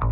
This 0.00 0.10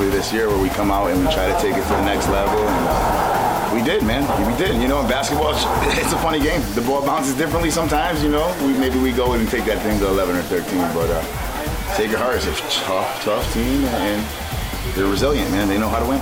usually 0.00 0.16
this 0.16 0.32
year 0.32 0.48
where 0.48 0.58
we 0.58 0.68
come 0.70 0.90
out 0.90 1.10
and 1.10 1.20
we 1.20 1.32
try 1.32 1.46
to 1.46 1.60
take 1.60 1.76
it 1.76 1.82
to 1.82 1.88
the 1.88 2.04
next 2.04 2.28
level. 2.28 2.58
And 2.58 2.86
uh, 2.88 3.74
we 3.74 3.82
did, 3.82 4.02
man. 4.02 4.22
We 4.50 4.56
did. 4.56 4.80
You 4.80 4.88
know, 4.88 5.00
in 5.00 5.08
basketball, 5.08 5.50
it's 6.00 6.12
a 6.12 6.18
funny 6.18 6.40
game. 6.40 6.62
The 6.74 6.80
ball 6.80 7.04
bounces 7.04 7.34
differently 7.34 7.70
sometimes, 7.70 8.22
you 8.22 8.30
know. 8.30 8.48
We, 8.62 8.72
maybe 8.78 8.98
we 8.98 9.12
go 9.12 9.34
and 9.34 9.46
take 9.48 9.66
that 9.66 9.82
thing 9.82 9.98
to 9.98 10.08
11 10.08 10.36
or 10.36 10.42
13. 10.42 10.78
But 10.94 11.10
uh, 11.10 11.22
Sacred 11.96 12.18
Heart 12.18 12.36
is 12.36 12.46
a 12.46 12.52
tough, 12.84 13.24
tough 13.24 13.52
team, 13.52 13.84
and 13.84 14.96
they're 14.96 15.10
resilient, 15.10 15.50
man. 15.50 15.68
They 15.68 15.78
know 15.78 15.88
how 15.88 16.00
to 16.00 16.08
win. 16.08 16.20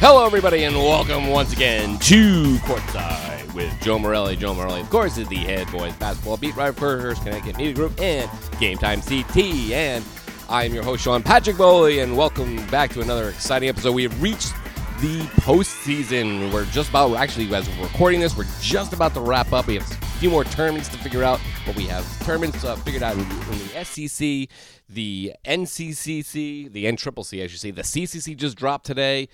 Hello, 0.00 0.26
everybody, 0.26 0.64
and 0.64 0.76
welcome 0.76 1.28
once 1.28 1.52
again 1.52 1.98
to 2.00 2.56
Courtside 2.58 3.52
with 3.54 3.72
Joe 3.80 3.98
Morelli. 3.98 4.36
Joe 4.36 4.54
Morelli, 4.54 4.82
of 4.82 4.90
course, 4.90 5.16
is 5.16 5.26
the 5.28 5.36
head 5.36 5.70
boys 5.72 5.94
basketball 5.94 6.36
beat 6.36 6.54
writer 6.54 6.74
for 6.74 7.00
Hearst 7.00 7.22
Connecticut 7.22 7.56
Media 7.56 7.72
Group 7.72 7.98
and 7.98 8.30
Game 8.60 8.76
Time 8.76 9.00
CT. 9.00 9.36
And 9.72 10.04
I 10.50 10.64
am 10.64 10.72
your 10.72 10.82
host, 10.82 11.04
Sean 11.04 11.22
Patrick 11.22 11.58
Bowley, 11.58 11.98
and 11.98 12.16
welcome 12.16 12.64
back 12.68 12.90
to 12.94 13.02
another 13.02 13.28
exciting 13.28 13.68
episode. 13.68 13.92
We 13.92 14.04
have 14.04 14.22
reached 14.22 14.54
the 14.98 15.20
postseason. 15.42 16.50
We're 16.50 16.64
just 16.64 16.88
about, 16.88 17.14
actually, 17.16 17.54
as 17.54 17.68
we're 17.68 17.84
recording 17.84 18.20
this, 18.20 18.34
we're 18.34 18.46
just 18.58 18.94
about 18.94 19.12
to 19.12 19.20
wrap 19.20 19.52
up. 19.52 19.66
We 19.66 19.74
have 19.74 19.90
a 19.90 20.06
few 20.18 20.30
more 20.30 20.44
tournaments 20.44 20.88
to 20.88 20.96
figure 20.96 21.22
out, 21.22 21.38
but 21.66 21.76
we 21.76 21.84
have 21.88 22.02
tournaments 22.24 22.64
uh, 22.64 22.76
figured 22.76 23.02
out 23.02 23.18
in, 23.18 23.28
the 23.28 23.84
SEC, 23.84 24.48
the 24.88 25.34
NCCC, 25.44 26.72
the 26.72 26.84
NCCC, 26.86 27.44
I 27.44 27.46
should 27.46 27.60
say. 27.60 27.70
The 27.70 27.82
CCC 27.82 28.34
just 28.34 28.56
dropped 28.56 28.86
today. 28.86 29.28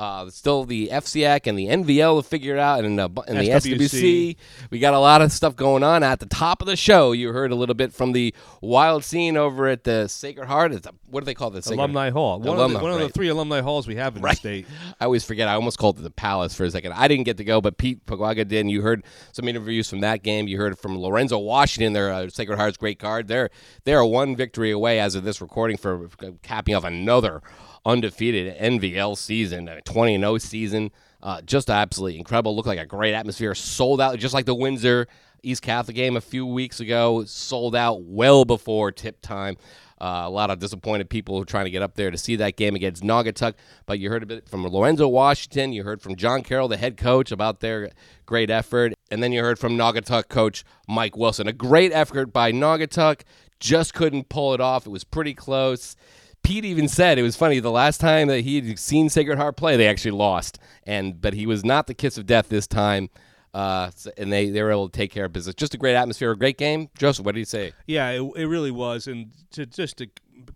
Uh, 0.00 0.30
still 0.30 0.64
the 0.64 0.88
FCAC 0.88 1.46
and 1.46 1.58
the 1.58 1.66
NVL 1.66 2.22
to 2.22 2.26
figure 2.26 2.54
it 2.54 2.58
out, 2.58 2.86
and, 2.86 2.98
uh, 2.98 3.10
and 3.28 3.38
the 3.38 3.50
SWC. 3.50 3.76
SWC. 3.90 4.36
We 4.70 4.78
got 4.78 4.94
a 4.94 4.98
lot 4.98 5.20
of 5.20 5.30
stuff 5.30 5.54
going 5.56 5.82
on. 5.82 6.02
At 6.02 6.20
the 6.20 6.26
top 6.26 6.62
of 6.62 6.66
the 6.66 6.74
show, 6.74 7.12
you 7.12 7.34
heard 7.34 7.52
a 7.52 7.54
little 7.54 7.74
bit 7.74 7.92
from 7.92 8.12
the 8.12 8.34
wild 8.62 9.04
scene 9.04 9.36
over 9.36 9.68
at 9.68 9.84
the 9.84 10.08
Sacred 10.08 10.46
Heart. 10.46 10.72
It's 10.72 10.88
what 11.10 11.20
do 11.20 11.26
they 11.26 11.34
call 11.34 11.50
this? 11.50 11.66
Alumni 11.66 12.08
Hall. 12.08 12.40
One, 12.40 12.58
of, 12.58 12.70
the, 12.70 12.78
one 12.78 12.92
of 12.92 12.98
the 12.98 13.10
three 13.10 13.28
alumni 13.28 13.60
halls 13.60 13.86
we 13.86 13.96
have 13.96 14.16
in 14.16 14.22
Right. 14.22 14.32
the 14.32 14.36
state. 14.36 14.66
I 15.00 15.04
always 15.04 15.22
forget. 15.22 15.48
I 15.48 15.52
almost 15.52 15.76
called 15.76 15.98
it 15.98 16.02
the 16.02 16.10
Palace 16.10 16.54
for 16.54 16.64
a 16.64 16.70
second. 16.70 16.92
I 16.94 17.06
didn't 17.06 17.24
get 17.24 17.36
to 17.36 17.44
go, 17.44 17.60
but 17.60 17.76
Pete 17.76 18.06
Pagwaga 18.06 18.48
did. 18.48 18.60
And 18.60 18.70
you 18.70 18.80
heard 18.80 19.04
some 19.32 19.48
interviews 19.48 19.90
from 19.90 20.00
that 20.00 20.22
game. 20.22 20.48
You 20.48 20.56
heard 20.56 20.78
from 20.78 20.96
Lorenzo 20.98 21.36
Washington, 21.38 21.92
their 21.92 22.10
uh, 22.10 22.30
Sacred 22.30 22.56
Heart's 22.56 22.78
great 22.78 22.98
card. 22.98 23.28
They're 23.28 23.50
they're 23.84 24.02
one 24.02 24.34
victory 24.34 24.70
away 24.70 24.98
as 24.98 25.14
of 25.14 25.24
this 25.24 25.42
recording 25.42 25.76
for 25.76 26.08
capping 26.42 26.74
off 26.74 26.84
another 26.84 27.42
undefeated 27.84 28.56
NVL 28.58 29.16
season, 29.16 29.68
a 29.68 29.80
20 29.82 30.18
0 30.18 30.38
season. 30.38 30.90
Uh, 31.22 31.40
just 31.42 31.68
absolutely 31.68 32.18
incredible. 32.18 32.56
Looked 32.56 32.68
like 32.68 32.78
a 32.78 32.86
great 32.86 33.14
atmosphere. 33.14 33.54
Sold 33.54 34.00
out, 34.00 34.18
just 34.18 34.34
like 34.34 34.46
the 34.46 34.54
Windsor 34.54 35.06
East 35.42 35.62
Catholic 35.62 35.96
game 35.96 36.16
a 36.16 36.20
few 36.20 36.46
weeks 36.46 36.80
ago. 36.80 37.24
Sold 37.24 37.76
out 37.76 38.02
well 38.02 38.44
before 38.44 38.90
tip 38.90 39.20
time. 39.20 39.56
Uh, 40.00 40.22
a 40.24 40.30
lot 40.30 40.48
of 40.48 40.58
disappointed 40.58 41.10
people 41.10 41.44
trying 41.44 41.66
to 41.66 41.70
get 41.70 41.82
up 41.82 41.94
there 41.94 42.10
to 42.10 42.16
see 42.16 42.34
that 42.36 42.56
game 42.56 42.74
against 42.74 43.02
Naugatuck. 43.02 43.52
But 43.84 43.98
you 43.98 44.08
heard 44.08 44.22
a 44.22 44.26
bit 44.26 44.48
from 44.48 44.66
Lorenzo 44.66 45.06
Washington. 45.08 45.74
You 45.74 45.84
heard 45.84 46.00
from 46.00 46.16
John 46.16 46.42
Carroll, 46.42 46.68
the 46.68 46.78
head 46.78 46.96
coach, 46.96 47.30
about 47.30 47.60
their 47.60 47.90
great 48.24 48.50
effort. 48.50 48.94
And 49.10 49.22
then 49.22 49.30
you 49.30 49.42
heard 49.42 49.58
from 49.58 49.76
Naugatuck 49.76 50.28
coach 50.28 50.64
Mike 50.88 51.16
Wilson. 51.18 51.48
A 51.48 51.52
great 51.52 51.92
effort 51.92 52.32
by 52.32 52.50
Naugatuck. 52.50 53.22
Just 53.58 53.92
couldn't 53.92 54.30
pull 54.30 54.54
it 54.54 54.60
off. 54.60 54.86
It 54.86 54.90
was 54.90 55.04
pretty 55.04 55.34
close. 55.34 55.96
Pete 56.42 56.64
even 56.64 56.88
said 56.88 57.18
it 57.18 57.22
was 57.22 57.36
funny. 57.36 57.60
The 57.60 57.70
last 57.70 58.00
time 58.00 58.28
that 58.28 58.40
he 58.40 58.60
had 58.60 58.78
seen 58.78 59.08
Sacred 59.08 59.38
Heart 59.38 59.56
play, 59.56 59.76
they 59.76 59.86
actually 59.86 60.12
lost, 60.12 60.58
and 60.84 61.20
but 61.20 61.34
he 61.34 61.46
was 61.46 61.64
not 61.64 61.86
the 61.86 61.94
kiss 61.94 62.18
of 62.18 62.26
death 62.26 62.48
this 62.48 62.66
time. 62.66 63.10
Uh, 63.52 63.90
and 64.16 64.32
they, 64.32 64.48
they 64.48 64.62
were 64.62 64.70
able 64.70 64.88
to 64.88 64.96
take 64.96 65.10
care 65.10 65.24
of 65.24 65.32
business. 65.32 65.56
Just 65.56 65.74
a 65.74 65.76
great 65.76 65.96
atmosphere, 65.96 66.30
a 66.30 66.36
great 66.36 66.56
game. 66.56 66.88
Joseph, 66.96 67.24
what 67.24 67.34
do 67.34 67.40
you 67.40 67.44
say? 67.44 67.72
Yeah, 67.84 68.08
it, 68.10 68.22
it 68.36 68.46
really 68.46 68.70
was. 68.70 69.08
And 69.08 69.32
to 69.50 69.66
just 69.66 69.96
to 69.96 70.08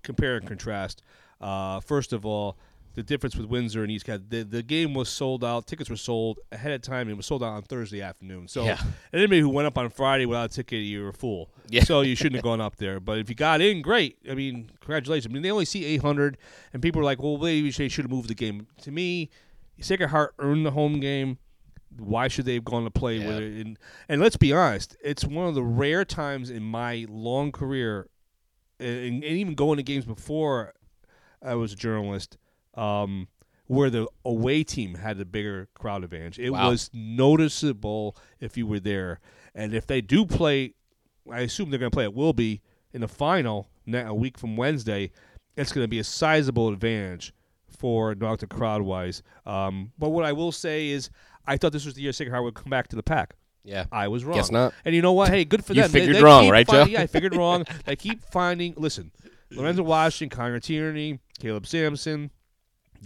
compare 0.05 0.37
and 0.37 0.47
contrast, 0.47 1.03
uh, 1.41 1.81
first 1.81 2.13
of 2.13 2.25
all, 2.25 2.57
the 2.95 3.03
difference 3.03 3.37
with 3.37 3.47
Windsor 3.47 3.83
and 3.83 3.91
East 3.91 4.07
Cat, 4.07 4.31
the, 4.31 4.43
the 4.45 4.63
game 4.63 4.95
was 4.95 5.09
sold 5.09 5.45
out. 5.45 5.67
Tickets 5.67 5.91
were 5.91 5.97
sold 5.97 6.39
ahead 6.53 6.73
of 6.73 6.81
time. 6.83 7.03
And 7.03 7.11
it 7.11 7.17
was 7.17 7.27
sold 7.27 7.43
out 7.43 7.53
on 7.53 7.63
Thursday 7.63 8.01
afternoon. 8.03 8.47
So 8.49 8.65
Yeah. 8.65 8.81
anybody 9.13 9.41
who 9.41 9.49
went 9.49 9.67
up 9.67 9.77
on 9.77 9.91
Friday 9.91 10.27
without 10.27 10.51
a 10.51 10.55
ticket, 10.55 10.81
you're 10.85 11.09
a 11.09 11.13
fool. 11.13 11.51
Yeah. 11.69 11.83
So 11.85 12.03
you 12.03 12.15
shouldn't 12.15 12.37
have 12.37 12.45
gone 12.45 12.61
up 12.61 12.77
there. 12.77 13.01
But 13.01 13.19
if 13.19 13.29
you 13.29 13.35
got 13.35 13.61
in, 13.61 13.83
great. 13.83 14.19
I 14.31 14.35
mean, 14.35 14.71
congratulations. 14.81 15.31
I 15.31 15.35
mean, 15.35 15.43
they 15.43 15.51
only 15.51 15.65
see 15.65 15.85
800, 15.85 16.39
and 16.73 16.81
people 16.83 17.01
are 17.01 17.05
like, 17.05 17.23
well, 17.23 17.37
maybe 17.39 17.71
they 17.71 17.89
should 17.89 18.05
have 18.05 18.11
moved 18.13 18.29
the 18.29 18.35
game. 18.35 18.67
To 18.83 18.91
me, 18.93 19.31
Sacred 19.81 20.09
Heart 20.09 20.35
earned 20.39 20.65
the 20.65 20.71
home 20.71 21.01
game. 21.01 21.39
Why 21.97 22.29
should 22.29 22.45
they 22.45 22.55
have 22.55 22.65
gone 22.65 22.85
to 22.85 22.91
play 22.91 23.19
with 23.19 23.39
it? 23.39 23.65
And, 23.67 23.79
and 24.09 24.21
let's 24.21 24.37
be 24.37 24.53
honest, 24.53 24.97
it's 25.05 25.25
one 25.25 25.47
of 25.49 25.55
the 25.55 25.63
rare 25.63 26.05
times 26.05 26.51
in 26.51 26.63
my 26.63 27.07
long 27.09 27.53
career, 27.53 28.09
and, 28.81 29.23
and 29.23 29.25
even 29.25 29.55
going 29.55 29.77
to 29.77 29.83
games 29.85 30.05
before 30.05 30.75
I 31.41 31.55
was 31.55 31.73
a 31.73 31.77
journalist, 31.77 32.37
um, 32.77 33.29
where 33.67 33.91
the 33.91 34.07
away 34.25 34.63
team 34.65 34.95
had 34.95 35.19
a 35.21 35.25
bigger 35.25 35.69
crowd 35.75 36.05
advantage. 36.05 36.39
It 36.39 36.51
Wow. 36.51 36.71
was 36.71 36.91
noticeable 36.93 38.17
if 38.41 38.57
you 38.57 38.67
were 38.67 38.81
there. 38.81 39.21
And 39.55 39.75
if 39.75 39.87
they 39.87 40.01
do 40.01 40.27
play, 40.27 40.75
I 41.31 41.41
assume 41.41 41.71
they're 41.71 41.79
going 41.79 41.91
to 41.91 41.95
play 41.95 42.05
at 42.05 42.15
Wilby 42.15 42.61
in 42.93 43.01
the 43.01 43.09
final 43.09 43.69
a 43.93 44.15
week 44.15 44.39
from 44.39 44.57
Wednesday. 44.57 45.11
It's 45.57 45.73
going 45.73 45.85
to 45.85 45.89
be 45.89 45.99
a 45.99 46.05
sizable 46.05 46.69
advantage 46.69 47.33
for 47.69 48.15
North 48.15 48.47
crowd 48.49 48.83
wise. 48.83 49.23
Um, 49.47 49.93
but 49.99 50.11
what 50.11 50.25
I 50.25 50.33
will 50.33 50.53
say 50.53 50.89
is, 50.89 51.11
I 51.47 51.57
thought 51.57 51.73
this 51.73 51.85
was 51.85 51.95
the 51.95 52.03
year 52.03 52.13
Sacred 52.13 52.33
Heart 52.33 52.45
would 52.45 52.55
come 52.55 52.71
back 52.71 52.89
to 52.89 52.97
the 52.97 53.03
pack. 53.03 53.35
Yeah. 53.65 53.87
I 53.93 54.09
was 54.09 54.25
wrong. 54.25 54.37
Guess 54.37 54.51
not. 54.51 54.75
And 54.85 54.95
you 54.95 55.01
know 55.03 55.13
what? 55.13 55.31
Hey, 55.31 55.45
good 55.45 55.65
for 55.65 55.73
You 55.73 55.83
them. 55.83 55.91
They- 55.93 56.01
figured 56.01 56.17
they 56.17 56.23
wrong, 56.23 56.49
right, 56.51 56.67
finding- 56.67 56.87
Joe? 56.89 56.93
Yeah, 56.93 57.03
I 57.03 57.07
figured 57.07 57.35
wrong. 57.37 57.65
They 57.87 57.97
keep 57.97 58.23
finding. 58.25 58.75
Listen, 58.77 59.11
Lorenzo 59.51 59.83
Washington, 59.85 60.37
Connor 60.37 60.61
Tierney, 60.61 61.21
Caleb 61.39 61.67
Sampson. 61.67 62.31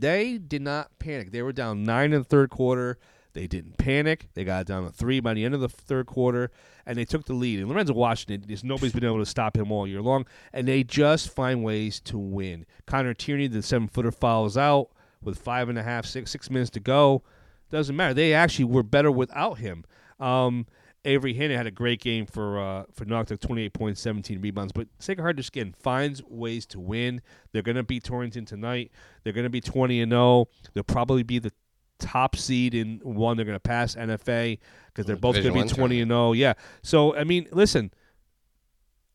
They 0.00 0.38
did 0.38 0.62
not 0.62 0.98
panic. 0.98 1.30
They 1.30 1.42
were 1.42 1.52
down 1.52 1.84
nine 1.84 2.12
in 2.12 2.20
the 2.20 2.24
third 2.24 2.50
quarter. 2.50 2.98
They 3.34 3.46
didn't 3.46 3.78
panic. 3.78 4.28
They 4.34 4.44
got 4.44 4.66
down 4.66 4.84
to 4.84 4.90
three 4.90 5.20
by 5.20 5.34
the 5.34 5.44
end 5.44 5.54
of 5.54 5.60
the 5.60 5.68
third 5.68 6.06
quarter, 6.06 6.50
and 6.86 6.98
they 6.98 7.04
took 7.04 7.26
the 7.26 7.34
lead. 7.34 7.60
And 7.60 7.68
Lorenzo 7.68 7.92
Washington, 7.92 8.44
nobody's 8.64 8.92
been 8.92 9.04
able 9.04 9.18
to 9.18 9.26
stop 9.26 9.56
him 9.56 9.70
all 9.70 9.86
year 9.86 10.02
long, 10.02 10.26
and 10.52 10.66
they 10.66 10.82
just 10.82 11.34
find 11.34 11.62
ways 11.62 12.00
to 12.00 12.18
win. 12.18 12.66
Connor 12.86 13.14
Tierney, 13.14 13.46
the 13.46 13.62
seven 13.62 13.86
footer, 13.86 14.10
fouls 14.10 14.56
out 14.56 14.90
with 15.22 15.38
five 15.38 15.68
and 15.68 15.78
a 15.78 15.82
half, 15.82 16.06
six 16.06 16.30
six 16.30 16.50
minutes 16.50 16.70
to 16.70 16.80
go. 16.80 17.22
Doesn't 17.70 17.94
matter. 17.94 18.14
They 18.14 18.32
actually 18.32 18.64
were 18.64 18.82
better 18.82 19.10
without 19.10 19.58
him. 19.58 19.84
Um, 20.18 20.66
Avery 21.04 21.34
Hanna 21.34 21.56
had 21.56 21.66
a 21.66 21.70
great 21.70 22.00
game 22.00 22.26
for 22.26 22.58
uh, 22.58 22.84
for 22.92 23.04
Naugatuck, 23.04 23.40
28 23.40 23.72
points, 23.72 24.00
17 24.00 24.40
rebounds. 24.40 24.72
But 24.72 24.88
Sacred 24.98 25.22
Heart 25.22 25.36
just 25.36 25.50
again 25.50 25.74
finds 25.78 26.22
ways 26.24 26.66
to 26.66 26.80
win. 26.80 27.22
They're 27.52 27.62
going 27.62 27.76
to 27.76 27.82
beat 27.82 28.04
Torrington 28.04 28.44
tonight. 28.44 28.90
They're 29.22 29.32
going 29.32 29.44
to 29.44 29.50
be 29.50 29.60
20 29.60 30.00
and 30.00 30.12
0. 30.12 30.48
They'll 30.74 30.84
probably 30.84 31.22
be 31.22 31.38
the 31.38 31.52
top 31.98 32.36
seed 32.36 32.74
in 32.74 33.00
one. 33.02 33.36
They're 33.36 33.46
going 33.46 33.56
to 33.56 33.60
pass 33.60 33.94
NFA 33.94 34.58
because 34.86 35.06
they're 35.06 35.16
both 35.16 35.34
going 35.34 35.54
to 35.54 35.62
be 35.62 35.68
20 35.68 36.00
and 36.00 36.10
zero. 36.10 36.32
Yeah. 36.32 36.54
So 36.82 37.16
I 37.16 37.24
mean, 37.24 37.48
listen, 37.52 37.92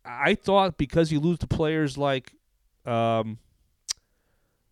I 0.05 0.35
thought 0.35 0.77
because 0.77 1.11
you 1.11 1.19
lose 1.19 1.39
to 1.39 1.47
players 1.47 1.97
like, 1.97 2.33
um, 2.85 3.39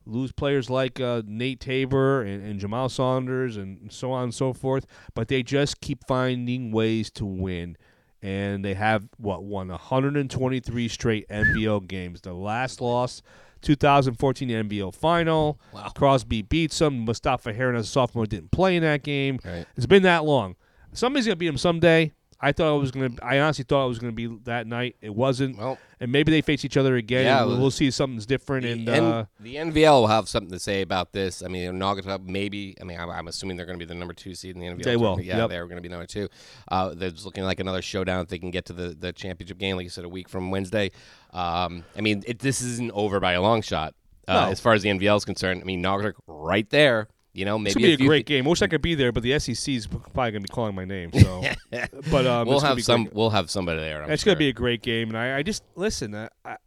lose 0.06 0.31
players 0.31 0.69
like 0.69 1.00
uh, 1.00 1.21
Nate 1.25 1.59
Tabor 1.59 2.21
and, 2.21 2.44
and 2.44 2.59
Jamal 2.59 2.89
Saunders 2.89 3.57
and 3.57 3.92
so 3.92 4.12
on 4.12 4.24
and 4.25 4.33
so 4.33 4.53
forth, 4.53 4.86
but 5.13 5.27
they 5.27 5.44
just 5.44 5.81
keep 5.81 6.06
finding 6.06 6.71
ways 6.71 7.09
to 7.12 7.25
win. 7.25 7.77
And 8.24 8.63
they 8.63 8.75
have 8.75 9.07
what 9.18 9.44
won 9.44 9.69
123 9.69 10.88
straight 10.88 11.27
NVL 11.30 11.88
games. 11.88 12.21
The 12.21 12.33
last 12.33 12.80
loss, 12.80 13.24
2014 13.62 14.50
NVL 14.50 14.94
final. 14.94 15.59
Wow. 15.74 15.89
Crosby 15.95 16.44
beats 16.44 16.77
them. 16.80 17.06
Mustafa 17.06 17.51
Heron 17.51 17.75
as 17.75 17.88
a 17.88 17.89
sophomore 17.89 18.27
didn't 18.27 18.51
play 18.51 18.75
in 18.75 18.83
that 18.83 19.01
game. 19.04 19.39
Right. 19.44 19.65
It's 19.75 19.88
been 19.88 20.04
that 20.04 20.24
long. 20.24 20.56
Somebody's 20.94 21.25
gonna 21.25 21.36
beat 21.38 21.47
him 21.47 21.57
someday. 21.57 22.12
I 22.41 22.51
thought 22.51 22.75
it 22.75 22.79
was 22.79 22.91
gonna. 22.91 23.11
I 23.21 23.39
honestly 23.39 23.63
thought 23.63 23.85
it 23.85 23.89
was 23.89 23.99
gonna 23.99 24.11
be 24.11 24.27
that 24.45 24.65
night. 24.65 24.95
It 25.01 25.13
wasn't. 25.13 25.57
Well, 25.57 25.77
and 25.99 26.11
maybe 26.11 26.31
they 26.31 26.41
face 26.41 26.65
each 26.65 26.77
other 26.77 26.95
again. 26.95 27.25
Yeah, 27.25 27.41
and 27.41 27.47
we'll, 27.51 27.61
well, 27.61 27.71
see 27.71 27.91
something's 27.91 28.25
different. 28.25 28.63
the, 28.63 28.71
And 28.71 28.89
N- 28.89 29.03
uh, 29.03 29.25
the 29.39 29.55
NVL 29.57 30.01
will 30.01 30.07
have 30.07 30.27
something 30.27 30.51
to 30.51 30.57
say 30.59 30.81
about 30.81 31.13
this. 31.13 31.43
I 31.43 31.47
mean, 31.47 31.73
Naugatuck 31.73 32.25
maybe. 32.25 32.75
I 32.81 32.85
mean, 32.85 32.99
I'm, 32.99 33.11
I'm 33.11 33.27
assuming 33.27 33.55
they're 33.55 33.67
going 33.67 33.77
to 33.77 33.85
be 33.85 33.88
the 33.88 33.93
number 33.93 34.15
two 34.15 34.33
seed 34.33 34.55
in 34.55 34.61
the 34.61 34.67
NVL. 34.67 34.83
They 34.83 34.97
will. 34.97 35.21
Yeah, 35.21 35.38
yep. 35.38 35.49
they're 35.51 35.67
going 35.67 35.75
to 35.75 35.81
be 35.83 35.89
number 35.89 36.07
two. 36.07 36.27
Uh, 36.69 36.95
there's 36.95 37.23
looking 37.23 37.43
like 37.43 37.59
another 37.59 37.83
showdown 37.83 38.21
if 38.23 38.29
they 38.29 38.39
can 38.39 38.49
get 38.49 38.65
to 38.65 38.73
the, 38.73 38.95
the 38.99 39.13
championship 39.13 39.59
game, 39.59 39.75
like 39.75 39.83
you 39.83 39.89
said, 39.91 40.03
a 40.03 40.09
week 40.09 40.27
from 40.27 40.49
Wednesday. 40.49 40.89
Um, 41.33 41.83
I 41.95 42.01
mean, 42.01 42.23
it, 42.25 42.39
this 42.39 42.61
isn't 42.63 42.91
over 42.94 43.19
by 43.19 43.33
a 43.33 43.41
long 43.44 43.61
shot 43.61 43.94
uh, 44.27 44.45
No. 44.45 44.49
as 44.51 44.59
far 44.59 44.73
as 44.73 44.81
the 44.81 44.89
NVL 44.89 45.17
is 45.17 45.25
concerned. 45.25 45.61
I 45.61 45.65
mean, 45.65 45.83
Naugatuck 45.83 46.13
right 46.25 46.67
there. 46.71 47.09
You 47.33 47.45
know, 47.45 47.57
maybe 47.57 47.69
it's 47.69 47.75
gonna 47.75 47.98
be 47.98 48.04
a 48.04 48.07
great 48.07 48.25
game. 48.25 48.44
Wish 48.45 48.62
I 48.62 48.68
could 48.68 48.81
be 48.81 48.94
there, 48.94 49.12
but 49.13 49.24
the 49.24 49.39
SEC 49.39 49.74
is 49.74 49.88
probably 49.88 50.31
gonna 50.31 50.42
be 50.42 50.48
calling 50.50 50.75
my 50.75 50.83
name. 50.86 51.12
So, 51.13 51.42
but 52.12 52.28
um, 52.28 52.48
we'll 52.48 52.60
have 52.60 52.83
some. 52.83 53.04
great. 53.06 53.16
We'll 53.16 53.30
have 53.30 53.50
somebody 53.50 53.80
there. 53.80 54.04
I'm 54.04 54.12
It's 54.12 54.24
sure. 54.24 54.31
gonna 54.33 54.39
be 54.39 54.50
a 54.50 54.54
great 54.54 54.81
game, 54.81 55.07
and 55.10 55.18
I, 55.18 55.38
I 55.38 55.44
just 55.44 55.63
listen. 55.75 56.13
I, 56.13 56.28
I, 56.44 56.57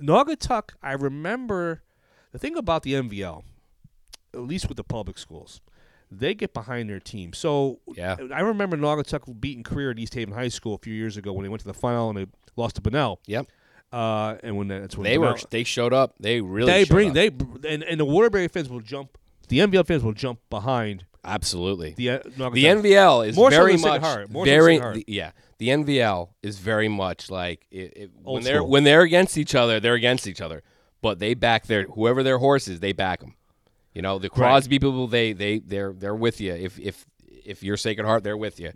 Naugatuck. 0.00 0.70
I 0.82 0.92
remember 0.92 1.82
the 2.32 2.38
thing 2.38 2.56
about 2.56 2.82
the 2.82 2.94
NVL, 2.94 3.44
at 4.34 4.40
least 4.40 4.68
with 4.68 4.76
the 4.76 4.84
public 4.84 5.18
schools, 5.18 5.60
they 6.10 6.34
get 6.34 6.52
behind 6.54 6.90
their 6.90 7.00
team. 7.00 7.32
So 7.32 7.80
Yeah. 7.94 8.16
I 8.34 8.40
remember 8.40 8.76
Naugatuck 8.76 9.40
beating 9.40 9.62
Career 9.62 9.90
at 9.90 9.98
East 9.98 10.14
Haven 10.14 10.34
High 10.34 10.48
School 10.48 10.74
a 10.74 10.78
few 10.78 10.94
years 10.94 11.16
ago 11.16 11.32
when 11.32 11.42
they 11.44 11.48
went 11.48 11.60
to 11.62 11.66
the 11.66 11.74
final 11.74 12.10
and 12.10 12.18
they 12.18 12.26
lost 12.56 12.76
to 12.76 12.80
Bunnell. 12.82 13.20
Yep. 13.26 13.46
Uh, 13.92 14.36
and 14.42 14.56
when 14.56 14.68
that's 14.68 14.96
when 14.96 15.04
They 15.04 15.18
were. 15.18 15.36
They 15.50 15.64
showed 15.64 15.92
up. 15.92 16.14
They 16.20 16.40
really. 16.40 16.70
they 16.70 16.84
showed 16.84 16.94
bring 16.94 17.08
up. 17.08 17.14
they 17.14 17.28
and, 17.68 17.82
and 17.82 17.98
the 17.98 18.04
Waterbury 18.04 18.46
fans 18.48 18.68
will 18.68 18.80
jump. 18.80 19.18
The 19.50 19.58
NVL 19.58 19.86
fans 19.86 20.02
will 20.02 20.12
jump 20.14 20.40
behind 20.48 21.04
absolutely. 21.24 21.92
the 21.96 22.10
uh, 22.10 22.18
The 22.50 22.64
NVL 22.64 23.26
is 23.28 23.36
More 23.36 23.50
very 23.50 23.76
Sacred 23.76 24.00
much 24.00 24.44
very 24.44 24.76
Sacred 24.76 24.82
Heart. 24.82 24.94
the- 24.96 25.04
yeah. 25.08 25.30
The 25.58 25.68
NVL 25.68 26.30
is 26.42 26.58
very 26.58 26.88
much 26.88 27.30
like 27.30 27.66
it, 27.70 27.92
it, 27.94 28.10
when 28.22 28.42
they're 28.42 28.56
school. 28.60 28.70
when 28.70 28.84
they're 28.84 29.02
against 29.02 29.36
each 29.36 29.54
other, 29.54 29.78
they're 29.78 29.92
against 29.94 30.26
each 30.26 30.40
other. 30.40 30.62
But 31.02 31.18
they 31.18 31.34
back 31.34 31.66
their 31.66 31.82
whoever 31.84 32.22
their 32.22 32.38
horse 32.38 32.66
is, 32.66 32.80
they 32.80 32.92
back 32.92 33.20
them. 33.20 33.34
You 33.92 34.00
know, 34.00 34.18
the 34.18 34.30
Crosby 34.30 34.78
people, 34.78 35.06
they 35.06 35.34
they 35.34 35.58
they're 35.58 35.92
they're 35.92 36.14
with 36.14 36.40
you. 36.40 36.54
If 36.54 36.78
if 36.78 37.04
if 37.44 37.62
you're 37.62 37.76
Sacred 37.76 38.06
Heart, 38.06 38.24
they're 38.24 38.36
with 38.38 38.58
you. 38.58 38.72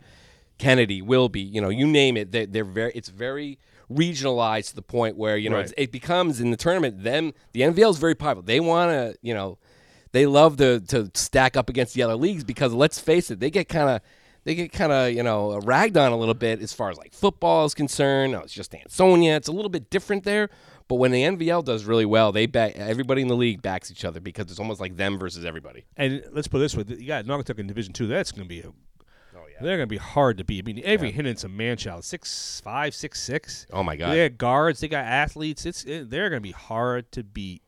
Kennedy, 0.58 1.00
will 1.02 1.28
be, 1.30 1.40
you 1.40 1.60
know, 1.60 1.68
you 1.70 1.86
name 1.86 2.16
it. 2.18 2.30
They, 2.32 2.44
they're 2.46 2.64
very. 2.64 2.92
It's 2.94 3.08
very 3.08 3.58
regionalized 3.90 4.68
to 4.70 4.74
the 4.76 4.82
point 4.82 5.16
where 5.16 5.36
you 5.36 5.48
know 5.50 5.56
Right. 5.56 5.64
it's, 5.64 5.74
it 5.76 5.92
becomes 5.92 6.40
in 6.40 6.50
the 6.50 6.56
tournament. 6.56 7.02
Them 7.02 7.32
the 7.52 7.62
NVL 7.62 7.90
is 7.90 7.98
very 7.98 8.14
popular. 8.14 8.44
They 8.44 8.60
want 8.60 8.90
to 8.90 9.16
you 9.22 9.32
know 9.34 9.58
they 10.14 10.26
love 10.26 10.56
to 10.58 10.81
to 10.81 11.11
stack 11.14 11.56
up 11.56 11.69
against 11.69 11.93
the 11.93 12.02
other 12.05 12.14
leagues 12.14 12.44
because 12.44 12.72
let's 12.72 13.00
face 13.00 13.32
it, 13.32 13.40
they 13.40 13.50
get 13.50 13.69
kind 13.69 13.90
of 13.90 14.00
they 14.44 14.55
get 14.55 14.72
kind 14.72 14.93
of 14.93 15.12
you 15.12 15.25
know 15.25 15.58
ragged 15.61 15.96
on 15.96 16.12
a 16.12 16.16
little 16.16 16.34
bit 16.34 16.62
as 16.62 16.72
far 16.72 16.88
as 16.88 16.96
like 16.96 17.12
football 17.12 17.64
is 17.64 17.75
concerned. 17.75 18.34
Oh, 18.34 18.40
it's 18.40 18.52
just 18.52 18.72
Ansonia. 18.75 19.34
It's 19.37 19.49
a 19.49 19.52
little 19.52 19.69
bit 19.69 19.90
different 19.90 20.22
there. 20.22 20.50
But 20.87 20.96
when 20.96 21.11
the 21.11 21.22
NVL 21.22 21.64
does 21.64 21.84
really 21.84 22.05
well, 22.05 22.31
they 22.31 22.46
back 22.46 22.76
everybody 22.76 23.22
in 23.22 23.28
the 23.28 23.34
league 23.34 23.61
backs 23.61 23.90
each 23.90 24.05
other 24.05 24.20
because 24.20 24.50
it's 24.50 24.61
almost 24.61 24.81
like 24.81 24.96
them 24.96 25.19
versus 25.19 25.44
everybody. 25.44 25.84
And 25.96 26.22
let's 26.31 26.46
put 26.46 26.58
it 26.58 26.60
this 26.60 26.76
way: 26.76 26.84
you 26.87 27.08
got 27.08 27.25
Naugatuck 27.25 27.58
in 27.58 27.67
Division 27.67 27.93
Two. 27.93 28.06
That's 28.06 28.31
going 28.31 28.44
to 28.44 28.49
be 28.49 28.60
a. 28.60 28.69
Oh 28.69 29.46
yeah. 29.50 29.62
They're 29.62 29.78
going 29.78 29.88
to 29.88 29.93
be 29.93 29.96
hard 29.96 30.38
to 30.38 30.44
beat. 30.44 30.62
I 30.62 30.64
mean, 30.64 30.81
Avery 30.84 31.12
Hinnan's 31.12 31.43
a 31.43 31.49
man 31.49 31.76
child, 31.76 32.05
six 32.05 32.60
five, 32.62 32.94
six 32.94 33.20
six. 33.20 33.67
Oh 33.72 33.82
my 33.82 33.96
god. 33.96 34.12
They 34.12 34.28
got 34.28 34.38
guards. 34.38 34.78
They 34.78 34.87
got 34.87 35.06
athletes. 35.06 35.67
It's 35.67 35.82
it, 35.82 36.08
they're 36.08 36.31
going 36.31 36.40
to 36.40 36.46
be 36.46 36.52
hard 36.52 37.10
to 37.12 37.25
beat 37.25 37.63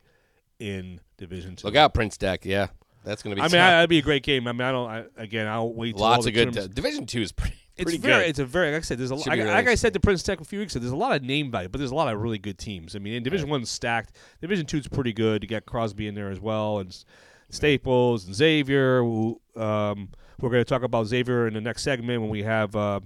in 0.59 1.01
Division 1.17 1.57
Two. 1.57 1.67
Look 1.67 1.77
out, 1.77 1.95
Prince 1.95 2.17
Tech. 2.17 2.45
Yeah, 2.45 2.69
that's 3.05 3.23
going 3.23 3.37
to 3.37 3.37
be. 3.37 3.43
I 3.43 3.45
mean, 3.45 3.53
tough. 3.53 3.61
I, 3.61 3.71
that'd 3.71 3.91
be 3.91 3.99
a 3.99 4.03
great 4.03 4.23
game. 4.23 4.47
I 4.49 4.53
mean, 4.53 4.63
I 4.63 4.73
don't. 4.73 4.89
I, 4.91 5.05
again, 5.17 5.47
I'll 5.47 5.73
wait. 5.73 5.97
lots 5.97 6.27
of 6.27 6.35
good. 6.35 6.53
tournaments- 6.53 6.75
Division 6.75 7.07
two 7.07 7.21
is 7.23 7.33
pretty. 7.33 7.57
it's 7.77 7.85
pretty 7.85 7.99
very. 7.99 8.23
good. 8.25 8.31
It's 8.31 8.39
a 8.39 8.45
very. 8.47 8.73
Like 8.73 8.79
I 8.79 8.83
said, 8.83 8.99
there's 8.99 9.11
a. 9.11 9.19
Should 9.19 9.27
Like, 9.29 9.39
really 9.39 9.51
like 9.51 9.69
I 9.69 9.75
said 9.75 9.93
to 9.95 10.01
Prince 10.01 10.23
Tech 10.23 10.41
a 10.41 10.45
few 10.45 10.59
weeks 10.59 10.75
ago, 10.75 10.83
there's 10.83 10.93
a 10.93 10.97
lot 10.97 11.15
of 11.15 11.23
name 11.23 11.51
value, 11.51 11.69
but 11.69 11.79
there's 11.79 11.91
a 11.91 11.95
lot 11.95 12.13
of 12.13 12.21
really 12.21 12.39
good 12.39 12.59
teams. 12.59 12.97
I 12.97 12.99
mean, 12.99 13.15
in 13.15 13.23
Division 13.23 13.49
One's 13.49 13.71
stacked. 13.71 14.17
Division 14.41 14.67
Two's 14.67 14.89
pretty 14.89 15.13
good. 15.13 15.43
You 15.43 15.49
got 15.49 15.67
Crosby 15.67 16.09
in 16.09 16.15
there 16.15 16.31
as 16.31 16.41
well, 16.41 16.79
and 16.79 16.97
Staples 17.51 18.27
and 18.27 18.35
Xavier. 18.35 19.03
Who, 19.03 19.41
um, 19.57 20.11
we're 20.41 20.51
going 20.51 20.61
to 20.63 20.69
talk 20.69 20.83
about 20.83 21.07
Xavier 21.07 21.47
in 21.47 21.55
the 21.55 21.61
next 21.61 21.83
segment 21.83 22.21
when 22.21 22.31
we 22.31 22.43
have 22.43 22.75
uh, 22.77 23.01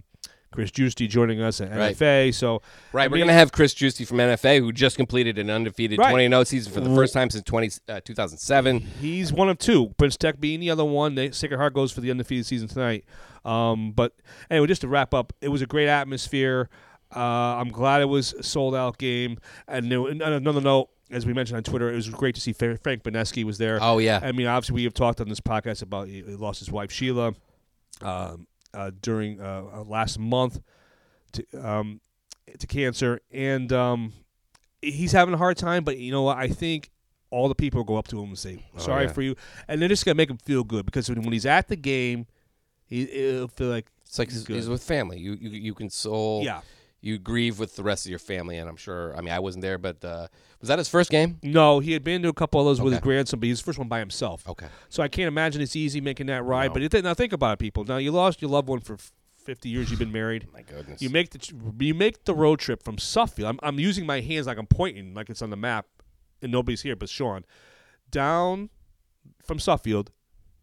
Chris 0.53 0.71
Giusti 0.71 1.09
joining 1.09 1.41
us 1.41 1.61
at 1.61 1.71
Right. 1.71 1.95
NFA. 1.97 2.33
So 2.35 2.61
Right, 2.93 3.05
I 3.05 3.07
we're 3.09 3.19
mean- 3.19 3.29
to 3.29 3.33
have 3.33 3.53
Chris 3.53 3.73
Giusti 3.75 4.07
from 4.07 4.19
NFA, 4.19 4.59
who 4.59 4.73
just 4.73 4.97
completed 4.97 5.39
an 5.39 5.49
undefeated 5.49 5.99
Right. 5.99 6.11
20 6.11 6.29
0 6.29 6.45
season 6.45 6.73
for 6.73 6.81
the 6.81 6.95
first 6.95 7.13
time 7.15 7.31
since 7.31 7.45
20, 7.45 7.71
uh, 7.89 8.01
2007. 8.05 8.81
He's 9.01 9.33
one 9.33 9.49
of 9.49 9.59
two. 9.59 9.95
Prince 9.97 10.17
Tech 10.17 10.41
being 10.41 10.61
the 10.61 10.71
other 10.71 10.85
one. 10.85 11.15
They, 11.15 11.31
Sacred 11.31 11.59
Heart 11.59 11.75
goes 11.75 11.93
for 11.93 12.01
the 12.01 12.11
undefeated 12.11 12.47
season 12.47 12.69
tonight. 12.69 13.05
Um, 13.45 13.93
but 13.93 14.15
anyway, 14.51 14.67
just 14.67 14.81
to 14.83 14.89
wrap 14.89 15.15
up, 15.15 15.33
it 15.41 15.49
was 15.49 15.63
a 15.63 15.67
great 15.67 15.89
atmosphere. 15.89 16.69
Uh, 17.15 17.21
I'm 17.59 17.71
glad 17.71 18.03
it 18.03 18.07
was 18.09 18.33
a 18.35 18.43
sold 18.43 18.75
out 18.75 18.99
game. 18.99 19.39
And 19.69 19.93
another 19.93 20.61
note, 20.61 20.91
as 21.11 21.27
we 21.27 21.33
mentioned 21.33 21.57
on 21.57 21.63
Twitter, 21.65 21.91
it 21.91 21.95
was 21.97 22.09
great 22.09 22.35
to 22.37 22.41
see 22.41 22.53
Frank 22.53 22.79
Beneski 23.03 23.43
was 23.45 23.59
there. 23.59 23.79
Oh, 23.81 23.99
yeah. 23.99 24.21
I 24.23 24.31
mean, 24.33 24.47
obviously, 24.47 24.75
we 24.75 24.85
have 24.85 24.95
talked 24.95 25.21
on 25.21 25.29
this 25.29 25.41
podcast 25.41 25.83
about 25.83 26.07
he 26.09 26.23
he 26.23 26.35
lost 26.37 26.59
his 26.61 26.71
wife 26.71 26.93
Sheila 26.93 27.35
um, 28.03 28.47
uh, 28.75 28.91
during 29.03 29.41
uh, 29.41 29.65
uh, 29.75 29.83
last 29.85 30.19
month 30.19 30.61
to 31.33 31.45
um, 31.67 32.01
to 32.59 32.67
cancer, 32.67 33.21
and 33.31 33.73
um, 33.73 34.13
he's 34.83 35.13
having 35.13 35.35
a 35.35 35.39
hard 35.39 35.57
time. 35.57 35.85
But 35.85 35.99
you 35.99 36.11
know 36.13 36.23
what? 36.23 36.37
I 36.39 36.49
think 36.49 36.91
all 37.31 37.49
the 37.49 37.55
people 37.55 37.85
go 37.85 37.97
up 37.97 38.09
to 38.09 38.19
him 38.21 38.31
and 38.31 38.39
say, 38.39 38.65
"Sorry 38.79 39.05
Oh, 39.05 39.07
yeah. 39.07 39.13
for 39.13 39.23
you," 39.23 39.37
and 39.69 39.81
they're 39.81 39.89
just 39.89 40.05
gonna 40.05 40.15
make 40.17 40.31
him 40.31 40.39
feel 40.39 40.65
good 40.65 40.85
because 40.87 41.09
when, 41.09 41.23
when 41.23 41.33
he's 41.33 41.47
at 41.47 41.69
the 41.69 41.77
game, 41.77 42.27
he 42.87 43.03
it'll 43.03 43.49
feel 43.49 43.69
like 43.69 43.87
It's 44.05 44.19
like 44.19 44.31
he's, 44.31 44.43
Good. 44.45 44.57
he's 44.57 44.69
with 44.69 44.83
family. 44.83 45.19
You, 45.19 45.33
you 45.41 45.51
you 45.51 45.75
console. 45.75 46.43
Yeah. 46.45 46.61
You 47.03 47.19
grieve 47.19 47.59
with 47.59 47.77
the 47.77 47.83
rest 47.83 48.05
of 48.05 48.11
your 48.11 48.19
family, 48.19 48.59
and 48.59 48.69
I'm 48.69 48.77
sure. 48.77 49.17
I 49.17 49.23
mean, 49.23 49.33
I 49.33 49.39
wasn't 49.39 49.63
there, 49.63 49.79
but 49.79 50.05
uh, 50.05 50.27
was 50.61 50.69
that 50.69 50.79
his 50.79 50.89
first 50.89 51.11
game? 51.11 51.39
no. 51.43 51.79
He 51.81 51.93
had 51.93 52.05
been 52.05 52.21
to 52.23 52.29
a 52.29 52.35
couple 52.35 52.61
of 52.61 52.67
those 52.67 52.81
with 52.81 52.93
his 52.93 53.01
grandson, 53.01 53.41
but 53.41 53.47
he's 53.47 53.59
the 53.59 53.65
first 53.65 53.79
one 53.79 53.89
by 53.89 54.01
himself. 54.01 54.47
Okay. 54.47 54.67
So 54.91 55.03
I 55.03 55.09
can't 55.09 55.29
imagine 55.29 55.63
it's 55.63 55.75
easy 55.77 56.01
making 56.03 56.27
that 56.27 56.45
ride. 56.45 56.69
No. 56.69 56.73
But 56.75 56.83
it, 56.95 57.03
now 57.05 57.15
think 57.15 57.33
about 57.33 57.55
it, 57.55 57.59
people. 57.59 57.85
Now 57.85 57.97
you 57.97 58.13
lost 58.13 58.43
your 58.43 58.51
loved 58.51 58.69
one 58.69 58.81
for 58.81 58.95
f- 58.95 59.13
50 59.45 59.71
years. 59.71 59.89
You've 59.91 59.99
been 59.99 60.13
married. 60.13 60.47
My 60.53 60.61
goodness. 60.61 61.01
You 61.01 61.09
make 61.09 61.31
the 61.31 61.39
tr- 61.39 61.55
you 61.79 61.95
make 61.95 62.25
the 62.25 62.35
road 62.35 62.59
trip 62.59 62.83
from 62.83 62.99
Suffield. 62.99 63.49
I'm, 63.49 63.59
I'm 63.63 63.79
using 63.79 64.05
my 64.05 64.21
hands 64.21 64.47
like 64.47 64.59
I'm 64.59 64.67
pointing, 64.67 65.15
like 65.15 65.31
it's 65.31 65.41
on 65.41 65.49
the 65.49 65.57
map, 65.57 65.87
and 66.43 66.53
nobody's 66.53 66.83
here 66.83 66.97
but 66.97 67.09
Sean. 67.09 67.45
Down 68.11 68.69
from 69.43 69.59
Suffield 69.59 70.11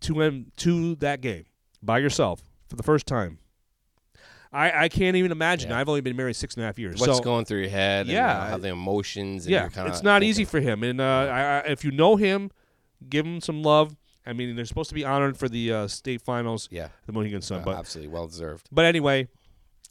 to 0.02 0.22
M- 0.22 0.52
to 0.58 0.94
that 0.98 1.22
game 1.22 1.46
by 1.82 1.98
yourself 1.98 2.44
for 2.68 2.76
the 2.76 2.84
first 2.84 3.08
time. 3.08 3.40
I, 4.52 4.86
I 4.86 4.90
can't 4.90 5.16
even 5.18 5.32
imagine. 5.32 5.70
Yeah. 5.72 5.80
I've 5.80 5.90
only 5.90 6.02
been 6.02 6.16
married 6.16 6.36
six 6.36 6.56
and 6.56 6.64
a 6.64 6.66
half 6.68 6.80
years. 6.80 7.00
What's 7.00 7.18
so 7.18 7.24
going 7.24 7.46
through 7.46 7.62
your 7.62 7.70
head? 7.70 8.02
and, 8.08 8.10
Yeah. 8.10 8.38
uh, 8.40 8.48
how 8.50 8.58
the 8.58 8.70
emotions. 8.70 9.46
And 9.46 9.52
yeah, 9.54 9.66
it's 9.66 10.02
not 10.04 10.20
thinking- 10.22 10.30
easy 10.30 10.46
for 10.46 10.60
him. 10.60 10.84
And 10.84 11.02
uh, 11.02 11.04
I, 11.04 11.40
I, 11.42 11.58
if 11.72 11.84
you 11.84 11.92
know 11.92 12.16
him, 12.16 12.52
give 13.10 13.26
him 13.26 13.42
some 13.42 13.62
love. 13.64 13.96
I 14.26 14.34
mean, 14.34 14.56
they're 14.56 14.66
supposed 14.66 14.90
to 14.90 14.96
be 14.96 15.06
honored 15.06 15.38
for 15.38 15.48
the 15.48 15.72
uh, 15.72 15.88
state 15.88 16.22
finals, 16.22 16.68
Yeah, 16.72 16.90
the 17.06 17.14
Mohegan 17.14 17.42
Sun. 17.42 17.62
uh, 17.62 17.64
but 17.66 17.78
absolutely 17.78 18.12
well 18.14 18.28
deserved. 18.28 18.68
but 18.72 18.84
anyway, 18.84 19.28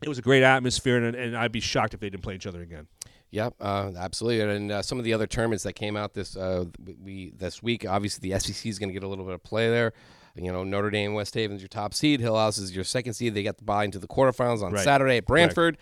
it 0.02 0.08
was 0.10 0.18
a 0.18 0.22
great 0.22 0.42
atmosphere, 0.42 1.02
and, 1.02 1.16
and 1.16 1.34
I'd 1.36 1.52
be 1.52 1.60
shocked 1.60 1.94
if 1.94 2.00
they 2.00 2.10
didn't 2.10 2.22
play 2.22 2.34
each 2.34 2.46
other 2.46 2.60
again. 2.60 2.86
Yep, 3.30 3.54
uh, 3.60 3.92
absolutely. 3.96 4.40
And 4.54 4.70
uh, 4.70 4.82
some 4.82 4.98
of 4.98 5.04
the 5.04 5.12
other 5.14 5.26
tournaments 5.26 5.64
that 5.64 5.72
came 5.72 5.96
out 5.96 6.12
this 6.14 6.36
uh, 6.36 6.66
we- 6.84 6.94
we 7.02 7.30
this 7.36 7.62
week, 7.62 7.86
obviously 7.88 8.30
the 8.30 8.38
SEC 8.38 8.66
is 8.66 8.78
going 8.78 8.90
to 8.90 8.92
get 8.92 9.02
a 9.02 9.08
little 9.08 9.24
bit 9.24 9.34
of 9.34 9.42
play 9.42 9.68
there. 9.70 9.94
You 10.36 10.52
know, 10.52 10.64
Notre 10.64 10.90
Dame, 10.90 11.14
West 11.14 11.34
Haven's 11.34 11.60
your 11.62 11.68
top 11.68 11.94
seed. 11.94 12.20
Hill 12.20 12.36
House 12.36 12.58
is 12.58 12.74
your 12.74 12.84
second 12.84 13.14
seed. 13.14 13.34
They 13.34 13.42
got 13.42 13.56
the 13.58 13.64
bye 13.64 13.84
into 13.84 13.98
the 13.98 14.06
quarterfinals 14.06 14.62
on 14.62 14.72
Right. 14.72 14.84
Saturday 14.84 15.16
at 15.18 15.26
Branford. 15.26 15.78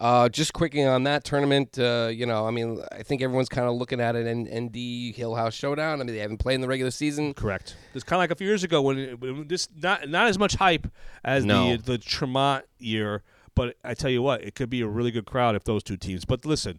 Uh, 0.00 0.28
just 0.28 0.52
quickly 0.52 0.84
on 0.84 1.02
that 1.02 1.24
tournament, 1.24 1.76
uh, 1.76 2.08
you 2.12 2.24
know, 2.24 2.46
I 2.46 2.52
mean, 2.52 2.80
I 2.92 3.02
think 3.02 3.20
everyone's 3.20 3.48
kind 3.48 3.66
of 3.68 3.74
looking 3.74 4.00
at 4.00 4.14
it 4.14 4.28
in 4.28 4.44
ND 4.66 5.12
Hill 5.12 5.34
House 5.34 5.54
Showdown. 5.54 6.00
I 6.00 6.04
mean, 6.04 6.14
they 6.14 6.20
haven't 6.20 6.36
played 6.38 6.54
in 6.54 6.60
the 6.60 6.68
regular 6.68 6.92
season. 6.92 7.34
Correct. 7.34 7.76
It's 7.94 8.04
kind 8.04 8.18
of 8.18 8.22
like 8.22 8.30
a 8.30 8.36
few 8.36 8.46
years 8.46 8.62
ago 8.62 8.80
when, 8.80 8.96
it, 8.96 9.20
when 9.20 9.48
this 9.48 9.66
not 9.76 10.08
not 10.08 10.28
as 10.28 10.38
much 10.38 10.54
hype 10.54 10.86
as 11.24 11.44
No. 11.44 11.76
the 11.76 11.82
the 11.82 11.98
Tremont 11.98 12.64
year, 12.78 13.24
but 13.56 13.76
I 13.82 13.94
tell 13.94 14.10
you 14.10 14.22
what, 14.22 14.44
it 14.44 14.54
could 14.54 14.70
be 14.70 14.82
a 14.82 14.86
really 14.86 15.10
good 15.10 15.26
crowd 15.26 15.56
if 15.56 15.64
those 15.64 15.82
two 15.82 15.96
teams. 15.96 16.24
But 16.24 16.46
listen, 16.46 16.78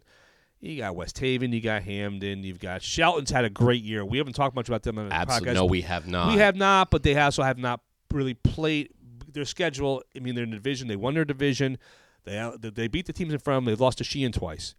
You 0.60 0.76
got 0.76 0.94
West 0.94 1.18
Haven, 1.18 1.52
you 1.52 1.62
got 1.62 1.82
Hamden, 1.82 2.44
you've 2.44 2.58
got 2.58 2.82
Shelton's 2.82 3.30
had 3.30 3.46
a 3.46 3.50
great 3.50 3.82
year. 3.82 4.04
We 4.04 4.18
haven't 4.18 4.34
talked 4.34 4.54
much 4.54 4.68
about 4.68 4.82
them 4.82 4.98
on 4.98 5.08
the 5.08 5.14
Absolutely. 5.14 5.48
podcast. 5.48 5.54
No, 5.54 5.64
we 5.64 5.80
have 5.80 6.06
not. 6.06 6.32
We 6.32 6.38
have 6.38 6.54
not, 6.54 6.90
but 6.90 7.02
they 7.02 7.18
also 7.18 7.42
have 7.42 7.56
not 7.56 7.80
really 8.12 8.34
played 8.34 8.90
their 9.32 9.46
schedule. 9.46 10.02
I 10.14 10.20
mean, 10.20 10.34
they're 10.34 10.44
in 10.44 10.50
the 10.50 10.56
division. 10.56 10.86
They 10.88 10.96
won 10.96 11.14
their 11.14 11.24
division. 11.24 11.78
They 12.24 12.52
they 12.60 12.88
beat 12.88 13.06
the 13.06 13.14
teams 13.14 13.32
in 13.32 13.38
front 13.38 13.58
of 13.58 13.64
them. 13.64 13.72
They've 13.72 13.80
lost 13.80 13.98
to 13.98 14.04
Sheehan 14.04 14.32
twice. 14.32 14.74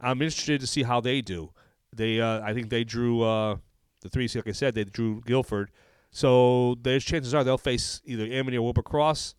I'm 0.00 0.20
interested 0.20 0.60
to 0.60 0.66
see 0.66 0.82
how 0.82 1.00
they 1.00 1.22
do. 1.22 1.50
They, 1.94 2.20
uh, 2.20 2.42
I 2.42 2.52
think 2.52 2.68
they 2.68 2.84
drew 2.84 3.22
uh, 3.22 3.56
the 4.00 4.08
three. 4.08 4.28
Like 4.34 4.48
I 4.48 4.52
said, 4.52 4.74
they 4.74 4.84
drew 4.84 5.22
Guilford. 5.22 5.70
So 6.10 6.76
there's 6.82 7.04
chances 7.04 7.32
are 7.34 7.42
they'll 7.44 7.56
face 7.56 8.02
either 8.04 8.24
Amity 8.24 8.58
or 8.58 8.62
Wilbur 8.62 8.82
Cross 8.82 9.34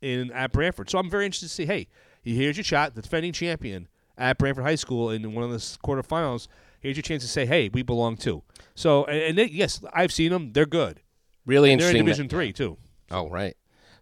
in 0.00 0.30
at 0.32 0.52
Branford. 0.52 0.88
So 0.88 0.98
I'm 0.98 1.10
very 1.10 1.26
interested 1.26 1.48
to 1.48 1.54
see. 1.54 1.66
Hey, 1.66 1.88
here's 2.22 2.56
your 2.56 2.64
shot, 2.64 2.94
the 2.94 3.02
defending 3.02 3.32
champion 3.32 3.88
at 4.18 4.38
Branford 4.38 4.64
High 4.64 4.74
School 4.76 5.10
in 5.10 5.34
one 5.34 5.44
of 5.44 5.50
the 5.50 5.56
quarterfinals. 5.58 6.48
Here's 6.80 6.96
your 6.96 7.02
chance 7.02 7.22
to 7.22 7.28
say, 7.28 7.46
hey, 7.46 7.68
we 7.72 7.82
belong 7.82 8.16
too. 8.16 8.42
So 8.74 9.04
and, 9.04 9.18
and 9.22 9.38
they, 9.38 9.46
yes, 9.46 9.82
I've 9.92 10.12
seen 10.12 10.32
them. 10.32 10.52
They're 10.52 10.66
good. 10.66 11.00
really 11.46 11.72
and 11.72 11.80
interesting. 11.80 11.94
They're 11.94 12.00
in. 12.00 12.06
Division 12.06 12.28
that- 12.28 12.34
Three 12.34 12.52
too. 12.52 12.76
Oh, 13.10 13.28
right. 13.28 13.56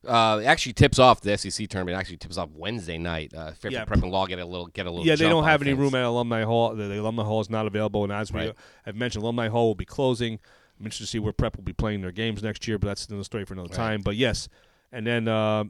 Uh, 0.06 0.40
it 0.42 0.46
actually 0.46 0.72
tips 0.72 0.98
off 0.98 1.20
the 1.20 1.36
SEC 1.36 1.68
tournament. 1.68 1.98
Actually 1.98 2.16
tips 2.16 2.38
off 2.38 2.48
Wednesday 2.54 2.96
night. 2.96 3.34
Uh, 3.34 3.48
Fairfield 3.52 3.72
Yeah. 3.74 3.84
Prep 3.84 4.02
and 4.02 4.10
Law 4.10 4.26
get 4.26 4.38
a 4.38 4.44
little 4.46 4.68
get 4.68 4.86
a 4.86 4.90
little. 4.90 5.04
Yeah, 5.06 5.14
they 5.16 5.28
don't 5.28 5.44
have 5.44 5.60
any 5.60 5.72
things. 5.72 5.78
room 5.80 5.94
at 5.94 6.04
Alumni 6.04 6.42
Hall. 6.42 6.74
The, 6.74 6.84
the 6.84 6.98
Alumni 7.00 7.22
Hall 7.22 7.40
is 7.42 7.50
not 7.50 7.66
available, 7.66 8.02
and 8.04 8.10
as 8.12 8.32
we 8.32 8.40
Right. 8.40 8.54
have 8.86 8.96
mentioned, 8.96 9.22
Alumni 9.24 9.48
Hall 9.48 9.66
will 9.66 9.74
be 9.74 9.84
closing. 9.84 10.38
I'm 10.78 10.86
interested 10.86 11.04
to 11.04 11.10
see 11.10 11.18
where 11.18 11.34
Prep 11.34 11.54
will 11.58 11.64
be 11.64 11.74
playing 11.74 12.00
their 12.00 12.12
games 12.12 12.42
next 12.42 12.66
year, 12.66 12.78
but 12.78 12.86
that's 12.88 13.06
another 13.08 13.24
story 13.24 13.44
for 13.44 13.52
another 13.52 13.68
Right. 13.68 13.76
time. 13.76 14.00
But 14.00 14.16
yes, 14.16 14.48
and 14.90 15.06
then 15.06 15.28
uh, 15.28 15.64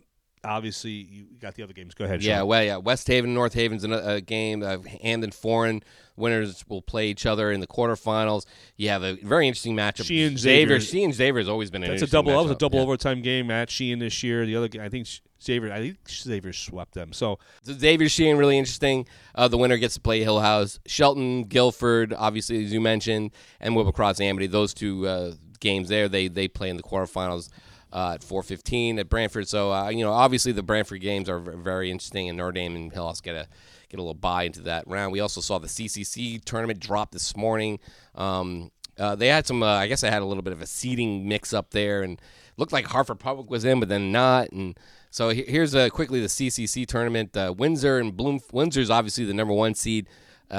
obviously 0.44 0.92
you 0.92 1.26
got 1.40 1.54
the 1.54 1.62
other 1.62 1.73
games. 1.73 1.94
Go 1.94 2.04
ahead. 2.04 2.23
Yeah, 2.23 2.42
well, 2.42 2.62
yeah. 2.62 2.76
West 2.76 3.06
Haven, 3.09 3.35
North 3.35 3.54
Haven's 3.54 3.85
a 3.85 3.92
uh, 3.92 4.20
game. 4.20 4.62
Uh, 4.62 4.78
Hamden 5.02 5.30
Foreign 5.30 5.82
winners 6.16 6.64
will 6.68 6.82
play 6.82 7.09
each 7.09 7.26
other 7.26 7.50
in 7.50 7.61
the 7.61 7.66
quarterfinals. 7.66 8.44
You 8.76 8.90
have 8.90 9.02
a 9.02 9.14
very 9.16 9.49
interesting 9.49 9.75
matchup. 9.75 10.04
Sheehan 10.04 10.37
Xavier. 10.37 10.78
Xavier. 10.78 10.80
Sheehan 10.80 11.12
Xavier 11.12 11.40
has 11.40 11.49
always 11.49 11.70
been 11.70 11.82
an 11.82 11.90
that's 11.90 12.02
a 12.02 12.06
double. 12.06 12.32
That 12.32 12.42
was 12.42 12.50
a 12.50 12.56
double 12.56 12.78
Yeah. 12.78 12.85
overtime 12.85 13.23
game 13.23 13.50
at 13.50 13.70
Sheehan 13.70 13.99
this 13.99 14.23
year. 14.23 14.47
The 14.47 14.56
other, 14.56 14.68
I 14.80 14.88
think 14.88 15.06
Xavier. 15.42 15.73
I 15.73 15.80
think 15.80 15.97
Xavier 16.09 16.52
swept 16.52 16.94
them. 16.94 17.12
So 17.12 17.38
So 17.62 17.73
Xavier 17.73 18.09
Sheehan 18.09 18.37
really 18.37 18.59
interesting. 18.59 19.06
Uh, 19.35 19.49
the 19.49 19.59
winner 19.59 19.78
gets 19.78 19.94
to 19.94 20.00
play 20.00 20.23
Hill 20.23 20.40
House. 20.40 20.78
Shelton, 20.87 21.44
Guilford, 21.44 22.12
obviously 22.12 22.64
as 22.64 22.73
you 22.73 22.80
mentioned, 22.80 23.32
and 23.61 23.75
Wilbur 23.75 23.92
Cross 23.92 24.20
Amity. 24.20 24.47
Those 24.47 24.75
two 24.75 25.06
uh, 25.06 25.32
games 25.60 25.88
there, 25.88 26.08
they 26.08 26.28
they 26.28 26.48
play 26.48 26.70
in 26.70 26.76
the 26.76 26.82
quarterfinals 26.82 27.48
uh, 27.92 28.12
at 28.14 28.22
4:15 28.22 28.98
at 28.98 29.08
Branford. 29.08 29.48
So 29.48 29.72
uh, 29.72 29.88
you 29.88 30.04
know, 30.04 30.12
obviously 30.12 30.52
the 30.52 30.62
Branford 30.62 31.00
games 31.00 31.28
are 31.28 31.38
very 31.38 31.90
interesting, 31.90 32.28
and 32.28 32.38
Notre 32.38 32.52
Dame 32.52 32.76
and 32.76 32.92
Hill 32.92 33.06
House 33.06 33.20
get 33.20 33.34
a 33.34 33.46
get 33.88 33.98
a 33.98 34.02
little 34.02 34.14
buy 34.14 34.44
into 34.44 34.62
that 34.62 34.86
round. 34.86 35.12
We 35.12 35.20
also 35.20 35.40
saw 35.40 35.58
the 35.58 35.66
CCC 35.66 36.42
tournament 36.44 36.80
drop 36.80 37.12
this 37.12 37.36
morning. 37.36 37.80
Um, 38.14 38.70
uh, 38.98 39.14
they 39.16 39.28
had 39.28 39.46
some. 39.46 39.62
Uh, 39.62 39.74
I 39.76 39.86
guess 39.86 40.04
I 40.04 40.10
had 40.10 40.22
a 40.22 40.26
little 40.26 40.42
bit 40.42 40.52
of 40.52 40.60
a 40.60 40.66
seeding 40.66 41.28
mix 41.28 41.52
up 41.52 41.70
there, 41.70 42.02
and 42.02 42.20
looked 42.56 42.72
like 42.72 42.86
Hartford 42.86 43.18
Public 43.18 43.50
was 43.50 43.64
in, 43.64 43.80
but 43.80 43.88
then 43.88 44.12
not. 44.12 44.50
And 44.52 44.78
so 45.10 45.30
he- 45.30 45.44
here's 45.44 45.74
uh, 45.74 45.88
quickly 45.88 46.20
the 46.20 46.28
CCC 46.28 46.86
tournament. 46.86 47.36
Uh, 47.36 47.54
Windsor 47.56 47.98
and 47.98 48.16
Bloom. 48.16 48.40
Windsor's 48.52 48.90
obviously 48.90 49.24
the 49.24 49.34
number 49.34 49.54
one 49.54 49.74
seed. 49.74 50.06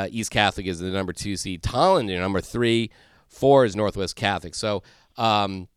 East 0.10 0.32
Catholic 0.32 0.68
is 0.68 0.80
the 0.80 0.88
number 0.88 1.12
two 1.12 1.36
seed. 1.36 1.62
Tolland 1.62 2.18
number 2.18 2.40
three. 2.40 2.90
Four 3.32 3.66
is 3.66 3.76
Northwest 3.76 4.16
Catholic. 4.16 4.54
So. 4.54 4.84
Um, 5.18 5.68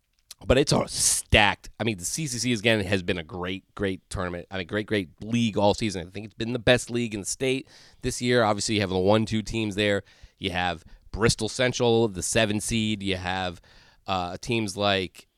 but 0.47 0.59
it's 0.59 0.75
all 0.75 0.87
stacked. 0.89 1.71
I 1.81 1.85
mean, 1.85 1.97
the 1.97 2.05
CCC 2.05 2.59
again 2.59 2.81
has 2.81 3.03
been 3.03 3.17
a 3.17 3.25
great, 3.25 3.65
great 3.75 4.03
tournament. 4.11 4.47
I 4.51 4.59
mean, 4.59 4.67
great, 4.67 4.87
great 4.87 5.09
league 5.23 5.57
all 5.57 5.73
season. 5.73 6.07
I 6.07 6.11
think 6.11 6.27
it's 6.27 6.35
been 6.35 6.53
the 6.53 6.59
best 6.59 6.91
league 6.91 7.15
in 7.15 7.21
the 7.21 7.27
state 7.27 7.67
this 8.03 8.21
year. 8.21 8.43
Obviously, 8.43 8.75
you 8.75 8.83
have 8.83 8.91
the 8.91 8.99
one-two 8.99 9.41
teams 9.41 9.75
there. 9.75 10.03
You 10.39 10.51
have 10.51 10.85
Bristol 11.13 11.49
Central, 11.49 12.09
the 12.09 12.23
seven 12.23 12.61
seed. 12.61 13.03
You 13.03 13.17
have 13.17 13.61
uh, 14.07 14.37
teams 14.41 14.77
like 14.77 15.29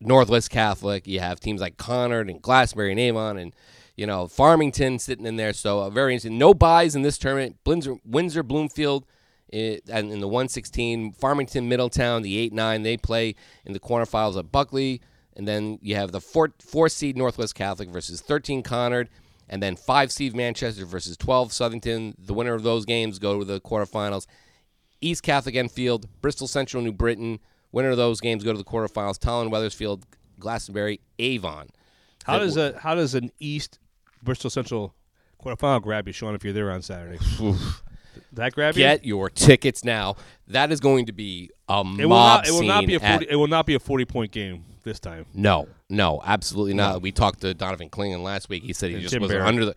Northwest 0.00 0.50
Catholic. 0.50 1.06
You 1.06 1.20
have 1.20 1.40
teams 1.40 1.60
like 1.60 1.76
Conard 1.76 2.28
and 2.28 2.42
Glastonbury 2.42 2.90
and 2.90 3.00
Avon 3.00 3.38
and 3.38 3.54
you 3.96 4.06
know 4.06 4.26
Farmington 4.26 4.98
sitting 4.98 5.26
in 5.26 5.36
there. 5.36 5.52
So 5.52 5.80
uh, 5.80 5.90
very 5.90 6.12
interesting. 6.12 6.38
No 6.38 6.54
buys 6.54 6.94
in 6.94 7.02
this 7.02 7.18
tournament. 7.18 7.56
Windsor, 7.64 7.96
Windsor 8.04 8.42
Bloomfield. 8.42 9.06
It, 9.52 9.84
and 9.88 10.10
in 10.10 10.20
the 10.20 10.28
116, 10.28 11.12
Farmington, 11.12 11.68
Middletown, 11.68 12.22
the 12.22 12.38
8 12.38 12.52
9, 12.52 12.82
they 12.82 12.96
play 12.96 13.34
in 13.66 13.74
the 13.74 13.80
quarterfinals 13.80 14.38
at 14.38 14.50
Buckley. 14.50 15.00
And 15.36 15.46
then 15.46 15.78
you 15.82 15.94
have 15.94 16.12
the 16.12 16.20
four, 16.20 16.52
four 16.60 16.88
seed 16.88 17.16
Northwest 17.16 17.54
Catholic 17.54 17.88
versus 17.88 18.20
13 18.20 18.62
Conard. 18.62 19.08
And 19.48 19.62
then 19.62 19.76
five 19.76 20.10
seed 20.10 20.34
Manchester 20.34 20.86
versus 20.86 21.16
12 21.16 21.50
Southington. 21.50 22.14
The 22.18 22.34
winner 22.34 22.54
of 22.54 22.62
those 22.62 22.86
games 22.86 23.18
go 23.18 23.38
to 23.38 23.44
the 23.44 23.60
quarterfinals. 23.60 24.26
East 25.00 25.22
Catholic 25.22 25.54
Enfield, 25.54 26.08
Bristol 26.22 26.46
Central, 26.46 26.82
New 26.82 26.92
Britain. 26.92 27.38
Winner 27.72 27.90
of 27.90 27.96
those 27.96 28.20
games 28.20 28.44
go 28.44 28.52
to 28.52 28.58
the 28.58 28.64
quarterfinals. 28.64 29.18
Tolland, 29.18 29.50
Wethersfield, 29.50 30.06
Glastonbury, 30.38 31.00
Avon. 31.18 31.68
how 32.24 32.38
does 32.38 32.56
a 32.56 32.78
how 32.78 32.94
does 32.94 33.14
an 33.14 33.30
East 33.38 33.78
Bristol 34.22 34.50
Central 34.50 34.94
quarterfinal 35.42 35.82
grab 35.82 36.06
you, 36.06 36.12
Sean? 36.12 36.34
If 36.34 36.44
you're 36.44 36.52
there 36.52 36.70
on 36.70 36.82
Saturday, 36.82 37.18
that 38.32 38.52
grab 38.54 38.74
you? 38.76 38.80
Get 38.84 39.04
your 39.04 39.30
tickets 39.30 39.84
now. 39.84 40.16
That 40.48 40.70
is 40.72 40.80
going 40.80 41.06
to 41.06 41.12
be 41.12 41.50
a 41.68 41.80
It 41.80 41.84
will 41.84 42.08
mob 42.08 42.08
not. 42.08 42.48
It 42.48 42.52
will 42.52 42.62
not 42.62 42.86
be 42.86 42.94
a 42.94 43.00
at- 43.00 43.12
forty. 43.20 43.26
It 43.30 43.36
will 43.36 43.46
not 43.48 43.66
be 43.66 43.74
a 43.74 43.80
forty 43.80 44.04
point 44.04 44.32
game 44.32 44.64
this 44.84 44.98
time. 45.00 45.26
No, 45.34 45.68
no, 45.88 46.20
absolutely 46.24 46.74
not. 46.74 47.02
We 47.02 47.12
talked 47.12 47.40
to 47.42 47.54
Donovan 47.54 47.88
Clingan 47.90 48.22
last 48.22 48.48
week. 48.48 48.62
He 48.64 48.72
said 48.72 48.88
he 48.90 48.94
And 48.96 49.02
just 49.02 49.12
Tim 49.12 49.22
wasn't 49.22 49.38
Barrett. 49.40 49.48
under 49.48 49.64
the. 49.66 49.74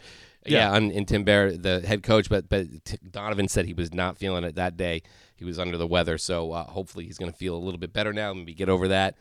Yeah, 0.48 0.72
Yeah. 0.72 0.76
and, 0.78 0.92
and 0.92 1.08
Tim 1.08 1.24
Bear, 1.24 1.52
the 1.58 1.82
head 1.82 2.04
coach, 2.04 2.30
but 2.30 2.48
but 2.50 2.68
T- 2.86 2.98
Donovan 3.12 3.48
said 3.48 3.66
he 3.66 3.74
was 3.74 3.94
not 3.94 4.18
feeling 4.18 4.44
it 4.44 4.56
that 4.56 4.78
day. 4.78 5.02
He 5.38 5.44
was 5.44 5.58
under 5.60 5.76
the 5.78 5.88
weather, 5.88 6.18
so 6.18 6.52
uh, 6.52 6.64
hopefully 6.66 7.06
he's 7.06 7.18
going 7.18 7.32
to 7.32 7.38
feel 7.38 7.56
a 7.56 7.60
little 7.60 7.80
bit 7.80 7.92
better 7.94 8.14
now. 8.14 8.34
Maybe 8.34 8.54
get 8.54 8.70
over 8.70 8.88
that 8.90 9.16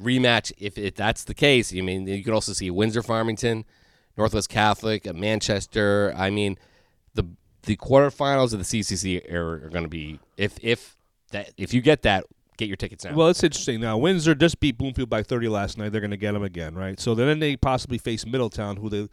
rematch 0.00 0.52
if, 0.58 0.76
if 0.78 0.94
that's 0.94 1.24
the 1.24 1.34
case. 1.34 1.72
I 1.74 1.80
mean, 1.80 2.06
you 2.06 2.22
could 2.22 2.34
also 2.34 2.52
see 2.52 2.70
Windsor 2.70 3.02
Farmington, 3.02 3.64
Northwest 4.16 4.48
Catholic, 4.48 5.06
uh, 5.06 5.12
Manchester. 5.14 6.14
I 6.16 6.30
mean, 6.30 6.58
the 7.14 7.24
the 7.66 7.76
quarterfinals 7.76 8.52
of 8.52 8.58
the 8.58 8.64
CCC 8.64 9.30
are, 9.32 9.66
are 9.66 9.68
going 9.68 9.84
to 9.84 9.88
be 9.88 10.18
if 10.36 10.56
if 10.62 10.96
that 11.32 11.52
if 11.56 11.74
you 11.74 11.80
get 11.80 12.02
that, 12.02 12.24
get 12.56 12.68
your 12.68 12.76
tickets 12.76 13.04
now. 13.04 13.14
Well, 13.14 13.28
it's 13.28 13.42
interesting. 13.42 13.80
Now, 13.80 13.98
Windsor 13.98 14.34
just 14.34 14.58
beat 14.60 14.78
Bloomfield 14.78 15.10
by 15.10 15.22
30 15.22 15.48
last 15.48 15.76
night. 15.76 15.92
They're 15.92 16.00
going 16.00 16.10
to 16.12 16.16
get 16.16 16.32
them 16.32 16.42
again, 16.42 16.74
right? 16.74 16.98
So 16.98 17.14
then 17.14 17.38
they 17.38 17.56
possibly 17.56 17.98
face 17.98 18.24
Middletown, 18.24 18.76
who 18.76 18.88
they 18.88 19.08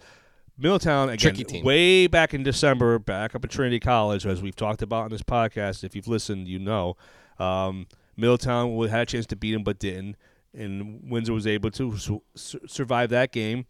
Middletown 0.58 1.10
again, 1.10 1.64
way 1.64 2.06
back 2.08 2.34
in 2.34 2.44
December, 2.44 3.00
back 3.00 3.34
up 3.34 3.44
at 3.44 3.50
Trinity 3.50 3.80
College, 3.80 4.26
as 4.26 4.42
we've 4.42 4.56
talked 4.56 4.84
about 4.84 5.06
on 5.06 5.10
this 5.10 5.24
podcast. 5.24 5.84
If 5.84 5.96
you've 5.96 6.08
listened, 6.08 6.48
you 6.48 6.60
know 6.60 6.96
um, 7.40 7.88
Middletown 8.16 8.78
had 8.88 9.02
a 9.02 9.06
chance 9.06 9.26
to 9.28 9.36
beat 9.36 9.54
them, 9.54 9.64
but 9.64 9.80
didn't, 9.80 10.16
and 10.54 11.10
Windsor 11.10 11.34
was 11.34 11.48
able 11.48 11.72
to 11.72 11.98
su- 11.98 12.22
survive 12.36 13.10
that 13.10 13.32
game, 13.32 13.66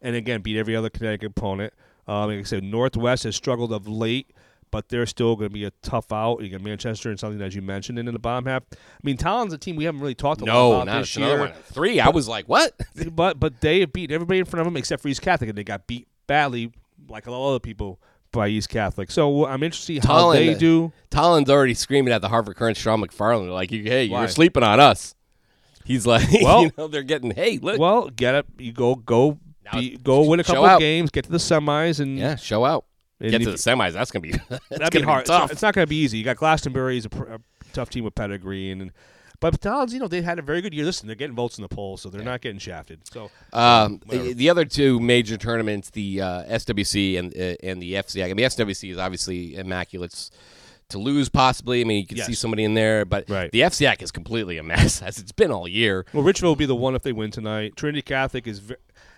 and 0.00 0.14
again 0.14 0.40
beat 0.40 0.56
every 0.56 0.76
other 0.76 0.90
Connecticut 0.90 1.32
opponent. 1.36 1.74
Um, 2.08 2.30
like 2.30 2.38
I 2.38 2.42
said, 2.42 2.64
Northwest 2.64 3.24
has 3.24 3.36
struggled 3.36 3.72
of 3.72 3.86
late, 3.86 4.30
but 4.70 4.88
they're 4.88 5.06
still 5.06 5.36
going 5.36 5.50
to 5.50 5.52
be 5.54 5.64
a 5.64 5.70
tough 5.82 6.10
out. 6.12 6.42
You 6.42 6.48
got 6.48 6.62
Manchester 6.62 7.10
and 7.10 7.20
something 7.20 7.40
as 7.42 7.54
you 7.54 7.62
mentioned 7.62 7.98
in 7.98 8.06
the 8.06 8.18
bottom 8.18 8.46
half. 8.46 8.62
I 8.72 8.76
mean, 9.02 9.16
Tolland's 9.16 9.52
a 9.54 9.58
team 9.58 9.76
we 9.76 9.84
haven't 9.84 10.00
really 10.00 10.14
talked 10.14 10.40
a 10.40 10.44
lot 10.44 10.70
about 10.72 10.86
not 10.86 10.98
this 11.00 11.16
year. 11.16 11.52
Three. 11.66 12.00
I 12.00 12.08
was 12.08 12.26
like, 12.26 12.48
what? 12.48 12.72
but 13.12 13.38
but 13.38 13.60
they 13.60 13.80
have 13.80 13.92
beaten 13.92 14.14
everybody 14.14 14.40
in 14.40 14.46
front 14.46 14.60
of 14.60 14.64
them 14.66 14.76
except 14.76 15.02
for 15.02 15.08
East 15.08 15.22
Catholic, 15.22 15.48
and 15.50 15.56
they 15.58 15.64
got 15.64 15.86
beat 15.86 16.08
badly, 16.26 16.72
like 17.08 17.26
a 17.26 17.30
lot 17.30 17.44
of 17.46 17.50
other 17.50 17.60
people, 17.60 18.00
by 18.32 18.48
East 18.48 18.68
Catholic. 18.68 19.10
So 19.10 19.46
I'm 19.46 19.62
interested 19.62 20.04
how 20.04 20.32
they 20.32 20.54
do. 20.54 20.92
Tolland's 21.10 21.50
already 21.50 21.74
screaming 21.74 22.12
at 22.12 22.20
the 22.22 22.28
Hartford 22.28 22.56
Courant 22.56 22.76
Sean 22.76 23.00
McFarland, 23.02 23.52
like, 23.52 23.70
"Hey, 23.70 24.04
you're 24.04 24.28
sleeping 24.28 24.62
on 24.62 24.80
us." 24.80 25.14
He's 25.84 26.06
like, 26.06 26.28
Well- 26.42 26.64
you 26.64 26.72
know, 26.76 26.88
they're 26.88 27.02
getting, 27.02 27.30
"Hey, 27.30 27.58
look, 27.58 27.78
Well, 27.78 28.10
get 28.10 28.34
up, 28.34 28.46
you 28.58 28.72
go 28.72 28.94
go 28.94 29.38
be, 29.72 29.96
go 29.96 30.22
win 30.24 30.40
a 30.40 30.44
couple 30.44 30.64
of 30.64 30.70
out. 30.72 30.80
games, 30.80 31.10
get 31.10 31.24
to 31.24 31.30
the 31.30 31.38
semis, 31.38 32.00
and 32.00 32.18
yeah, 32.18 32.36
show 32.36 32.64
out, 32.64 32.84
and 33.20 33.30
get 33.30 33.38
to 33.42 33.50
the 33.50 33.56
semis." 33.56 33.92
That's 33.92 34.10
gonna 34.10 34.22
be 34.22 34.30
that's 34.48 34.66
that'd 34.70 34.92
gonna 34.92 35.06
hard. 35.06 35.24
Be 35.24 35.28
tough. 35.28 35.50
It's 35.52 35.62
not 35.62 35.74
going 35.74 35.86
to 35.86 35.88
be 35.88 35.96
easy. 35.96 36.18
You 36.18 36.24
got 36.24 36.36
Glastonbury 36.36 36.98
is 36.98 37.04
a, 37.04 37.10
pr- 37.10 37.24
a 37.34 37.40
tough 37.72 37.90
team 37.90 38.04
with 38.04 38.14
pedigree, 38.14 38.70
and, 38.70 38.82
and 38.82 38.92
but 39.40 39.60
Tolland's, 39.60 39.94
you 39.94 40.00
know, 40.00 40.08
they 40.08 40.20
had 40.20 40.40
a 40.40 40.42
very 40.42 40.60
good 40.60 40.74
year. 40.74 40.84
Listen, 40.84 41.06
they're 41.06 41.14
getting 41.14 41.36
votes 41.36 41.58
in 41.58 41.62
the 41.62 41.68
polls, 41.68 42.02
so 42.02 42.08
they're 42.10 42.24
not 42.24 42.40
getting 42.40 42.58
shafted. 42.58 43.00
So 43.12 43.30
Um, 43.52 44.00
the 44.08 44.50
other 44.50 44.64
two 44.64 44.98
major 44.98 45.36
tournaments, 45.36 45.90
the 45.90 46.20
uh, 46.22 46.42
SWC 46.44 47.18
and 47.20 47.32
uh, 47.36 47.54
and 47.62 47.80
the 47.80 47.94
FCI. 47.94 48.24
I 48.24 48.26
mean, 48.28 48.36
the 48.36 48.42
SWC 48.44 48.90
is 48.90 48.98
obviously 48.98 49.54
immaculate 49.54 50.30
to 50.88 50.98
lose, 50.98 51.28
possibly. 51.28 51.82
I 51.82 51.84
mean, 51.84 51.98
you 52.00 52.06
could 52.06 52.18
see 52.24 52.32
somebody 52.34 52.64
in 52.64 52.72
there, 52.74 53.04
but 53.04 53.28
Right. 53.28 53.52
the 53.52 53.60
FCI 53.60 54.00
is 54.02 54.10
completely 54.10 54.56
a 54.58 54.62
mess, 54.62 55.02
as 55.02 55.18
it's 55.18 55.32
been 55.32 55.52
all 55.52 55.68
year. 55.68 56.04
Well, 56.12 56.24
Richville 56.24 56.44
will 56.44 56.56
be 56.56 56.66
the 56.66 56.74
one 56.74 56.94
if 56.96 57.02
they 57.02 57.12
win 57.12 57.30
tonight. 57.30 57.76
Trinity 57.76 58.02
Catholic 58.02 58.46
is 58.48 58.60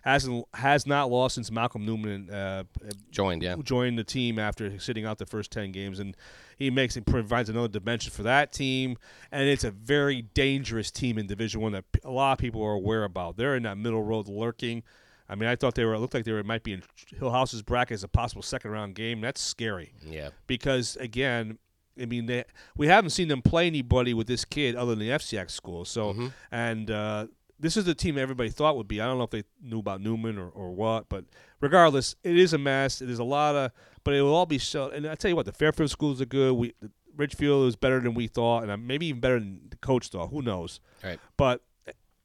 hasn't 0.02 0.46
has 0.54 0.86
not 0.86 1.10
lost 1.10 1.34
since 1.34 1.50
Malcolm 1.50 1.84
Newman 1.84 2.30
uh, 2.30 2.64
Joined, 3.10 3.42
yeah. 3.42 3.56
joined 3.62 3.98
the 3.98 4.04
team 4.04 4.38
after 4.38 4.78
sitting 4.78 5.04
out 5.04 5.18
the 5.18 5.26
first 5.26 5.50
ten 5.50 5.72
games, 5.72 5.98
and 5.98 6.16
he 6.56 6.70
makes 6.70 6.96
it 6.96 7.06
provides 7.06 7.48
another 7.48 7.68
dimension 7.68 8.10
for 8.12 8.22
that 8.22 8.52
team. 8.52 8.96
And 9.32 9.48
it's 9.48 9.64
a 9.64 9.70
very 9.70 10.22
dangerous 10.22 10.90
team 10.90 11.18
in 11.18 11.26
Division 11.26 11.60
One 11.60 11.72
that 11.72 11.84
a 12.04 12.10
lot 12.10 12.32
of 12.32 12.38
people 12.38 12.62
are 12.62 12.72
aware 12.74 13.04
about. 13.04 13.36
They're 13.36 13.56
in 13.56 13.62
that 13.64 13.78
middle 13.78 14.02
road 14.02 14.28
lurking. 14.28 14.82
I 15.28 15.36
mean, 15.36 15.48
I 15.48 15.54
thought 15.56 15.74
they 15.76 15.84
were. 15.84 15.94
It 15.94 16.00
looked 16.00 16.14
like 16.14 16.24
they 16.24 16.32
were, 16.32 16.42
might 16.42 16.64
be 16.64 16.72
in 16.72 16.82
Hillhouse's 17.18 17.62
bracket 17.62 17.94
as 17.94 18.02
a 18.04 18.08
possible 18.08 18.42
second 18.42 18.72
round 18.72 18.94
game. 18.94 19.20
That's 19.20 19.40
scary 19.40 19.92
Yeah. 20.04 20.30
because 20.46 20.96
again, 20.96 21.58
I 22.00 22.06
mean, 22.06 22.26
they, 22.26 22.44
we 22.76 22.86
haven't 22.88 23.10
seen 23.10 23.28
them 23.28 23.40
play 23.42 23.66
anybody 23.66 24.12
with 24.14 24.26
this 24.26 24.44
kid 24.44 24.74
other 24.74 24.90
than 24.94 25.00
the 25.00 25.10
FCX 25.10 25.50
school. 25.50 25.84
So, 25.84 26.12
Mm-hmm. 26.12 26.26
and 26.50 26.90
uh, 26.90 27.26
this 27.60 27.76
is 27.76 27.84
the 27.84 27.94
team 27.94 28.18
everybody 28.18 28.50
thought 28.50 28.76
would 28.76 28.88
be. 28.88 29.00
I 29.00 29.06
don't 29.06 29.18
know 29.18 29.24
if 29.24 29.30
they 29.30 29.44
knew 29.62 29.78
about 29.78 30.00
Newman 30.00 30.38
or, 30.38 30.48
or 30.48 30.70
what, 30.70 31.08
but 31.08 31.24
regardless, 31.60 32.16
it 32.24 32.36
is 32.36 32.52
a 32.52 32.58
mess. 32.58 33.00
It 33.02 33.10
is 33.10 33.18
a 33.18 33.24
lot 33.24 33.54
of, 33.54 33.72
but 34.04 34.14
it 34.14 34.22
will 34.22 34.34
all 34.34 34.46
be 34.46 34.58
so. 34.58 34.88
And 34.90 35.06
I 35.06 35.14
tell 35.14 35.28
you 35.28 35.36
what, 35.36 35.46
the 35.46 35.52
Fairfield 35.52 35.90
schools 35.90 36.20
are 36.20 36.26
good. 36.26 36.54
We 36.54 36.74
Ridgefield 37.16 37.68
is 37.68 37.76
better 37.76 38.00
than 38.00 38.14
we 38.14 38.26
thought, 38.26 38.62
and 38.62 38.72
uh, 38.72 38.76
maybe 38.76 39.06
even 39.06 39.20
better 39.20 39.38
than 39.38 39.60
the 39.68 39.76
coach 39.76 40.08
thought. 40.08 40.28
Who 40.28 40.42
knows? 40.42 40.80
Right. 41.04 41.20
But 41.36 41.62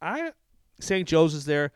I, 0.01 0.31
St. 0.79 1.07
Joe's 1.07 1.33
is 1.33 1.45
there. 1.45 1.71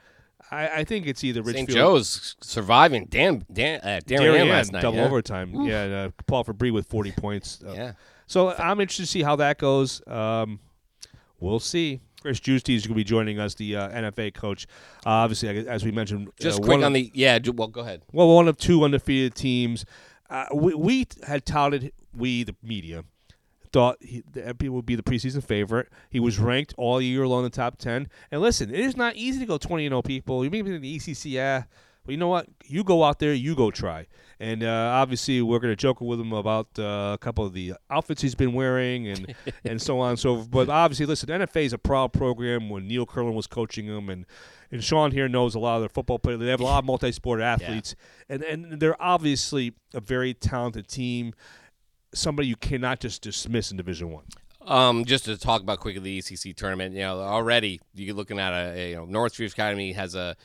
I, 0.52 0.68
I 0.68 0.84
think 0.84 1.06
it's 1.06 1.24
either 1.24 1.42
Ridgefield. 1.42 1.70
St. 1.70 1.78
Joe's 1.78 2.36
surviving. 2.42 3.06
Dan, 3.06 3.46
Dan, 3.52 3.82
uh, 3.82 4.00
Darien, 4.06 4.48
last 4.48 4.72
night. 4.72 4.82
double 4.82 5.00
yeah. 5.00 5.06
overtime. 5.06 5.54
Yeah, 5.64 5.84
and, 5.84 5.94
uh, 5.94 6.10
Paul 6.28 6.44
Fabry 6.44 6.72
with 6.72 6.88
40 6.88 7.12
points. 7.12 7.62
Uh, 7.66 7.74
Yeah. 7.74 7.92
So 8.26 8.54
I'm 8.54 8.80
interested 8.80 9.04
to 9.04 9.08
see 9.08 9.24
how 9.24 9.38
that 9.38 9.58
goes. 9.58 10.06
Um, 10.08 10.60
we'll 11.40 11.60
see. 11.60 12.00
Chris 12.22 12.40
Giusti 12.40 12.76
is 12.76 12.86
going 12.86 12.94
to 12.94 13.00
be 13.00 13.04
joining 13.04 13.40
us, 13.40 13.56
the 13.56 13.76
uh, 13.76 13.90
NFA 13.90 14.34
coach. 14.34 14.68
Uh, 15.06 15.10
obviously, 15.10 15.68
as 15.68 15.84
we 15.84 15.92
mentioned, 15.92 16.30
Just 16.40 16.60
uh, 16.60 16.64
quick 16.64 16.78
on 16.78 16.84
of, 16.84 16.94
the 16.94 17.12
yeah. 17.14 17.40
Well, 17.54 17.68
go 17.68 17.82
ahead. 17.82 18.02
well, 18.12 18.34
one 18.34 18.48
of 18.48 18.58
two 18.58 18.84
undefeated 18.84 19.36
teams. 19.36 19.86
Uh, 20.30 20.46
we, 20.54 20.74
we 20.76 21.08
had 21.26 21.46
touted 21.46 21.92
we 22.14 22.44
the 22.44 22.56
media 22.62 23.04
thought 23.72 23.98
he, 24.02 24.24
the 24.32 24.42
MP 24.42 24.70
would 24.70 24.86
be 24.86 24.96
the 24.96 25.04
preseason 25.04 25.44
favorite. 25.44 25.90
He 26.10 26.20
was 26.20 26.40
ranked 26.40 26.74
all 26.78 27.02
year 27.02 27.28
long 27.28 27.40
in 27.40 27.44
the 27.46 27.50
top 27.50 27.78
ten. 27.78 28.10
And 28.32 28.42
listen, 28.42 28.74
it 28.74 28.80
is 28.80 28.98
not 28.98 29.16
easy 29.16 29.40
to 29.40 29.46
go 29.46 29.58
twenty 29.58 29.86
and 29.86 29.94
zero. 29.94 30.02
People, 30.02 30.44
you 30.44 30.52
may 30.52 30.62
be 30.62 30.74
in 30.74 30.82
the 30.82 30.98
ECC, 30.98 31.32
yeah. 31.32 31.64
But 32.06 32.12
you 32.14 32.18
know 32.18 32.28
what? 32.28 32.48
You 32.66 32.84
go 32.84 33.04
out 33.04 33.20
there, 33.20 33.34
you 33.34 33.56
go 33.56 33.72
try. 33.72 34.08
And 34.40 34.64
uh, 34.64 34.92
obviously, 34.94 35.42
we're 35.42 35.60
going 35.60 35.72
to 35.72 35.76
joke 35.76 36.00
with 36.00 36.20
him 36.20 36.32
about 36.32 36.68
uh, 36.80 37.12
a 37.14 37.18
couple 37.20 37.46
of 37.46 37.54
the 37.54 37.74
outfits 37.90 38.22
he's 38.22 38.36
been 38.36 38.54
wearing 38.54 39.08
and 39.08 39.36
and 39.66 39.82
so 39.82 40.00
on 40.00 40.12
and 40.12 40.20
so 40.20 40.38
forth. 40.38 40.52
But 40.52 40.70
obviously, 40.70 41.06
listen, 41.06 41.30
NFA 41.30 41.66
is 41.66 41.74
a 41.74 41.78
proud 41.78 42.14
program 42.14 42.70
when 42.70 42.88
Neil 42.88 43.06
Curlin 43.06 43.36
was 43.36 43.48
coaching 43.48 43.88
them, 43.88 44.10
and 44.10 44.26
and 44.72 44.84
Sean 44.84 45.12
here 45.12 45.28
knows 45.28 45.56
a 45.56 45.60
lot 45.60 45.76
of 45.76 45.82
their 45.82 45.90
football 45.90 46.20
players. 46.20 46.40
They 46.40 46.48
have 46.48 46.62
a 46.62 46.64
lot 46.64 46.80
of 46.80 46.86
multi-sport 46.86 47.42
athletes, 47.42 47.96
and 48.30 48.42
and 48.44 48.80
they're 48.80 49.02
obviously 49.02 49.74
a 49.94 50.00
very 50.00 50.34
talented 50.34 50.88
team. 50.88 51.34
Somebody 52.14 52.48
you 52.48 52.56
cannot 52.56 53.02
just 53.02 53.22
dismiss 53.22 53.72
in 53.72 53.78
Division 53.78 54.10
One. 54.10 54.24
Um, 54.62 55.04
just 55.04 55.26
to 55.26 55.38
talk 55.38 55.62
about 55.62 55.80
quickly 55.80 56.02
the 56.02 56.20
ECC 56.20 56.56
tournament, 56.56 56.94
you 56.94 57.02
know, 57.02 57.20
already 57.20 57.82
you're 57.94 58.16
looking 58.16 58.40
at 58.40 58.54
a, 58.54 58.74
a 58.74 58.90
you 58.92 58.96
know 58.96 59.06
Northfield 59.06 59.52
Academy 59.52 59.92
has 59.94 60.16
a 60.16 60.38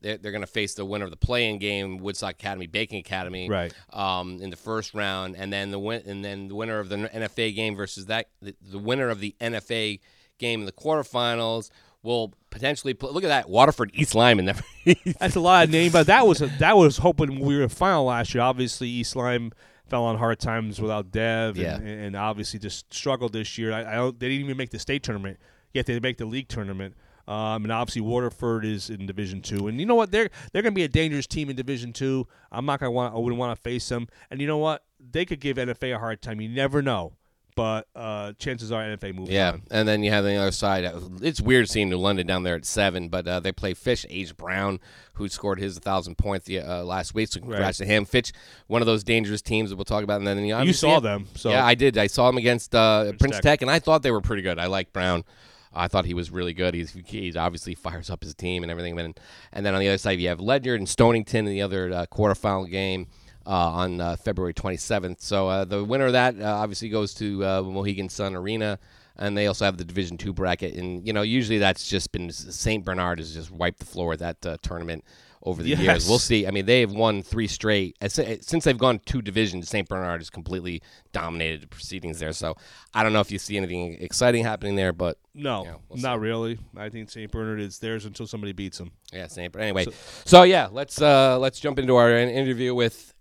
they're, 0.00 0.16
they're 0.18 0.32
going 0.32 0.42
to 0.42 0.46
face 0.46 0.74
the 0.74 0.84
winner 0.84 1.04
of 1.04 1.10
the 1.10 1.16
playing 1.16 1.58
game, 1.58 1.98
Woodstock 1.98 2.32
Academy, 2.32 2.66
Bacon 2.66 2.98
Academy, 2.98 3.48
Right. 3.48 3.72
Um, 3.92 4.40
in 4.40 4.50
the 4.50 4.56
first 4.56 4.94
round, 4.94 5.36
and 5.36 5.52
then 5.52 5.70
the 5.70 5.78
win, 5.78 6.02
and 6.06 6.24
then 6.24 6.48
the 6.48 6.54
winner 6.54 6.78
of 6.78 6.88
the 6.88 6.96
NFA 6.96 7.54
game 7.54 7.74
versus 7.76 8.06
that 8.06 8.28
the, 8.40 8.54
the 8.60 8.78
winner 8.78 9.08
of 9.08 9.20
the 9.20 9.34
NFA 9.40 10.00
game 10.38 10.60
in 10.60 10.66
the 10.66 10.72
quarterfinals 10.72 11.70
will 12.02 12.32
potentially 12.50 12.94
play, 12.94 13.10
look 13.10 13.24
at 13.24 13.28
that 13.28 13.50
Waterford 13.50 13.90
East 13.92 14.14
Lyme. 14.14 14.38
That's 15.18 15.34
a 15.36 15.40
lot 15.40 15.64
of 15.64 15.70
name, 15.70 15.90
but 15.90 16.06
that 16.06 16.26
was 16.26 16.40
a, 16.40 16.46
that 16.58 16.76
was 16.76 16.98
hoping 16.98 17.40
we 17.40 17.56
were 17.56 17.62
in 17.64 17.68
final 17.68 18.04
last 18.04 18.34
year. 18.34 18.42
Obviously, 18.42 18.88
East 18.88 19.16
Lyme 19.16 19.52
fell 19.88 20.04
on 20.04 20.16
hard 20.18 20.38
times 20.38 20.80
without 20.80 21.10
Dev, 21.10 21.56
Yeah. 21.56 21.74
and, 21.76 21.88
and 21.88 22.16
obviously 22.16 22.60
just 22.60 22.92
struggled 22.94 23.32
this 23.32 23.58
year. 23.58 23.72
I, 23.72 23.80
I 23.92 23.94
don't, 23.96 24.18
they 24.20 24.28
didn't 24.28 24.44
even 24.44 24.56
make 24.56 24.70
the 24.70 24.78
state 24.78 25.02
tournament 25.02 25.38
yet. 25.74 25.86
They 25.86 25.98
make 25.98 26.18
the 26.18 26.26
league 26.26 26.48
tournament. 26.48 26.94
Um, 27.28 27.64
and 27.64 27.70
obviously 27.72 28.00
Waterford 28.00 28.64
is 28.64 28.88
in 28.88 29.04
Division 29.06 29.42
Two, 29.42 29.68
and 29.68 29.78
you 29.78 29.84
know 29.86 29.94
what? 29.94 30.10
They're 30.10 30.30
they're 30.52 30.62
going 30.62 30.72
to 30.72 30.78
be 30.78 30.84
a 30.84 30.88
dangerous 30.88 31.26
team 31.26 31.50
in 31.50 31.56
Division 31.56 31.92
Two. 31.92 32.26
I'm 32.50 32.64
not 32.64 32.80
going 32.80 32.88
to 32.88 32.92
want. 32.92 33.14
I 33.14 33.18
wouldn't 33.18 33.38
want 33.38 33.54
to 33.54 33.60
face 33.62 33.86
them. 33.88 34.08
And 34.30 34.40
you 34.40 34.46
know 34.46 34.56
what? 34.58 34.82
They 34.98 35.24
could 35.26 35.38
give 35.40 35.58
NFA 35.58 35.94
a 35.94 35.98
hard 35.98 36.22
time. 36.22 36.40
You 36.40 36.48
never 36.48 36.80
know. 36.82 37.12
But 37.54 37.88
uh, 37.96 38.34
chances 38.38 38.70
are 38.70 38.80
NFA 38.80 39.12
moves 39.16 39.30
Yeah, 39.30 39.50
on. 39.54 39.62
and 39.72 39.88
then 39.88 40.04
you 40.04 40.12
have 40.12 40.22
the 40.24 40.36
other 40.36 40.52
side. 40.52 40.88
It's 41.20 41.40
weird 41.40 41.68
seeing 41.68 41.90
New 41.90 41.96
London 41.98 42.24
down 42.24 42.44
there 42.44 42.54
at 42.54 42.64
seven, 42.64 43.08
but 43.08 43.26
uh, 43.26 43.40
they 43.40 43.50
play 43.50 43.74
Fitch, 43.74 44.06
Age 44.08 44.36
Brown, 44.36 44.78
who 45.14 45.28
scored 45.28 45.58
his 45.58 45.76
thousand 45.80 46.16
points 46.18 46.46
the, 46.46 46.60
uh, 46.60 46.84
last 46.84 47.14
week. 47.14 47.28
So 47.30 47.40
congrats 47.40 47.78
to 47.78 47.84
him. 47.84 48.04
Fitch, 48.04 48.32
one 48.68 48.80
of 48.80 48.86
those 48.86 49.02
dangerous 49.02 49.42
teams 49.42 49.70
that 49.70 49.76
we'll 49.76 49.84
talk 49.84 50.04
about. 50.04 50.18
And 50.18 50.26
then 50.26 50.38
you, 50.44 50.56
You 50.56 50.72
saw 50.72 51.00
them, 51.00 51.26
so 51.34 51.50
yeah, 51.50 51.66
I 51.66 51.74
did. 51.74 51.98
I 51.98 52.06
saw 52.06 52.28
them 52.28 52.38
against 52.38 52.76
uh, 52.76 53.10
Prince 53.18 53.36
Tech. 53.36 53.42
Tech. 53.42 53.62
and 53.62 53.70
I 53.72 53.80
thought 53.80 54.02
they 54.04 54.12
were 54.12 54.20
pretty 54.20 54.42
good. 54.42 54.60
I 54.60 54.66
like 54.68 54.92
Brown. 54.92 55.24
I 55.72 55.88
thought 55.88 56.04
he 56.04 56.14
was 56.14 56.30
really 56.30 56.54
good. 56.54 56.74
He's 56.74 56.92
he 56.92 57.34
obviously 57.36 57.74
fires 57.74 58.10
up 58.10 58.22
his 58.22 58.34
team 58.34 58.62
and 58.62 58.70
everything. 58.70 58.98
And, 58.98 59.18
and 59.52 59.64
then 59.64 59.74
on 59.74 59.80
the 59.80 59.88
other 59.88 59.98
side, 59.98 60.18
you 60.18 60.28
have 60.28 60.40
Ledyard 60.40 60.80
and 60.80 60.88
Stonington 60.88 61.46
in 61.46 61.52
the 61.52 61.62
other 61.62 61.92
uh, 61.92 62.06
quarterfinal 62.06 62.70
game 62.70 63.08
uh, 63.46 63.50
on 63.50 64.00
uh, 64.00 64.16
February 64.16 64.54
27th. 64.54 65.20
So 65.20 65.48
uh, 65.48 65.64
the 65.64 65.84
winner 65.84 66.06
of 66.06 66.12
that 66.12 66.40
uh, 66.40 66.44
obviously 66.44 66.88
goes 66.88 67.14
to 67.14 67.44
uh, 67.44 67.62
Mohegan 67.62 68.08
Sun 68.08 68.34
Arena. 68.34 68.78
And 69.20 69.36
they 69.36 69.48
also 69.48 69.64
have 69.64 69.76
the 69.76 69.84
Division 69.84 70.16
Two 70.16 70.32
bracket, 70.32 70.74
and 70.74 71.04
you 71.04 71.12
know 71.12 71.22
usually 71.22 71.58
that's 71.58 71.88
just 71.88 72.12
been 72.12 72.30
Saint 72.30 72.84
Bernard 72.84 73.18
has 73.18 73.34
just 73.34 73.50
wiped 73.50 73.80
the 73.80 73.84
floor 73.84 74.12
at 74.12 74.20
that 74.20 74.46
uh, 74.46 74.56
tournament 74.62 75.02
over 75.48 75.62
the 75.62 75.70
Yes. 75.70 75.80
years. 75.80 76.08
We'll 76.08 76.18
see. 76.18 76.46
I 76.46 76.50
mean, 76.50 76.66
they 76.66 76.80
have 76.80 76.92
won 76.92 77.22
three 77.22 77.46
straight 77.48 77.96
since 78.08 78.64
they've 78.64 78.78
gone 78.78 79.00
two 79.06 79.22
divisions. 79.22 79.68
Saint 79.68 79.88
Bernard 79.88 80.20
has 80.20 80.30
completely 80.30 80.82
dominated 81.12 81.62
the 81.62 81.66
proceedings 81.66 82.18
there. 82.20 82.32
So 82.32 82.56
I 82.94 83.02
don't 83.02 83.12
know 83.12 83.20
if 83.20 83.30
you 83.32 83.38
see 83.38 83.56
anything 83.56 83.94
exciting 84.00 84.44
happening 84.44 84.76
there, 84.76 84.92
but 84.92 85.18
no, 85.34 85.64
Yeah, 85.64 85.74
we'll 85.88 85.98
not 86.00 86.20
really. 86.20 86.58
I 86.76 86.88
think 86.88 87.10
St. 87.10 87.30
Bernard 87.30 87.60
is 87.60 87.78
theirs 87.78 88.04
until 88.04 88.26
somebody 88.26 88.52
beats 88.52 88.78
them. 88.78 88.92
yeah, 89.12 89.26
Saint. 89.26 89.52
But 89.52 89.62
anyway, 89.62 89.86
so, 90.24 90.42
yeah, 90.44 90.68
let's 90.70 91.00
uh, 91.00 91.38
let's 91.38 91.58
jump 91.60 91.78
into 91.78 91.96
our 91.96 92.10
interview 92.16 92.74
with 92.74 93.14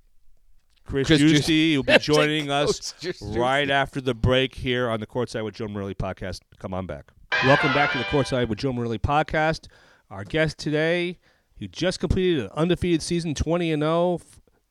Chris, 0.86 1.08
Chris 1.08 1.22
Giusti 1.22 1.76
will 1.76 1.84
be 1.84 1.98
joining 2.00 2.50
us 2.50 2.94
right 3.22 3.70
after 3.70 4.00
the 4.00 4.14
break 4.14 4.56
here 4.56 4.90
on 4.90 5.00
the 5.02 5.06
Courtside 5.08 5.44
with 5.44 5.56
Joe 5.56 5.68
Morelli 5.68 5.94
podcast. 5.96 6.40
Come 6.60 6.74
on 6.74 6.86
back. 6.86 7.12
Welcome 7.46 7.74
back 7.74 7.92
to 7.92 7.98
the 7.98 8.06
Courtside 8.06 8.48
with 8.48 8.58
Joe 8.60 8.72
Morelli 8.72 8.98
podcast. 8.98 9.68
Our 10.10 10.24
guest 10.24 10.58
today, 10.58 11.20
he 11.58 11.68
just 11.68 12.00
completed 12.00 12.46
an 12.46 12.50
undefeated 12.56 13.02
season, 13.02 13.34
20 13.34 13.72
and 13.72 13.84
0. 13.84 14.22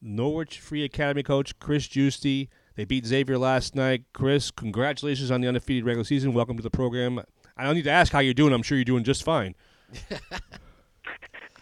Norwich 0.03 0.61
Free 0.61 0.85
Academy 0.85 1.23
coach 1.23 1.59
Chris 1.59 1.89
Giusti. 1.89 2.49
They 2.77 2.85
beat 2.85 3.07
Xavier 3.07 3.39
last 3.39 3.75
night. 3.75 4.05
Chris, 4.13 4.51
congratulations 4.51 5.31
on 5.31 5.41
the 5.41 5.49
undefeated 5.49 5.85
regular 5.85 6.05
season. 6.05 6.35
Welcome 6.35 6.57
to 6.57 6.63
the 6.63 6.71
program. 6.71 7.21
I 7.57 7.65
don't 7.65 7.75
need 7.75 7.85
to 7.85 7.91
ask 7.91 8.13
how 8.13 8.21
you're 8.21 8.35
doing. 8.35 8.53
I'm 8.53 8.63
sure 8.63 8.77
you're 8.77 8.85
doing 8.85 9.05
just 9.05 9.23
fine. 9.23 9.55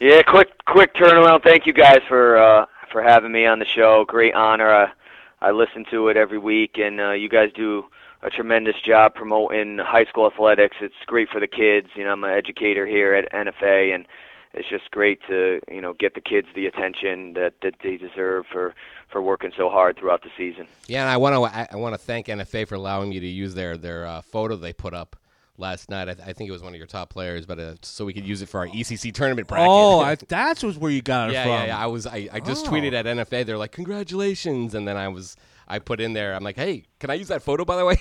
Yeah, 0.01 0.23
quick 0.23 0.51
quick 0.67 0.95
turnaround. 0.95 1.45
Thank 1.45 1.67
you 1.67 1.73
guys 1.73 2.01
for 2.09 2.37
uh, 2.37 2.67
for 2.91 3.03
having 3.03 3.33
me 3.33 3.47
on 3.47 3.59
the 3.61 3.65
show. 3.65 4.05
Great 4.07 4.35
honor. 4.35 4.71
I, 4.71 4.93
I 5.41 5.51
listen 5.53 5.85
to 5.91 6.09
it 6.09 6.17
every 6.17 6.39
week, 6.39 6.79
and 6.79 7.01
uh, 7.01 7.13
you 7.13 7.29
guys 7.29 7.51
do 7.55 7.85
a 8.23 8.29
tremendous 8.29 8.75
job 8.85 9.15
promoting 9.15 9.79
high 9.79 10.05
school 10.07 10.27
athletics. 10.27 10.77
It's 10.81 10.95
great 11.07 11.29
for 11.29 11.41
the 11.41 11.47
kids. 11.47 11.89
You 11.95 12.05
know, 12.05 12.13
I'm 12.13 12.25
an 12.25 12.33
educator 12.33 12.87
here 12.87 13.15
at 13.15 13.33
NFA, 13.33 13.95
and 13.95 14.07
it's 14.55 14.69
just 14.69 14.91
great 14.91 15.21
to 15.29 15.61
you 15.71 15.81
know 15.81 15.93
get 15.95 16.15
the 16.15 16.21
kids 16.21 16.47
the 16.55 16.67
attention 16.67 17.33
that 17.35 17.55
that 17.63 17.75
they 17.83 17.97
deserve 17.97 18.47
for 18.53 18.75
for 19.11 19.21
working 19.23 19.53
so 19.57 19.69
hard 19.69 19.97
throughout 19.99 20.23
the 20.23 20.31
season. 20.37 20.67
yeah, 20.87 21.03
and 21.03 21.11
I 21.11 21.17
want 21.17 21.35
to 21.35 21.43
I, 21.59 21.69
I 21.73 21.77
want 21.77 21.95
to 21.95 21.99
thank 21.99 22.27
NFA 22.27 22.67
for 22.69 22.75
allowing 22.75 23.11
me 23.11 23.21
to 23.21 23.27
use 23.27 23.55
their 23.55 23.77
their 23.77 24.07
uh, 24.07 24.23
photo 24.23 24.57
they 24.57 24.73
put 24.73 24.95
up 24.95 25.17
last 25.57 25.89
night. 25.89 26.09
I, 26.09 26.15
th- 26.15 26.27
I 26.27 26.33
think 26.33 26.49
it 26.49 26.53
was 26.53 26.63
one 26.65 26.73
of 26.73 26.79
your 26.79 26.87
top 26.89 27.11
players, 27.11 27.47
but 27.47 27.59
uh, 27.61 27.75
so 27.83 28.05
we 28.05 28.13
could 28.13 28.27
use 28.27 28.43
it 28.43 28.49
for 28.49 28.59
our 28.59 28.67
ECC 28.67 29.15
tournament 29.15 29.47
bracket. 29.47 29.69
Oh, 29.71 30.01
I, 30.11 30.17
that's 30.17 30.63
was 30.65 30.77
where 30.79 30.91
you 30.91 31.01
got 31.03 31.31
it 31.31 31.35
yeah, 31.35 31.43
from. 31.45 31.51
yeah, 31.53 31.65
yeah. 31.67 31.79
I 31.79 31.87
was 31.87 32.07
I, 32.07 32.29
I 32.33 32.41
just 32.41 32.67
Oh. 32.67 32.71
tweeted 32.71 32.93
at 32.93 33.07
NFA. 33.07 33.47
They're 33.47 33.59
like, 33.59 33.71
congratulations, 33.73 34.75
and 34.75 34.87
then 34.89 34.97
I 34.97 35.09
was 35.09 35.37
I 35.69 35.79
put 35.79 36.01
in 36.01 36.13
there. 36.13 36.35
I'm 36.35 36.43
like, 36.45 36.57
hey, 36.57 36.85
can 36.99 37.09
I 37.11 37.15
use 37.15 37.29
that 37.29 37.43
photo 37.43 37.65
by 37.65 37.77
the 37.77 37.85
way? 37.85 37.97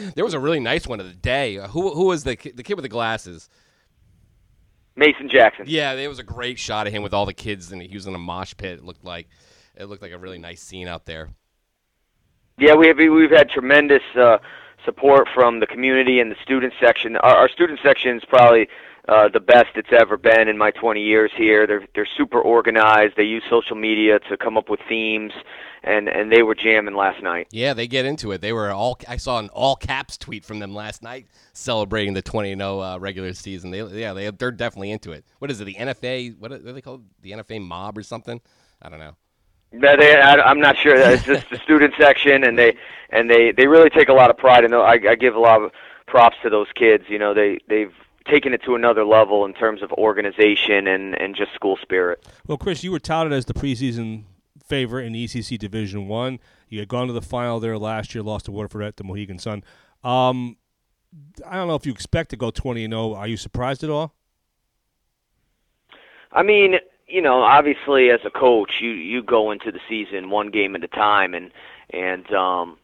there 0.14 0.24
was 0.24 0.34
a 0.34 0.38
really 0.40 0.60
nice 0.60 0.86
one 0.86 1.00
of 1.00 1.06
the 1.06 1.14
day. 1.14 1.58
Uh, 1.58 1.68
who 1.68 1.90
who 1.94 2.06
was 2.06 2.24
the 2.24 2.36
ki- 2.36 2.50
the 2.52 2.62
kid 2.62 2.74
with 2.74 2.82
the 2.82 2.88
glasses? 2.88 3.48
Mason 5.00 5.30
Jackson. 5.30 5.64
Yeah, 5.66 5.92
it 5.94 6.08
was 6.08 6.18
a 6.18 6.22
great 6.22 6.58
shot 6.58 6.86
of 6.86 6.92
him 6.92 7.02
with 7.02 7.14
all 7.14 7.24
the 7.24 7.32
kids, 7.32 7.72
and 7.72 7.80
he 7.80 7.94
was 7.94 8.06
in 8.06 8.14
a 8.14 8.18
mosh 8.18 8.52
pit. 8.56 8.78
It 8.78 8.84
looked 8.84 9.02
like 9.02 9.28
it 9.74 9.86
looked 9.86 10.02
like 10.02 10.12
a 10.12 10.18
really 10.18 10.38
nice 10.38 10.62
scene 10.62 10.86
out 10.86 11.06
there. 11.06 11.30
Yeah, 12.58 12.74
we 12.74 12.86
have 12.88 12.98
we've 12.98 13.30
had 13.30 13.48
tremendous 13.48 14.02
uh, 14.14 14.36
support 14.84 15.26
from 15.34 15.60
the 15.60 15.66
community 15.66 16.20
and 16.20 16.30
the 16.30 16.36
student 16.42 16.74
section. 16.78 17.16
Our, 17.16 17.34
our 17.34 17.48
student 17.48 17.80
section 17.82 18.18
is 18.18 18.24
probably 18.28 18.68
uh, 19.08 19.28
the 19.28 19.40
best 19.40 19.68
it's 19.76 19.92
ever 19.92 20.16
been 20.16 20.48
in 20.48 20.58
my 20.58 20.70
20 20.70 21.00
years 21.00 21.30
here. 21.36 21.66
They're 21.66 21.86
they're 21.94 22.08
super 22.16 22.40
organized. 22.40 23.14
They 23.16 23.24
use 23.24 23.42
social 23.48 23.76
media 23.76 24.18
to 24.28 24.36
come 24.36 24.56
up 24.56 24.68
with 24.68 24.80
themes, 24.88 25.32
and 25.82 26.08
and 26.08 26.30
they 26.30 26.42
were 26.42 26.54
jamming 26.54 26.94
last 26.94 27.22
night. 27.22 27.48
Yeah, 27.50 27.74
they 27.74 27.86
get 27.86 28.04
into 28.04 28.32
it. 28.32 28.40
They 28.40 28.52
were 28.52 28.70
all. 28.70 28.98
I 29.08 29.16
saw 29.16 29.38
an 29.38 29.48
all 29.50 29.76
caps 29.76 30.18
tweet 30.18 30.44
from 30.44 30.58
them 30.58 30.74
last 30.74 31.02
night 31.02 31.26
celebrating 31.52 32.14
the 32.14 32.22
20 32.22 32.54
0 32.54 32.80
uh, 32.80 32.98
regular 32.98 33.32
season. 33.32 33.70
They 33.70 33.82
yeah, 33.82 34.12
they 34.12 34.30
they're 34.30 34.52
definitely 34.52 34.90
into 34.90 35.12
it. 35.12 35.24
What 35.38 35.50
is 35.50 35.60
it? 35.60 35.64
The 35.64 35.74
NFA? 35.74 36.38
What 36.38 36.52
are 36.52 36.58
they 36.58 36.82
called? 36.82 37.04
The 37.22 37.32
NFA 37.32 37.62
mob 37.62 37.96
or 37.96 38.02
something? 38.02 38.40
I 38.82 38.88
don't 38.88 39.00
know. 39.00 39.16
No, 39.72 39.96
they, 39.96 40.20
I, 40.20 40.34
I'm 40.34 40.60
not 40.60 40.76
sure. 40.76 40.96
It's 40.96 41.22
just 41.22 41.48
the 41.50 41.58
student 41.58 41.94
section, 41.98 42.44
and 42.44 42.58
they 42.58 42.76
and 43.10 43.30
they 43.30 43.52
they 43.52 43.66
really 43.66 43.90
take 43.90 44.08
a 44.08 44.14
lot 44.14 44.30
of 44.30 44.36
pride 44.36 44.64
in. 44.64 44.74
I, 44.74 44.98
I 45.08 45.14
give 45.14 45.34
a 45.34 45.40
lot 45.40 45.62
of 45.62 45.72
props 46.06 46.36
to 46.42 46.50
those 46.50 46.66
kids. 46.74 47.04
You 47.08 47.18
know, 47.18 47.32
they 47.32 47.58
they've 47.68 47.92
taking 48.30 48.52
it 48.52 48.62
to 48.64 48.74
another 48.74 49.04
level 49.04 49.44
in 49.44 49.52
terms 49.52 49.82
of 49.82 49.92
organization 49.92 50.86
and 50.86 51.20
and 51.20 51.34
just 51.36 51.52
school 51.54 51.76
spirit. 51.82 52.26
Well, 52.46 52.58
Chris, 52.58 52.84
you 52.84 52.92
were 52.92 53.00
touted 53.00 53.32
as 53.32 53.44
the 53.44 53.54
preseason 53.54 54.24
favorite 54.66 55.06
in 55.06 55.14
ECC 55.14 55.58
Division 55.58 56.06
One. 56.08 56.38
You 56.68 56.78
had 56.78 56.88
gone 56.88 57.08
to 57.08 57.12
the 57.12 57.22
final 57.22 57.60
there 57.60 57.76
last 57.76 58.14
year, 58.14 58.22
lost 58.22 58.46
to 58.46 58.52
Waterford 58.52 58.82
at 58.82 58.96
the 58.96 59.04
Mohegan 59.04 59.38
Sun. 59.38 59.64
Um, 60.04 60.56
I 61.46 61.56
don't 61.56 61.66
know 61.66 61.74
if 61.74 61.84
you 61.84 61.92
expect 61.92 62.30
to 62.30 62.36
go 62.36 62.50
twenty 62.50 62.84
and 62.84 62.92
zero. 62.92 63.14
Are 63.14 63.26
you 63.26 63.36
surprised 63.36 63.82
at 63.84 63.90
all? 63.90 64.14
I 66.32 66.42
mean, 66.42 66.76
you 67.08 67.20
know, 67.20 67.42
obviously 67.42 68.10
as 68.10 68.20
a 68.24 68.30
coach, 68.30 68.74
you 68.80 68.90
you 68.90 69.22
go 69.22 69.50
into 69.50 69.72
the 69.72 69.80
season 69.88 70.30
one 70.30 70.50
game 70.50 70.76
at 70.76 70.84
a 70.84 70.88
time, 70.88 71.34
and 71.34 71.50
and 71.90 72.32
um, 72.32 72.78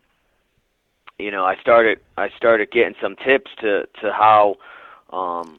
you 1.19 1.31
know, 1.31 1.45
I 1.45 1.57
started 1.57 2.01
I 2.17 2.31
started 2.37 2.71
getting 2.71 2.97
some 3.01 3.17
tips 3.17 3.51
to 3.61 3.87
to 4.01 4.13
how 4.13 4.57
um, 5.11 5.59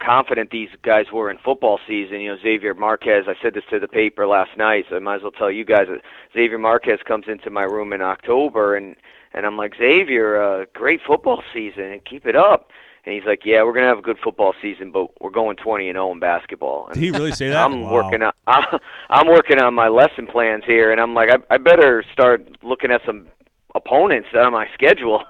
confident 0.00 0.50
these 0.50 0.68
guys 0.82 1.06
were 1.12 1.30
in 1.30 1.38
football 1.38 1.78
season. 1.86 2.20
You 2.20 2.34
know, 2.34 2.38
Xavier 2.42 2.74
Marquez. 2.74 3.24
I 3.28 3.34
said 3.42 3.54
this 3.54 3.64
to 3.70 3.78
the 3.78 3.88
paper 3.88 4.26
last 4.26 4.56
night, 4.56 4.86
so 4.88 4.96
I 4.96 4.98
might 5.00 5.16
as 5.16 5.22
well 5.22 5.30
tell 5.32 5.50
you 5.50 5.64
guys. 5.64 5.86
That 5.88 6.00
Xavier 6.32 6.58
Marquez 6.58 7.00
comes 7.04 7.26
into 7.28 7.50
my 7.50 7.62
room 7.62 7.92
in 7.92 8.02
October, 8.02 8.76
and 8.76 8.96
and 9.32 9.44
I'm 9.46 9.56
like, 9.56 9.74
Xavier, 9.76 10.40
uh, 10.42 10.64
great 10.74 11.00
football 11.06 11.42
season, 11.52 11.84
and 11.84 12.04
keep 12.04 12.26
it 12.26 12.36
up. 12.36 12.70
And 13.04 13.14
he's 13.14 13.24
like, 13.24 13.44
"Yeah, 13.44 13.62
we're 13.62 13.72
gonna 13.72 13.86
have 13.86 13.98
a 13.98 14.02
good 14.02 14.18
football 14.18 14.52
season, 14.60 14.90
but 14.90 15.20
we're 15.20 15.30
going 15.30 15.56
20 15.56 15.88
and 15.88 15.96
0 15.96 16.12
in 16.12 16.18
basketball." 16.18 16.86
And 16.86 16.94
Did 16.94 17.02
he 17.04 17.10
really 17.12 17.32
say 17.32 17.48
that? 17.50 17.56
I'm 17.64 17.82
Wow. 17.82 17.92
working 17.92 18.22
on 18.22 18.32
I'm, 18.48 18.64
I'm 19.10 19.28
working 19.28 19.60
on 19.60 19.74
my 19.74 19.88
lesson 19.88 20.26
plans 20.26 20.64
here, 20.66 20.90
and 20.90 21.00
I'm 21.00 21.14
like, 21.14 21.30
I, 21.30 21.54
I 21.54 21.58
better 21.58 22.02
start 22.12 22.48
looking 22.64 22.90
at 22.90 23.02
some 23.06 23.28
opponents 23.76 24.28
that 24.32 24.44
on 24.44 24.52
my 24.52 24.66
schedule. 24.74 25.22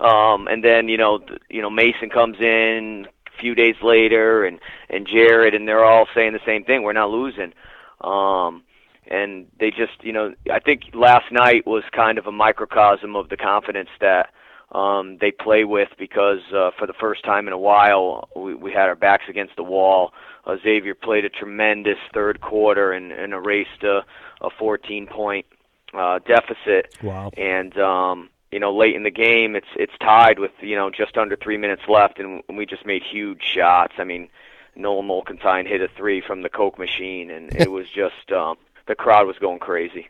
um, 0.00 0.48
and 0.48 0.64
then 0.64 0.88
you 0.88 0.96
know, 0.96 1.20
you 1.48 1.62
know, 1.62 1.70
Mason 1.70 2.10
comes 2.10 2.36
in 2.40 3.06
a 3.26 3.40
few 3.40 3.54
days 3.54 3.76
later, 3.82 4.44
and 4.44 4.58
and 4.90 5.06
Jared, 5.06 5.54
and 5.54 5.66
they're 5.66 5.84
all 5.84 6.06
saying 6.14 6.32
the 6.32 6.40
same 6.46 6.64
thing: 6.64 6.82
we're 6.82 6.92
not 6.92 7.10
losing. 7.10 7.52
Um, 8.00 8.64
and 9.08 9.46
they 9.58 9.70
just, 9.70 10.02
you 10.02 10.12
know, 10.12 10.32
I 10.50 10.60
think 10.60 10.82
last 10.94 11.32
night 11.32 11.66
was 11.66 11.82
kind 11.94 12.18
of 12.18 12.26
a 12.26 12.32
microcosm 12.32 13.16
of 13.16 13.28
the 13.28 13.36
confidence 13.36 13.88
that 14.00 14.30
um, 14.72 15.18
they 15.20 15.30
play 15.30 15.64
with 15.64 15.88
because 15.98 16.40
uh, 16.54 16.70
for 16.78 16.86
the 16.86 16.94
first 16.98 17.24
time 17.24 17.46
in 17.46 17.52
a 17.52 17.58
while 17.58 18.28
we, 18.34 18.54
we 18.54 18.72
had 18.72 18.88
our 18.88 18.96
backs 18.96 19.24
against 19.28 19.56
the 19.56 19.62
wall. 19.62 20.12
Uh, 20.46 20.56
Xavier 20.62 20.94
played 20.94 21.24
a 21.24 21.28
tremendous 21.28 21.98
third 22.14 22.40
quarter 22.40 22.92
and, 22.92 23.12
and 23.12 23.32
erased 23.32 23.82
a, 23.82 24.00
a 24.40 24.48
14 24.58 25.06
point 25.06 25.46
uh, 25.94 26.18
deficit. 26.26 26.96
Wow. 27.02 27.30
And 27.36 27.76
um, 27.78 28.30
you 28.50 28.58
know, 28.58 28.74
late 28.74 28.94
in 28.94 29.02
the 29.02 29.10
game, 29.10 29.56
it's 29.56 29.66
it's 29.76 29.92
tied 30.00 30.38
with 30.38 30.52
you 30.60 30.76
know 30.76 30.90
just 30.90 31.16
under 31.16 31.36
three 31.36 31.56
minutes 31.56 31.82
left, 31.88 32.18
and 32.18 32.42
we 32.52 32.66
just 32.66 32.84
made 32.86 33.02
huge 33.02 33.42
shots. 33.42 33.94
I 33.98 34.04
mean, 34.04 34.28
Nolan 34.76 35.06
Molkenstein 35.08 35.66
hit 35.66 35.80
a 35.80 35.88
three 35.88 36.20
from 36.20 36.42
the 36.42 36.48
Coke 36.48 36.78
machine, 36.78 37.30
and 37.30 37.54
it 37.54 37.70
was 37.70 37.88
just 37.94 38.30
um, 38.32 38.56
the 38.86 38.94
crowd 38.94 39.26
was 39.26 39.38
going 39.38 39.58
crazy. 39.58 40.08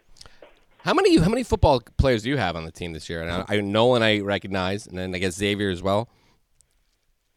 How 0.85 0.95
many 0.95 1.17
how 1.19 1.29
many 1.29 1.45
football 1.45 1.81
players 1.97 2.25
do 2.25 2.31
you 2.31 2.37
have 2.37 2.57
on 2.57 2.65
the 2.65 2.73
team 2.73 2.93
this 2.93 3.09
year? 3.09 3.23
And 3.23 3.31
I, 3.31 3.45
I 3.49 3.61
Nolan 3.61 4.03
I 4.03 4.19
recognize, 4.21 4.87
and 4.87 4.99
then 4.99 5.15
I 5.15 5.19
guess 5.19 5.35
Xavier 5.37 5.71
as 5.71 5.83
well. 5.83 6.09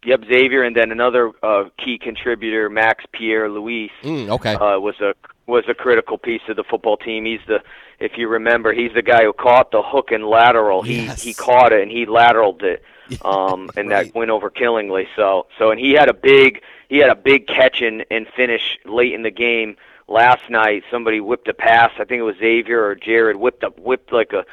Yep, 0.04 0.26
Xavier, 0.32 0.62
and 0.64 0.76
then 0.76 0.92
another 0.92 1.32
uh, 1.42 1.66
key 1.84 1.98
contributor, 1.98 2.70
Max 2.70 3.06
Pierre 3.12 3.50
Luis, 3.50 3.90
Mm, 4.04 4.30
okay. 4.30 4.54
uh, 4.54 4.80
was 4.80 5.00
a 5.02 5.14
was 5.48 5.64
a 5.68 5.74
critical 5.74 6.18
piece 6.18 6.42
of 6.48 6.56
the 6.56 6.64
football 6.64 6.98
team. 6.98 7.26
He's 7.26 7.40
the, 7.48 7.60
if 8.00 8.18
you 8.18 8.28
remember, 8.28 8.74
he's 8.74 8.94
the 8.94 9.02
guy 9.02 9.24
who 9.24 9.34
caught 9.34 9.72
the 9.72 9.82
hook 9.82 10.12
and 10.12 10.26
lateral. 10.26 10.82
He 10.82 11.06
Yes. 11.06 11.22
he 11.24 11.34
caught 11.34 11.72
it 11.74 11.82
and 11.82 11.92
he 11.92 12.06
lateraled 12.06 12.62
it, 12.64 12.84
um, 13.26 13.70
and 13.78 13.90
Right. 13.90 14.06
that 14.08 14.16
went 14.16 14.32
over 14.32 14.50
Killingly. 14.50 15.08
So 15.16 15.48
so 15.58 15.72
and 15.72 15.80
he 15.80 15.94
had 15.94 16.10
a 16.10 16.14
big 16.14 16.62
he 16.90 16.98
had 16.98 17.10
a 17.10 17.16
big 17.16 17.48
catch 17.48 17.82
and 17.82 18.06
and 18.12 18.28
finish 18.36 18.78
late 18.86 19.14
in 19.14 19.24
the 19.24 19.32
game 19.32 19.78
last 20.08 20.50
night. 20.50 20.84
Somebody 20.92 21.20
whipped 21.20 21.48
a 21.48 21.54
pass. 21.54 21.92
I 22.00 22.06
think 22.06 22.20
it 22.20 22.24
was 22.24 22.36
Xavier 22.38 22.84
or 22.86 22.96
Jared 22.96 23.38
whipped 23.38 23.64
up 23.64 23.80
whipped 23.80 24.12
like 24.12 24.34
a 24.34 24.46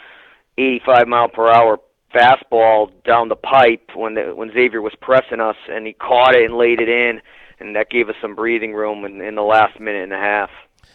85 0.59 1.09
mile 1.09 1.29
per 1.29 1.49
hour 1.51 1.81
fastball 2.15 2.91
down 3.05 3.29
the 3.29 3.37
pipe 3.37 3.91
when 3.95 4.15
the, 4.15 4.35
when 4.35 4.53
Xavier 4.53 4.83
was 4.83 4.95
pressing 5.01 5.41
us, 5.41 5.57
and 5.71 5.87
he 5.87 5.95
caught 5.95 6.35
it 6.35 6.45
and 6.45 6.57
laid 6.59 6.79
it 6.81 6.89
in, 6.89 7.23
and 7.59 7.75
that 7.75 7.89
gave 7.89 8.11
us 8.11 8.17
some 8.21 8.35
breathing 8.35 8.75
room 8.75 9.07
in, 9.07 9.23
in 9.23 9.35
the 9.35 9.43
last 9.43 9.81
minute 9.81 10.03
and 10.03 10.13
a 10.13 10.19
half. 10.19 10.51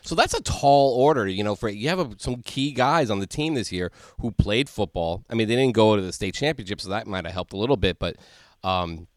So 0.08 0.16
that's 0.16 0.34
a 0.34 0.42
tall 0.42 0.96
order, 0.96 1.28
you 1.28 1.44
know. 1.44 1.56
For 1.56 1.68
you 1.70 1.90
have 1.90 2.00
a, 2.00 2.10
some 2.18 2.42
key 2.44 2.72
guys 2.72 3.10
on 3.10 3.20
the 3.20 3.28
team 3.28 3.56
this 3.56 3.72
year 3.72 3.92
who 4.22 4.32
played 4.32 4.70
football. 4.70 5.26
I 5.30 5.36
mean, 5.36 5.48
they 5.48 5.56
didn't 5.56 5.76
go 5.76 5.96
to 5.96 6.02
the 6.02 6.14
state 6.14 6.34
championship, 6.34 6.80
so 6.80 6.90
that 6.90 7.08
might 7.08 7.26
have 7.26 7.34
helped 7.34 7.54
a 7.54 7.58
little 7.58 7.78
bit. 7.78 8.00
But 8.00 8.16
um, 8.64 9.08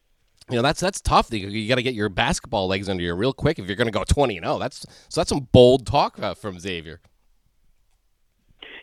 you 0.50 0.56
know, 0.56 0.62
that's 0.62 0.80
that's 0.80 1.00
tough. 1.00 1.32
You, 1.32 1.68
got 1.68 1.76
to 1.76 1.82
get 1.82 1.94
your 1.94 2.08
basketball 2.08 2.66
legs 2.66 2.88
under 2.88 3.02
you 3.04 3.14
real 3.14 3.32
quick 3.32 3.58
if 3.58 3.66
you're 3.66 3.76
going 3.76 3.86
to 3.86 3.92
go 3.92 4.02
twenty 4.04 4.36
and 4.36 4.44
zero. 4.44 4.58
That's 4.58 4.84
so 5.08 5.20
that's 5.20 5.28
some 5.28 5.48
bold 5.52 5.86
talk 5.86 6.18
uh, 6.18 6.34
from 6.34 6.58
Xavier. 6.58 7.00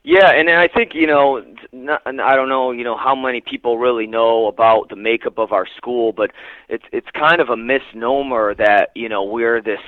Yeah, 0.04 0.32
and 0.32 0.50
I 0.50 0.70
think 0.70 0.92
you 0.94 1.06
know, 1.06 1.44
not, 1.74 2.02
I 2.06 2.38
don't 2.38 2.48
know, 2.48 2.72
you 2.72 2.86
know, 2.86 2.96
how 2.96 3.14
many 3.14 3.42
people 3.42 3.78
really 3.78 4.08
know 4.08 4.48
about 4.48 4.88
the 4.88 4.96
makeup 4.96 5.38
of 5.38 5.52
our 5.52 5.68
school, 5.76 6.14
but 6.14 6.32
it's 6.70 6.86
it's 6.94 7.08
kind 7.14 7.42
of 7.42 7.50
a 7.50 7.58
misnomer 7.58 8.56
that 8.56 8.92
you 8.96 9.10
know 9.10 9.26
we're 9.26 9.62
this, 9.62 9.82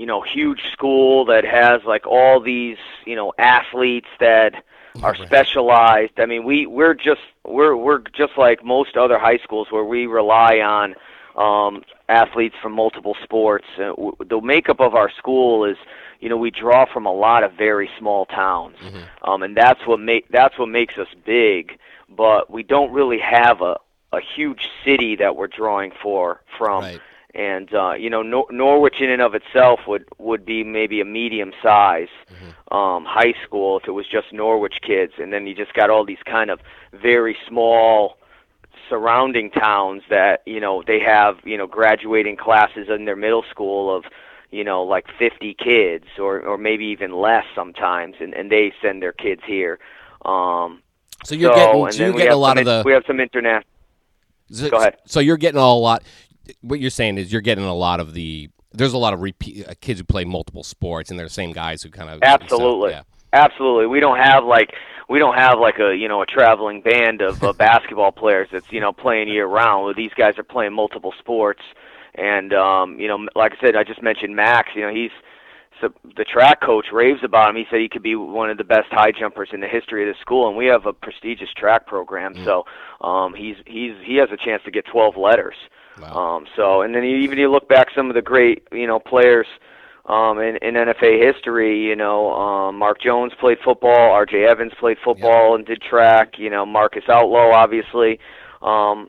you 0.00 0.06
know, 0.06 0.22
huge 0.22 0.62
school 0.72 1.26
that 1.26 1.44
has 1.44 1.84
like 1.84 2.06
all 2.06 2.40
these 2.40 2.78
you 3.04 3.14
know 3.14 3.34
athletes 3.38 4.08
that 4.18 4.64
are 5.02 5.14
specialized. 5.14 6.14
I 6.16 6.24
mean, 6.24 6.42
we 6.44 6.64
we're 6.64 6.94
just 6.94 7.20
we're 7.44 7.76
we're 7.76 7.98
just 7.98 8.38
like 8.38 8.64
most 8.64 8.96
other 8.96 9.18
high 9.18 9.36
schools 9.44 9.68
where 9.70 9.84
we 9.84 10.06
rely 10.06 10.60
on 10.60 10.94
um, 11.36 11.82
athletes 12.08 12.54
from 12.62 12.72
multiple 12.72 13.14
sports. 13.22 13.66
Uh, 13.76 13.90
w- 13.90 14.16
the 14.26 14.40
makeup 14.40 14.80
of 14.80 14.94
our 14.94 15.10
school 15.10 15.66
is, 15.66 15.76
you 16.18 16.30
know, 16.30 16.38
we 16.38 16.50
draw 16.50 16.86
from 16.90 17.04
a 17.04 17.12
lot 17.12 17.44
of 17.44 17.52
very 17.52 17.90
small 17.98 18.24
towns, 18.24 18.76
um, 19.22 19.42
and 19.42 19.54
that's 19.54 19.86
what 19.86 20.00
make 20.00 20.26
that's 20.30 20.58
what 20.58 20.70
makes 20.70 20.96
us 20.96 21.08
big. 21.26 21.78
But 22.08 22.50
we 22.50 22.62
don't 22.62 22.90
really 22.90 23.18
have 23.18 23.60
a 23.60 23.76
a 24.14 24.20
huge 24.34 24.66
city 24.82 25.14
that 25.16 25.36
we're 25.36 25.46
drawing 25.46 25.92
for 26.02 26.40
from. 26.56 26.84
Right. 26.84 27.00
And 27.34 27.72
uh, 27.72 27.92
you 27.92 28.10
know, 28.10 28.22
Nor- 28.22 28.48
Norwich 28.50 29.00
in 29.00 29.10
and 29.10 29.22
of 29.22 29.34
itself 29.34 29.80
would 29.86 30.04
would 30.18 30.44
be 30.44 30.64
maybe 30.64 31.00
a 31.00 31.04
medium 31.04 31.52
size 31.62 32.08
um, 32.70 33.04
high 33.04 33.34
school 33.44 33.78
if 33.78 33.86
it 33.86 33.92
was 33.92 34.06
just 34.06 34.32
Norwich 34.32 34.80
kids, 34.82 35.14
and 35.18 35.32
then 35.32 35.46
you 35.46 35.54
just 35.54 35.72
got 35.74 35.90
all 35.90 36.04
these 36.04 36.22
kind 36.24 36.50
of 36.50 36.60
very 36.92 37.36
small 37.48 38.16
surrounding 38.88 39.50
towns 39.50 40.02
that 40.10 40.42
you 40.46 40.60
know 40.60 40.82
they 40.86 40.98
have 41.00 41.36
you 41.44 41.56
know 41.56 41.66
graduating 41.66 42.36
classes 42.36 42.88
in 42.88 43.04
their 43.04 43.16
middle 43.16 43.44
school 43.50 43.94
of 43.94 44.04
you 44.50 44.64
know 44.64 44.82
like 44.82 45.06
50 45.18 45.54
kids 45.54 46.06
or 46.18 46.40
or 46.40 46.58
maybe 46.58 46.86
even 46.86 47.12
less 47.12 47.44
sometimes 47.54 48.16
and 48.20 48.34
and 48.34 48.50
they 48.50 48.72
send 48.82 49.00
their 49.00 49.12
kids 49.12 49.42
here 49.46 49.78
um 50.24 50.82
So 51.24 51.36
you're 51.36 51.52
so, 51.52 51.54
getting 51.54 51.92
so 51.92 52.04
you're 52.04 52.12
getting 52.14 52.32
a 52.32 52.36
lot 52.36 52.56
some 52.56 52.58
of 52.58 52.64
the 52.64 52.82
we 52.84 52.92
have 52.92 53.04
some 53.06 53.20
international 53.20 53.64
So, 54.50 54.70
Go 54.70 54.78
ahead. 54.78 54.96
So 55.06 55.20
you're 55.20 55.36
getting 55.36 55.60
a 55.60 55.74
lot. 55.74 56.02
What 56.60 56.80
you're 56.80 56.90
saying 56.90 57.18
is 57.18 57.32
you're 57.32 57.40
getting 57.40 57.64
a 57.64 57.74
lot 57.74 58.00
of 58.00 58.14
the. 58.14 58.50
There's 58.72 58.92
a 58.92 58.98
lot 58.98 59.14
of 59.14 59.20
repeat 59.20 59.66
uh, 59.66 59.74
kids 59.80 59.98
who 59.98 60.04
play 60.04 60.24
multiple 60.24 60.62
sports, 60.62 61.10
and 61.10 61.18
they're 61.18 61.26
the 61.26 61.32
same 61.32 61.52
guys 61.52 61.82
who 61.82 61.90
kind 61.90 62.08
of 62.08 62.20
Absolutely. 62.22 62.90
yeah. 62.90 63.02
Absolutely. 63.32 63.86
We 63.86 64.00
don't 64.00 64.18
have 64.18 64.44
like 64.44 64.74
we 65.08 65.18
don't 65.18 65.36
have 65.36 65.58
like 65.58 65.78
a 65.78 65.94
you 65.94 66.08
know 66.08 66.22
a 66.22 66.26
traveling 66.26 66.80
band 66.80 67.20
of 67.20 67.42
uh, 67.42 67.52
basketball 67.58 68.12
players 68.12 68.48
that's 68.52 68.70
you 68.70 68.80
know 68.80 68.92
playing 68.92 69.28
year 69.28 69.46
round. 69.46 69.94
These 69.96 70.12
guys 70.16 70.38
are 70.38 70.44
playing 70.44 70.72
multiple 70.72 71.12
sports, 71.18 71.62
and 72.14 72.52
um, 72.52 72.98
you 72.98 73.08
know, 73.08 73.26
like 73.34 73.52
I 73.52 73.66
said, 73.66 73.76
I 73.76 73.84
just 73.84 74.02
mentioned 74.02 74.34
Max. 74.34 74.70
You 74.74 74.82
know, 74.82 74.94
he's 74.94 75.10
so 75.80 75.92
the 76.16 76.24
track 76.24 76.60
coach 76.60 76.86
raves 76.92 77.20
about 77.24 77.50
him. 77.50 77.56
He 77.56 77.64
said 77.70 77.80
he 77.80 77.88
could 77.88 78.02
be 78.02 78.14
one 78.14 78.50
of 78.50 78.58
the 78.58 78.64
best 78.64 78.88
high 78.90 79.12
jumpers 79.12 79.50
in 79.52 79.60
the 79.60 79.68
history 79.68 80.08
of 80.08 80.14
the 80.14 80.20
school, 80.20 80.48
and 80.48 80.56
we 80.56 80.66
have 80.66 80.86
a 80.86 80.92
prestigious 80.92 81.48
track 81.56 81.86
program. 81.86 82.34
So 82.44 82.64
um, 83.00 83.34
he's 83.34 83.56
he's 83.66 83.94
he 84.04 84.16
has 84.16 84.28
a 84.32 84.36
chance 84.36 84.62
to 84.64 84.70
get 84.70 84.86
12 84.86 85.16
letters. 85.16 85.56
Wow. 86.00 86.36
Um, 86.36 86.46
so 86.56 86.82
and 86.82 86.94
then 86.94 87.04
you, 87.04 87.16
even 87.16 87.38
you 87.38 87.50
look 87.50 87.68
back 87.68 87.88
some 87.94 88.08
of 88.08 88.14
the 88.14 88.22
great 88.22 88.66
you 88.72 88.86
know 88.86 88.98
players 88.98 89.46
um, 90.06 90.38
in, 90.38 90.56
in 90.56 90.74
NFA 90.74 91.22
history. 91.22 91.86
You 91.86 91.96
know, 91.96 92.32
um, 92.32 92.76
Mark 92.76 93.00
Jones 93.00 93.32
played 93.38 93.58
football. 93.64 94.12
R.J. 94.12 94.44
Evans 94.44 94.72
played 94.78 94.98
football 95.04 95.54
and 95.54 95.64
did 95.64 95.82
track. 95.82 96.38
You 96.38 96.50
know, 96.50 96.66
Marcus 96.66 97.04
Outlaw 97.08 97.52
obviously 97.52 98.18
um, 98.62 99.08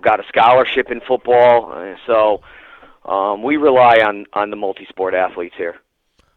got 0.00 0.20
a 0.20 0.24
scholarship 0.28 0.90
in 0.90 1.00
football. 1.00 1.96
So 2.06 2.42
um, 3.04 3.42
we 3.42 3.56
rely 3.56 4.00
on 4.00 4.26
on 4.32 4.50
the 4.50 4.56
multi-sport 4.56 5.14
athletes 5.14 5.54
here. 5.56 5.76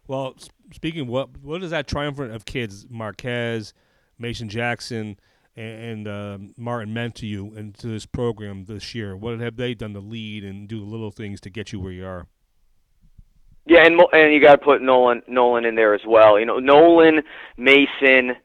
Well, 0.08 0.36
speaking, 0.74 1.08
what 1.08 1.38
what 1.42 1.64
is 1.64 1.72
that 1.72 1.88
triumvirate 1.88 2.32
of 2.32 2.46
kids, 2.46 2.86
Marquez, 2.90 3.74
Mason 4.18 4.50
Jackson, 4.50 5.18
and, 5.56 6.08
and 6.08 6.08
uh, 6.08 6.38
Martin 6.58 6.94
meant 6.94 7.16
to 7.16 7.28
you 7.28 7.54
and 7.56 7.74
to 7.80 7.88
this 7.88 8.06
program 8.06 8.66
this 8.66 8.96
year? 8.96 9.16
What 9.16 9.40
have 9.40 9.58
they 9.58 9.74
done 9.74 9.94
to 9.94 10.00
lead 10.00 10.44
and 10.44 10.68
do 10.68 10.80
the 10.80 10.86
little 10.86 11.12
things 11.12 11.42
to 11.42 11.50
get 11.50 11.72
you 11.72 11.80
where 11.80 11.92
you 11.92 12.06
are? 12.06 12.28
Yeah, 13.66 13.86
and 13.86 13.96
Mo- 13.96 14.10
and 14.12 14.34
you 14.34 14.42
got 14.42 14.56
to 14.56 14.66
put 14.66 14.82
Nolan 14.82 15.22
Nolan 15.28 15.66
in 15.66 15.76
there 15.76 15.94
as 15.94 16.02
well. 16.06 16.40
You 16.40 16.46
know, 16.46 16.60
Nolan, 16.60 17.22
Mason, 17.58 18.36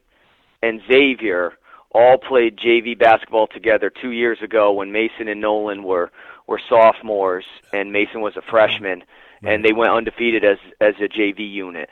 and 0.61 0.81
Xavier 0.87 1.53
all 1.91 2.17
played 2.17 2.57
JV 2.57 2.97
basketball 2.97 3.47
together 3.47 3.89
two 3.89 4.11
years 4.11 4.37
ago 4.43 4.71
when 4.71 4.91
Mason 4.91 5.27
and 5.27 5.41
Nolan 5.41 5.83
were 5.83 6.11
were 6.45 6.61
sophomores 6.69 7.45
and 7.73 7.91
Mason 7.91 8.21
was 8.21 8.37
a 8.37 8.41
freshman, 8.41 9.03
and 9.43 9.65
they 9.65 9.73
went 9.73 9.91
undefeated 9.91 10.45
as 10.45 10.57
as 10.79 10.93
a 11.01 11.07
JV 11.07 11.51
unit. 11.51 11.89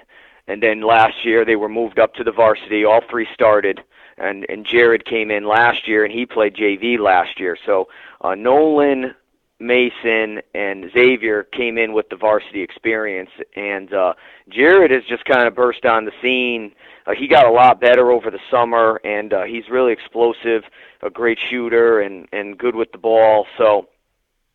And 0.47 0.61
then 0.61 0.81
last 0.81 1.25
year 1.25 1.43
they 1.43 1.55
were 1.55 1.69
moved 1.69 1.97
up 1.97 2.13
to 2.15 2.23
the 2.23 2.31
varsity. 2.31 2.85
All 2.85 3.01
three 3.09 3.27
started, 3.33 3.81
and 4.17 4.45
and 4.49 4.65
Jared 4.65 5.05
came 5.05 5.31
in 5.31 5.47
last 5.47 5.87
year 5.87 6.03
and 6.03 6.13
he 6.13 6.25
played 6.25 6.55
JV 6.55 6.99
last 6.99 7.39
year. 7.39 7.57
So 7.65 7.87
uh, 8.21 8.35
Nolan, 8.35 9.15
Mason, 9.59 10.41
and 10.53 10.91
Xavier 10.91 11.43
came 11.43 11.77
in 11.77 11.93
with 11.93 12.09
the 12.09 12.15
varsity 12.15 12.61
experience, 12.61 13.31
and 13.55 13.93
uh, 13.93 14.13
Jared 14.49 14.91
has 14.91 15.03
just 15.05 15.25
kind 15.25 15.47
of 15.47 15.55
burst 15.55 15.85
on 15.85 16.05
the 16.05 16.11
scene. 16.21 16.73
Uh, 17.05 17.13
he 17.13 17.27
got 17.27 17.45
a 17.45 17.51
lot 17.51 17.79
better 17.79 18.11
over 18.11 18.31
the 18.31 18.39
summer, 18.49 18.99
and 19.03 19.33
uh, 19.33 19.43
he's 19.43 19.69
really 19.69 19.93
explosive, 19.93 20.63
a 21.01 21.09
great 21.09 21.39
shooter, 21.39 22.01
and 22.01 22.27
and 22.31 22.57
good 22.57 22.75
with 22.75 22.91
the 22.91 22.97
ball. 22.97 23.47
So 23.57 23.89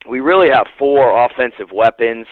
we 0.09 0.21
really 0.21 0.51
have 0.51 0.67
four 0.79 1.25
offensive 1.25 1.71
weapons. 1.73 2.27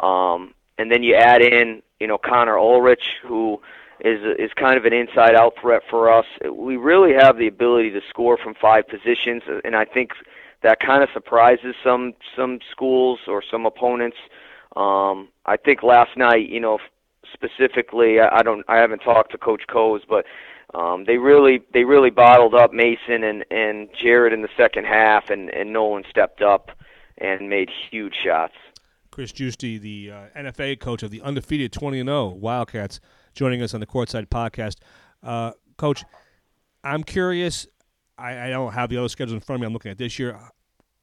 Um, 0.00 0.54
and 0.78 0.90
then 0.90 1.02
you 1.02 1.14
add 1.14 1.42
in, 1.42 1.82
you 2.00 2.06
know, 2.06 2.18
Connor 2.18 2.58
Ulrich, 2.58 3.16
who 3.22 3.60
is 4.00 4.20
is 4.38 4.50
kind 4.54 4.76
of 4.76 4.84
an 4.84 4.92
inside-out 4.92 5.54
threat 5.60 5.82
for 5.88 6.12
us. 6.12 6.26
We 6.50 6.76
really 6.76 7.14
have 7.14 7.38
the 7.38 7.46
ability 7.46 7.90
to 7.90 8.00
score 8.08 8.36
from 8.36 8.54
five 8.54 8.88
positions, 8.88 9.42
and 9.64 9.74
I 9.74 9.84
think 9.84 10.12
that 10.62 10.80
kind 10.80 11.02
of 11.02 11.08
surprises 11.12 11.74
some 11.82 12.14
some 12.36 12.58
schools 12.70 13.20
or 13.26 13.42
some 13.50 13.66
opponents. 13.66 14.16
Um, 14.76 15.28
I 15.46 15.56
think 15.56 15.82
last 15.82 16.16
night, 16.16 16.48
you 16.48 16.60
know, 16.60 16.78
specifically, 17.32 18.20
I, 18.20 18.38
I 18.38 18.42
don't, 18.42 18.64
I 18.68 18.76
haven't 18.76 18.98
talked 18.98 19.32
to 19.32 19.38
Coach 19.38 19.62
Coes, 19.68 20.02
but 20.06 20.26
um, 20.74 21.04
they 21.06 21.18
really 21.18 21.62
they 21.72 21.84
really 21.84 22.10
bottled 22.10 22.54
up 22.54 22.72
Mason 22.72 23.24
and 23.24 23.44
and 23.50 23.88
Jared 24.00 24.32
in 24.32 24.42
the 24.42 24.48
second 24.56 24.84
half, 24.84 25.30
and 25.30 25.50
and 25.50 25.72
Nolan 25.72 26.04
stepped 26.10 26.42
up 26.42 26.70
and 27.18 27.48
made 27.48 27.70
huge 27.90 28.14
shots. 28.22 28.54
Chris 29.10 29.32
Giusti, 29.32 29.80
the 29.80 30.10
uh, 30.10 30.24
NFA 30.36 30.78
coach 30.78 31.02
of 31.02 31.10
the 31.10 31.22
undefeated 31.22 31.72
20 31.72 32.00
and 32.00 32.08
0 32.08 32.26
Wildcats, 32.32 33.00
joining 33.36 33.62
us 33.62 33.74
on 33.74 33.80
the 33.80 33.86
Courtside 33.86 34.26
podcast. 34.26 34.76
Uh, 35.22 35.52
coach, 35.76 36.04
I'm 36.82 37.04
curious. 37.04 37.68
I, 38.18 38.46
I, 38.46 38.50
don't 38.50 38.72
have 38.72 38.88
the 38.88 38.96
other 38.96 39.08
schedules 39.08 39.34
in 39.34 39.40
front 39.40 39.58
of 39.58 39.60
me. 39.60 39.66
I'm 39.66 39.72
looking 39.72 39.90
at 39.90 39.98
this 39.98 40.18
year. 40.18 40.40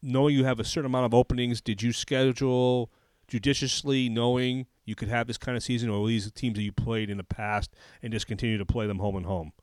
Knowing 0.02 0.36
you 0.36 0.43
have 0.43 0.60
a 0.60 0.65
certain 0.65 0.88
amount 0.88 1.06
of 1.06 1.13
openings, 1.13 1.62
did 1.62 1.82
you 1.82 1.93
schedule 1.93 2.91
judiciously, 3.28 4.10
knowing 4.10 4.65
you 4.84 4.96
could 4.96 5.08
have 5.08 5.28
this 5.28 5.38
kind 5.38 5.56
of 5.56 5.63
season, 5.63 5.89
or 5.89 6.06
these 6.08 6.30
teams 6.32 6.56
that 6.56 6.63
you 6.63 6.74
played 6.74 7.10
in 7.10 7.17
the 7.17 7.24
past 7.24 7.74
and 8.02 8.12
just 8.12 8.28
continue 8.28 8.58
to 8.58 8.65
play 8.65 8.86
them 8.86 9.00
home 9.00 9.15
and 9.15 9.26
home? 9.26 9.54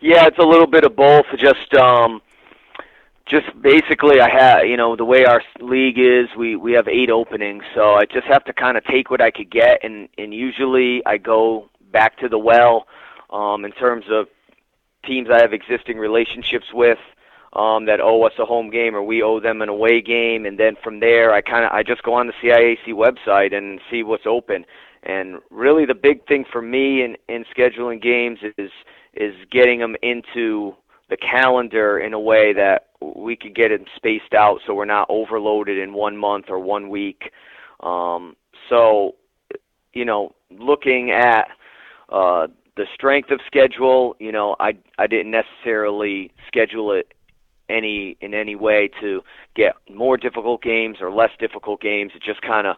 Yeah, 0.00 0.26
it's 0.26 0.38
a 0.38 0.46
little 0.46 0.66
bit 0.66 0.84
of 0.84 0.96
both. 0.96 1.26
Just 1.38 1.74
um, 1.74 2.22
just 3.26 3.46
basically 3.60 4.20
I 4.20 4.30
have 4.30 4.66
you 4.66 4.76
know 4.76 4.96
the 4.96 5.04
way 5.04 5.24
our 5.24 5.42
league 5.60 5.98
is 5.98 6.28
we 6.36 6.56
we 6.56 6.72
have 6.72 6.88
eight 6.88 7.10
openings 7.10 7.64
so 7.74 7.94
I 7.94 8.06
just 8.06 8.26
have 8.26 8.44
to 8.44 8.52
kind 8.52 8.76
of 8.76 8.84
take 8.84 9.10
what 9.10 9.20
I 9.20 9.30
could 9.30 9.50
get 9.50 9.84
and 9.84 10.08
and 10.16 10.32
usually 10.32 11.02
I 11.04 11.18
go 11.18 11.68
back 11.92 12.18
to 12.18 12.28
the 12.28 12.38
well 12.38 12.86
um 13.30 13.64
in 13.64 13.72
terms 13.72 14.04
of 14.10 14.28
teams 15.04 15.28
I 15.30 15.40
have 15.40 15.52
existing 15.52 15.98
relationships 15.98 16.66
with 16.72 16.98
um 17.52 17.86
that 17.86 18.00
owe 18.00 18.22
us 18.22 18.32
a 18.38 18.44
home 18.44 18.70
game 18.70 18.94
or 18.94 19.02
we 19.02 19.22
owe 19.22 19.40
them 19.40 19.60
an 19.60 19.68
away 19.68 20.00
game 20.00 20.46
and 20.46 20.58
then 20.58 20.76
from 20.82 21.00
there 21.00 21.32
I 21.32 21.40
kind 21.40 21.64
of 21.64 21.72
I 21.72 21.82
just 21.82 22.04
go 22.04 22.14
on 22.14 22.28
the 22.28 22.32
CIAC 22.34 22.88
website 22.88 23.54
and 23.54 23.80
see 23.90 24.02
what's 24.02 24.26
open. 24.26 24.64
And 25.02 25.38
really 25.50 25.84
the 25.84 25.94
big 25.94 26.26
thing 26.26 26.44
for 26.50 26.62
me 26.62 27.02
in 27.02 27.16
in 27.28 27.44
scheduling 27.56 28.00
games 28.00 28.38
is 28.56 28.70
is 29.14 29.34
getting 29.50 29.80
them 29.80 29.96
into 30.02 30.74
the 31.08 31.16
calendar 31.16 31.98
in 31.98 32.12
a 32.12 32.20
way 32.20 32.52
that 32.52 32.85
we 33.00 33.36
could 33.36 33.54
get 33.54 33.70
it 33.70 33.82
spaced 33.96 34.34
out 34.34 34.60
so 34.66 34.74
we're 34.74 34.84
not 34.84 35.06
overloaded 35.08 35.78
in 35.78 35.92
one 35.92 36.16
month 36.16 36.46
or 36.48 36.58
one 36.58 36.88
week. 36.88 37.32
Um, 37.80 38.36
so, 38.68 39.16
you 39.92 40.04
know, 40.04 40.34
looking 40.50 41.10
at 41.10 41.48
uh, 42.08 42.46
the 42.76 42.86
strength 42.94 43.30
of 43.30 43.40
schedule, 43.46 44.16
you 44.18 44.32
know, 44.32 44.56
I 44.60 44.72
I 44.98 45.06
didn't 45.06 45.30
necessarily 45.30 46.32
schedule 46.46 46.92
it 46.92 47.12
any 47.68 48.16
in 48.20 48.34
any 48.34 48.54
way 48.54 48.90
to 49.00 49.22
get 49.54 49.74
more 49.92 50.16
difficult 50.16 50.62
games 50.62 50.98
or 51.00 51.10
less 51.10 51.30
difficult 51.38 51.80
games. 51.80 52.12
It 52.14 52.22
just 52.22 52.42
kind 52.42 52.66
of 52.66 52.76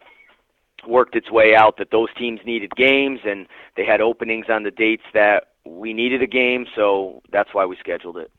worked 0.87 1.17
its 1.17 1.31
way 1.31 1.55
out 1.57 1.77
that 1.79 1.91
those 1.91 2.09
teams 2.17 2.41
needed 2.45 2.71
games 2.77 3.21
and 3.25 3.47
they 3.77 3.85
had 3.85 4.01
openings 4.01 4.47
on 4.49 4.63
the 4.63 4.71
dates 4.71 5.03
that 5.13 5.49
we 5.65 5.93
needed 5.93 6.23
a 6.23 6.27
game, 6.27 6.67
so 6.75 7.21
that's 7.31 7.51
why 7.53 7.67
we 7.67 7.77
scheduled 7.77 8.17
it. 8.17 8.31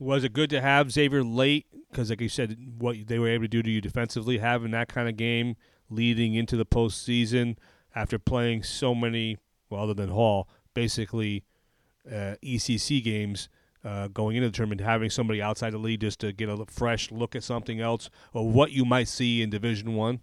Was 0.00 0.24
it 0.24 0.32
good 0.32 0.48
to 0.50 0.62
have 0.62 0.90
Xavier 0.90 1.22
late? 1.22 1.66
Because, 1.90 2.08
like 2.08 2.22
you 2.22 2.30
said, 2.30 2.56
what 2.78 2.96
they 3.06 3.18
were 3.18 3.28
able 3.28 3.44
to 3.44 3.48
do 3.48 3.62
to 3.62 3.70
you 3.70 3.82
defensively, 3.82 4.38
having 4.38 4.70
that 4.70 4.88
kind 4.88 5.10
of 5.10 5.16
game 5.18 5.56
leading 5.90 6.34
into 6.34 6.56
the 6.56 6.64
postseason 6.64 7.56
after 7.94 8.18
playing 8.18 8.62
so 8.62 8.94
many, 8.94 9.36
well, 9.68 9.82
other 9.82 9.92
than 9.92 10.08
Hall, 10.08 10.48
basically 10.72 11.44
uh, 12.10 12.36
ECC 12.42 13.04
games 13.04 13.50
uh, 13.84 14.08
going 14.08 14.36
into 14.36 14.48
the 14.48 14.56
tournament, 14.56 14.80
having 14.80 15.10
somebody 15.10 15.42
outside 15.42 15.74
the 15.74 15.78
league 15.78 16.00
just 16.00 16.20
to 16.20 16.32
get 16.32 16.48
a 16.48 16.64
fresh 16.66 17.10
look 17.10 17.36
at 17.36 17.44
something 17.44 17.80
else 17.80 18.08
or 18.32 18.48
what 18.48 18.72
you 18.72 18.86
might 18.86 19.08
see 19.08 19.42
in 19.42 19.50
Division 19.50 19.94
One. 19.94 20.20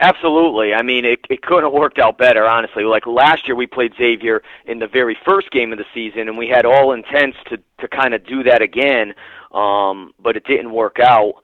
Absolutely. 0.00 0.74
I 0.74 0.82
mean, 0.82 1.04
it 1.04 1.20
it 1.30 1.42
couldn't 1.42 1.64
have 1.64 1.72
worked 1.72 1.98
out 1.98 2.18
better, 2.18 2.46
honestly. 2.46 2.82
Like 2.84 3.06
last 3.06 3.46
year, 3.46 3.54
we 3.54 3.66
played 3.66 3.92
Xavier 3.96 4.42
in 4.66 4.78
the 4.78 4.86
very 4.86 5.16
first 5.26 5.50
game 5.50 5.72
of 5.72 5.78
the 5.78 5.84
season, 5.94 6.28
and 6.28 6.36
we 6.38 6.48
had 6.48 6.64
all 6.64 6.92
intents 6.92 7.36
to 7.50 7.58
to 7.80 7.88
kind 7.88 8.14
of 8.14 8.24
do 8.26 8.42
that 8.44 8.62
again, 8.62 9.14
um, 9.52 10.12
but 10.18 10.36
it 10.36 10.44
didn't 10.44 10.72
work 10.72 10.98
out, 11.00 11.34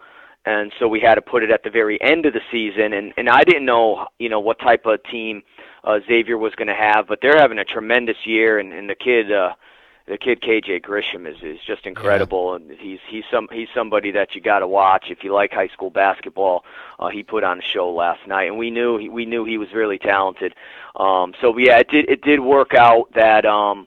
and 0.47 0.73
so 0.79 0.89
we 0.89 1.01
had 1.01 1.17
to 1.17 1.23
put 1.23 1.43
it 1.43 1.51
at 1.51 1.63
the 1.63 1.71
very 1.71 2.01
end 2.01 2.27
of 2.27 2.33
the 2.33 2.41
season. 2.51 2.95
And 2.95 3.13
and 3.17 3.29
I 3.29 3.45
didn't 3.45 3.67
know, 3.67 4.07
you 4.19 4.29
know, 4.29 4.41
what 4.41 4.59
type 4.61 4.87
of 4.87 5.03
team 5.05 5.43
uh, 5.85 6.01
Xavier 6.07 6.39
was 6.39 6.55
going 6.55 6.69
to 6.69 6.75
have, 6.75 7.07
but 7.07 7.21
they're 7.23 7.39
having 7.39 7.59
a 7.59 7.65
tremendous 7.65 8.17
year, 8.25 8.59
and 8.59 8.73
and 8.73 8.89
the 8.89 8.95
kid. 8.97 9.31
uh 9.33 9.53
the 10.09 10.19
kid 10.19 10.41
KJ 10.41 10.83
Grisham 10.83 11.27
is 11.27 11.43
is 11.43 11.61
just 11.67 11.87
incredible, 11.87 12.51
yeah. 12.59 12.67
and 12.73 12.81
he's 12.81 12.99
he's 13.09 13.25
some 13.31 13.49
he's 13.53 13.69
somebody 13.75 14.11
that 14.13 14.35
you 14.35 14.41
got 14.41 14.61
to 14.61 14.67
watch 14.67 15.07
if 15.11 15.23
you 15.23 15.33
like 15.33 15.53
high 15.53 15.69
school 15.69 15.91
basketball. 15.91 16.65
Uh, 16.99 17.09
he 17.09 17.23
put 17.23 17.45
on 17.45 17.59
a 17.59 17.63
show 17.63 17.91
last 17.91 18.27
night, 18.27 18.45
and 18.45 18.59
we 18.59 18.71
knew 18.71 18.97
he, 18.99 19.09
we 19.09 19.27
knew 19.27 19.45
he 19.45 19.59
was 19.59 19.73
really 19.73 19.99
talented. 19.99 20.55
Um, 20.97 21.35
so 21.41 21.57
yeah, 21.59 21.79
it 21.79 21.89
did 21.89 22.09
it 22.09 22.23
did 22.23 22.41
work 22.41 22.75
out 22.75 23.13
that 23.15 23.45
um, 23.45 23.87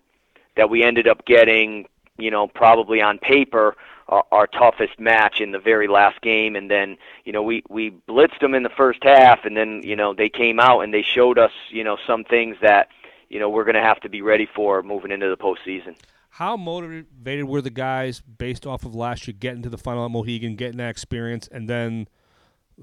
that 0.55 0.69
we 0.69 0.83
ended 0.83 1.07
up 1.07 1.25
getting 1.25 1.87
you 2.17 2.31
know 2.31 2.47
probably 2.47 3.01
on 3.01 3.17
paper 3.17 3.75
our, 4.11 4.25
our 4.31 4.47
toughest 4.47 4.99
match 4.99 5.41
in 5.41 5.51
the 5.51 5.59
very 5.59 5.87
last 5.87 6.21
game, 6.21 6.55
and 6.55 6.69
then 6.69 6.97
you 7.25 7.31
know 7.31 7.41
we 7.41 7.63
we 7.69 7.91
blitzed 8.07 8.39
them 8.41 8.53
in 8.53 8.63
the 8.63 8.69
first 8.69 9.03
half, 9.03 9.45
and 9.45 9.57
then 9.57 9.81
you 9.83 9.95
know 9.95 10.13
they 10.13 10.29
came 10.29 10.59
out 10.59 10.81
and 10.81 10.93
they 10.93 11.01
showed 11.01 11.39
us 11.39 11.51
you 11.69 11.83
know 11.83 11.97
some 12.05 12.23
things 12.23 12.57
that 12.61 12.89
you 13.31 13.39
know 13.39 13.49
we're 13.49 13.63
going 13.63 13.75
to 13.75 13.81
have 13.81 13.99
to 14.01 14.09
be 14.09 14.21
ready 14.21 14.47
for 14.53 14.83
moving 14.83 15.11
into 15.11 15.29
the 15.29 15.37
postseason. 15.37 15.95
How 16.31 16.57
motivated 16.57 17.45
were 17.45 17.61
the 17.61 17.69
guys 17.69 18.21
based 18.21 18.67
off 18.67 18.85
of 18.85 18.93
last 18.93 19.27
year 19.27 19.35
getting 19.37 19.61
to 19.63 19.69
the 19.69 19.77
final 19.77 20.05
at 20.05 20.11
Mohegan, 20.11 20.55
getting 20.55 20.77
that 20.77 20.89
experience, 20.89 21.47
and 21.47 21.69
then, 21.69 22.07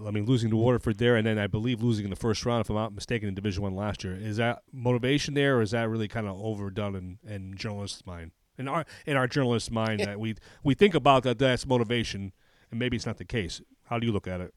I 0.07 0.11
mean, 0.11 0.27
losing 0.27 0.51
to 0.51 0.57
Waterford 0.57 0.99
there, 0.99 1.17
and 1.17 1.27
then 1.27 1.39
I 1.39 1.47
believe 1.47 1.83
losing 1.83 2.05
in 2.05 2.11
the 2.11 2.17
first 2.17 2.45
round, 2.45 2.63
if 2.63 2.71
I'm 2.71 2.77
not 2.77 2.95
mistaken, 2.95 3.29
in 3.29 3.35
Division 3.35 3.63
One 3.63 3.75
last 3.75 4.05
year. 4.05 4.15
Is 4.15 4.39
that 4.39 4.63
motivation 4.73 5.35
there, 5.35 5.59
or 5.59 5.63
is 5.63 5.71
that 5.71 5.89
really 5.89 6.09
kind 6.09 6.27
of 6.27 6.39
overdone 6.41 6.95
in, 6.95 7.19
in 7.31 7.57
journalists' 7.57 8.05
mind? 8.07 8.33
In 8.57 8.69
our 8.69 8.85
in 9.07 9.17
our 9.17 9.29
journalists' 9.29 9.71
mind, 9.71 10.01
that 10.01 10.19
we 10.19 10.35
we 10.65 10.75
think 10.75 10.95
about 10.95 11.23
that 11.23 11.39
that's 11.39 11.67
motivation, 11.67 12.33
and 12.71 12.81
maybe 12.81 12.97
it's 12.97 13.07
not 13.07 13.19
the 13.19 13.25
case. 13.25 13.61
How 13.85 13.99
do 13.99 14.07
you 14.07 14.13
look 14.13 14.27
at 14.27 14.41
it? 14.41 14.53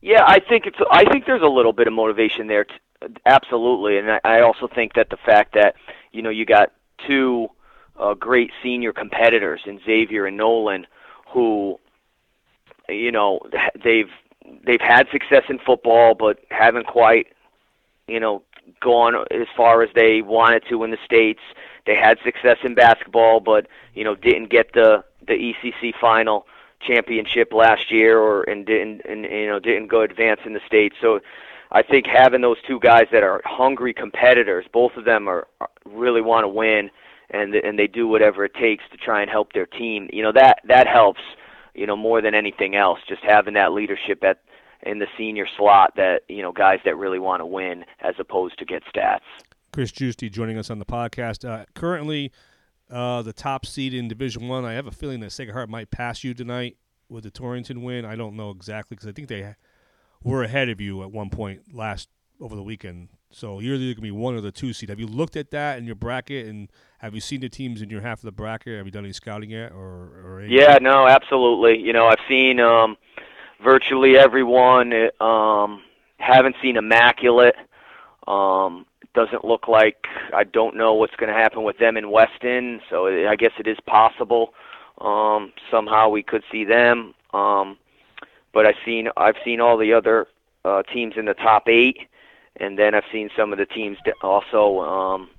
Yeah, 0.00 0.24
I 0.26 0.40
think 0.40 0.66
it's. 0.66 0.78
I 0.90 1.04
think 1.10 1.24
there's 1.26 1.42
a 1.42 1.46
little 1.46 1.72
bit 1.72 1.86
of 1.86 1.92
motivation 1.92 2.48
there, 2.48 2.64
t- 2.64 2.74
absolutely, 3.26 3.98
and 3.98 4.10
I, 4.10 4.20
I 4.24 4.40
also 4.40 4.68
think 4.68 4.94
that 4.94 5.10
the 5.10 5.16
fact 5.16 5.54
that 5.54 5.74
you 6.12 6.22
know 6.22 6.30
you 6.30 6.44
got 6.44 6.72
two 7.06 7.48
uh, 7.98 8.14
great 8.14 8.50
senior 8.62 8.92
competitors 8.92 9.60
in 9.66 9.80
Xavier 9.84 10.26
and 10.26 10.36
Nolan, 10.36 10.86
who, 11.32 11.78
you 12.88 13.12
know, 13.12 13.40
they've 13.82 14.10
they've 14.64 14.80
had 14.80 15.08
success 15.10 15.44
in 15.48 15.58
football, 15.58 16.14
but 16.14 16.38
haven't 16.50 16.86
quite, 16.86 17.26
you 18.06 18.20
know, 18.20 18.42
gone 18.80 19.14
as 19.30 19.46
far 19.56 19.82
as 19.82 19.90
they 19.94 20.22
wanted 20.22 20.62
to 20.68 20.84
in 20.84 20.90
the 20.90 20.98
states. 21.04 21.40
They 21.86 21.96
had 21.96 22.18
success 22.24 22.58
in 22.62 22.74
basketball, 22.74 23.40
but 23.40 23.66
you 23.94 24.04
know, 24.04 24.14
didn't 24.14 24.50
get 24.50 24.72
the 24.72 25.04
the 25.26 25.34
ECC 25.34 25.92
final 26.00 26.46
championship 26.80 27.52
last 27.52 27.90
year, 27.90 28.18
or 28.18 28.44
and 28.44 28.64
didn't 28.64 29.02
and 29.04 29.24
you 29.24 29.46
know 29.46 29.58
didn't 29.58 29.88
go 29.88 30.02
advance 30.02 30.40
in 30.44 30.54
the 30.54 30.62
states. 30.66 30.96
So. 31.00 31.20
I 31.70 31.82
think 31.82 32.06
having 32.06 32.40
those 32.40 32.56
two 32.66 32.80
guys 32.80 33.06
that 33.12 33.22
are 33.22 33.42
hungry 33.44 33.92
competitors, 33.92 34.64
both 34.72 34.92
of 34.96 35.04
them 35.04 35.28
are, 35.28 35.46
really 35.84 36.20
want 36.22 36.44
to 36.44 36.48
win, 36.48 36.90
and 37.30 37.54
and 37.54 37.78
they 37.78 37.86
do 37.86 38.08
whatever 38.08 38.44
it 38.44 38.54
takes 38.54 38.84
to 38.90 38.96
try 38.96 39.20
and 39.20 39.30
help 39.30 39.52
their 39.52 39.66
team. 39.66 40.08
You 40.12 40.22
know 40.22 40.32
that 40.32 40.60
that 40.66 40.86
helps. 40.86 41.20
You 41.74 41.86
know 41.86 41.96
more 41.96 42.20
than 42.20 42.34
anything 42.34 42.74
else, 42.74 42.98
just 43.08 43.22
having 43.22 43.54
that 43.54 43.72
leadership 43.72 44.24
at 44.24 44.40
in 44.82 44.98
the 44.98 45.06
senior 45.16 45.46
slot 45.56 45.94
that 45.96 46.22
you 46.28 46.42
know 46.42 46.52
guys 46.52 46.78
that 46.84 46.96
really 46.96 47.18
want 47.18 47.40
to 47.40 47.46
win 47.46 47.84
as 48.00 48.14
opposed 48.18 48.58
to 48.58 48.64
get 48.64 48.82
stats. 48.84 49.20
Chris 49.72 49.92
Giusti 49.92 50.30
joining 50.30 50.58
us 50.58 50.70
on 50.70 50.78
the 50.78 50.86
podcast. 50.86 51.48
Uh, 51.48 51.66
currently, 51.74 52.32
uh, 52.90 53.22
the 53.22 53.32
top 53.32 53.66
seed 53.66 53.94
in 53.94 54.08
Division 54.08 54.48
One. 54.48 54.64
I. 54.64 54.72
I 54.72 54.74
have 54.74 54.86
a 54.86 54.92
feeling 54.92 55.20
that 55.20 55.30
Sacred 55.30 55.52
Heart 55.52 55.68
might 55.68 55.90
pass 55.90 56.24
you 56.24 56.34
tonight. 56.34 56.76
with 57.08 57.24
the 57.24 57.30
Torrington 57.30 57.82
win. 57.82 58.04
I 58.04 58.16
don't 58.16 58.36
know 58.36 58.50
exactly 58.50 58.94
because 58.94 59.08
I 59.08 59.12
think 59.12 59.28
they 59.28 59.54
were 60.22 60.42
ahead 60.42 60.68
of 60.68 60.80
you 60.80 61.02
at 61.02 61.10
one 61.10 61.30
point 61.30 61.74
last 61.74 62.08
over 62.40 62.54
the 62.54 62.62
weekend. 62.62 63.08
So 63.30 63.60
you're 63.60 63.74
either 63.74 63.94
to 63.94 64.00
be 64.00 64.10
one 64.10 64.34
or 64.34 64.40
the 64.40 64.52
two 64.52 64.72
seed. 64.72 64.88
Have 64.88 65.00
you 65.00 65.06
looked 65.06 65.36
at 65.36 65.50
that 65.50 65.78
in 65.78 65.84
your 65.84 65.94
bracket, 65.94 66.46
and 66.46 66.70
have 66.98 67.14
you 67.14 67.20
seen 67.20 67.40
the 67.40 67.48
teams 67.48 67.82
in 67.82 67.90
your 67.90 68.00
half 68.00 68.18
of 68.18 68.24
the 68.24 68.32
bracket? 68.32 68.76
Have 68.78 68.86
you 68.86 68.92
done 68.92 69.04
any 69.04 69.12
scouting 69.12 69.50
yet, 69.50 69.72
or, 69.72 70.10
or? 70.24 70.46
Yeah, 70.48 70.78
no, 70.80 71.06
absolutely. 71.06 71.78
You 71.78 71.92
know, 71.92 72.06
I've 72.06 72.20
seen 72.26 72.58
um, 72.60 72.96
virtually 73.62 74.16
everyone. 74.16 74.92
Um, 75.20 75.82
haven't 76.18 76.56
seen 76.62 76.76
immaculate. 76.76 77.56
Um, 78.26 78.86
doesn't 79.14 79.44
look 79.44 79.68
like 79.68 80.06
I 80.34 80.44
don't 80.44 80.76
know 80.76 80.94
what's 80.94 81.16
going 81.16 81.32
to 81.32 81.38
happen 81.38 81.64
with 81.64 81.78
them 81.78 81.96
in 81.96 82.10
Weston. 82.10 82.80
So 82.88 83.06
I 83.28 83.36
guess 83.36 83.52
it 83.58 83.66
is 83.66 83.78
possible. 83.86 84.54
Um, 85.00 85.52
somehow 85.70 86.08
we 86.08 86.22
could 86.22 86.42
see 86.50 86.64
them. 86.64 87.14
Um, 87.32 87.78
but 88.52 88.66
I've 88.66 88.76
seen 88.84 89.08
I've 89.16 89.36
seen 89.44 89.60
all 89.60 89.76
the 89.76 89.92
other 89.92 90.26
uh, 90.64 90.82
teams 90.82 91.14
in 91.16 91.26
the 91.26 91.34
top 91.34 91.68
eight, 91.68 91.98
and 92.56 92.78
then 92.78 92.94
I've 92.94 93.04
seen 93.12 93.30
some 93.36 93.52
of 93.52 93.58
the 93.58 93.66
teams 93.66 93.98
also 94.22 94.80
um, 94.80 95.30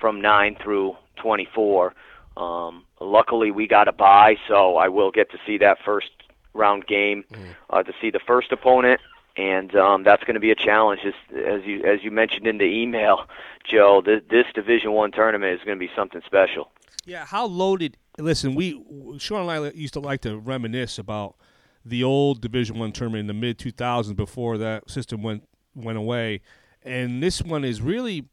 from 0.00 0.20
nine 0.20 0.56
through 0.62 0.96
24. 1.16 1.94
Um, 2.36 2.84
luckily, 3.00 3.50
we 3.50 3.66
got 3.66 3.88
a 3.88 3.92
bye, 3.92 4.36
so 4.48 4.76
I 4.76 4.88
will 4.88 5.10
get 5.10 5.30
to 5.32 5.38
see 5.46 5.58
that 5.58 5.78
first 5.84 6.10
round 6.54 6.86
game 6.86 7.24
uh, 7.70 7.82
to 7.82 7.92
see 8.00 8.10
the 8.10 8.20
first 8.20 8.52
opponent, 8.52 9.00
and 9.36 9.74
um, 9.76 10.02
that's 10.02 10.24
going 10.24 10.34
to 10.34 10.40
be 10.40 10.50
a 10.50 10.54
challenge. 10.54 11.00
As, 11.04 11.14
as 11.36 11.64
you 11.64 11.84
as 11.84 12.02
you 12.02 12.10
mentioned 12.10 12.46
in 12.46 12.58
the 12.58 12.64
email, 12.64 13.26
Joe, 13.64 14.00
th- 14.00 14.24
this 14.30 14.46
Division 14.54 14.92
One 14.92 15.12
tournament 15.12 15.58
is 15.58 15.64
going 15.64 15.78
to 15.78 15.86
be 15.86 15.92
something 15.94 16.22
special. 16.24 16.70
Yeah, 17.04 17.24
how 17.24 17.46
loaded? 17.46 17.96
Listen, 18.18 18.54
we 18.54 18.82
Sean 19.18 19.48
and 19.48 19.50
I 19.50 19.70
used 19.70 19.94
to 19.94 20.00
like 20.00 20.20
to 20.22 20.38
reminisce 20.38 20.98
about 20.98 21.36
the 21.84 22.04
old 22.04 22.40
Division 22.40 22.78
One 22.78 22.92
tournament 22.92 23.20
in 23.20 23.26
the 23.26 23.34
mid 23.34 23.58
2000s 23.58 24.14
before 24.16 24.58
that 24.58 24.90
system 24.90 25.22
went 25.22 25.48
went 25.74 25.98
away, 25.98 26.40
and 26.82 27.22
this 27.22 27.42
one 27.42 27.64
is 27.64 27.80
really 27.80 28.28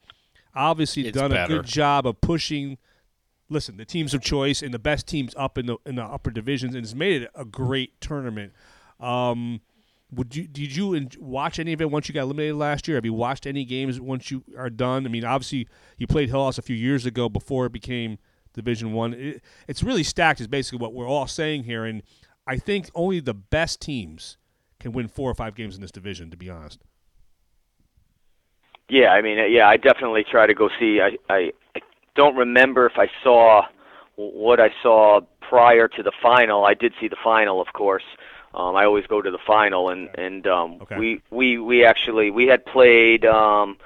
obviously 0.56 1.08
It's 1.08 1.18
done 1.18 1.32
better. 1.32 1.54
a 1.54 1.58
good 1.58 1.66
job 1.66 2.06
of 2.08 2.20
pushing. 2.22 2.78
Listen, 3.52 3.78
the 3.78 3.86
teams 3.86 4.14
of 4.14 4.22
choice 4.22 4.62
and 4.62 4.72
the 4.74 4.80
best 4.80 5.08
teams 5.08 5.34
up 5.36 5.58
in 5.58 5.66
the 5.66 5.78
in 5.86 5.96
the 5.96 6.04
upper 6.04 6.30
divisions, 6.32 6.76
and 6.76 6.84
it's 6.84 6.94
made 6.94 7.24
it 7.24 7.32
a 7.34 7.46
great 7.46 8.00
tournament. 8.00 8.54
Um, 9.00 9.62
would 10.12 10.36
you 10.36 10.48
did 10.48 10.76
you 10.76 11.08
watch 11.20 11.58
any 11.60 11.74
of 11.74 11.82
it 11.82 11.90
once 11.90 12.08
you 12.08 12.14
got 12.14 12.22
eliminated 12.22 12.56
last 12.56 12.88
year? 12.88 12.98
Have 12.98 13.06
you 13.06 13.14
watched 13.14 13.48
any 13.48 13.66
games 13.66 14.00
once 14.00 14.30
you 14.30 14.44
are 14.58 14.70
done? 14.70 15.06
I 15.06 15.10
mean, 15.10 15.24
obviously 15.26 15.68
you 15.98 16.06
played 16.08 16.30
Hill 16.30 16.44
House 16.46 16.58
a 16.58 16.62
few 16.64 16.76
years 16.76 17.06
ago 17.06 17.30
before 17.30 17.66
it 17.66 17.72
became 17.72 18.18
Division 18.54 18.94
One. 18.94 19.14
It, 19.14 19.44
it's 19.68 19.82
really 19.84 20.04
stacked, 20.04 20.42
is 20.42 20.48
basically 20.48 20.80
what 20.80 20.94
we're 20.94 21.08
all 21.08 21.28
saying 21.28 21.64
here, 21.64 21.86
and 21.86 22.02
I 22.50 22.58
think 22.58 22.90
only 22.96 23.20
the 23.20 23.36
best 23.36 23.80
teams 23.80 24.38
can 24.80 24.92
win 24.92 25.08
four 25.08 25.30
or 25.30 25.36
five 25.36 25.54
games 25.56 25.76
in 25.76 25.82
this 25.82 25.92
division. 25.92 26.32
To 26.32 26.38
be 26.38 26.50
honest, 26.50 26.80
Yeah, 28.90 29.10
I 29.10 29.22
mean, 29.22 29.40
uh, 29.40 29.44
yeah, 29.46 29.68
I 29.70 29.78
definitely 29.78 30.24
try 30.24 30.48
to 30.48 30.54
go 30.56 30.70
see. 30.80 31.00
I 31.00 31.18
I, 31.30 31.52
I 31.76 31.82
don't 32.16 32.36
remember 32.36 32.88
if 32.88 32.98
I 32.98 33.10
saw 33.24 33.68
what 34.16 34.60
I 34.60 34.72
saw 34.82 35.22
prior 35.42 35.88
to 35.88 36.04
the 36.04 36.12
final. 36.22 36.66
I 36.66 36.74
did 36.74 36.94
see 37.00 37.08
the 37.08 37.18
final, 37.24 37.62
of 37.62 37.68
course. 37.74 38.04
Um, 38.54 38.76
I 38.76 38.86
always 38.86 39.06
go 39.06 39.22
to 39.22 39.30
the 39.32 39.38
final, 39.46 39.90
and 39.90 40.10
and 40.16 40.48
um, 40.48 40.80
Okay. 40.82 40.98
we 40.98 41.22
we 41.30 41.58
we 41.60 41.86
actually 41.86 42.32
we 42.32 42.48
had 42.48 42.66
played 42.66 43.26
um, 43.26 43.78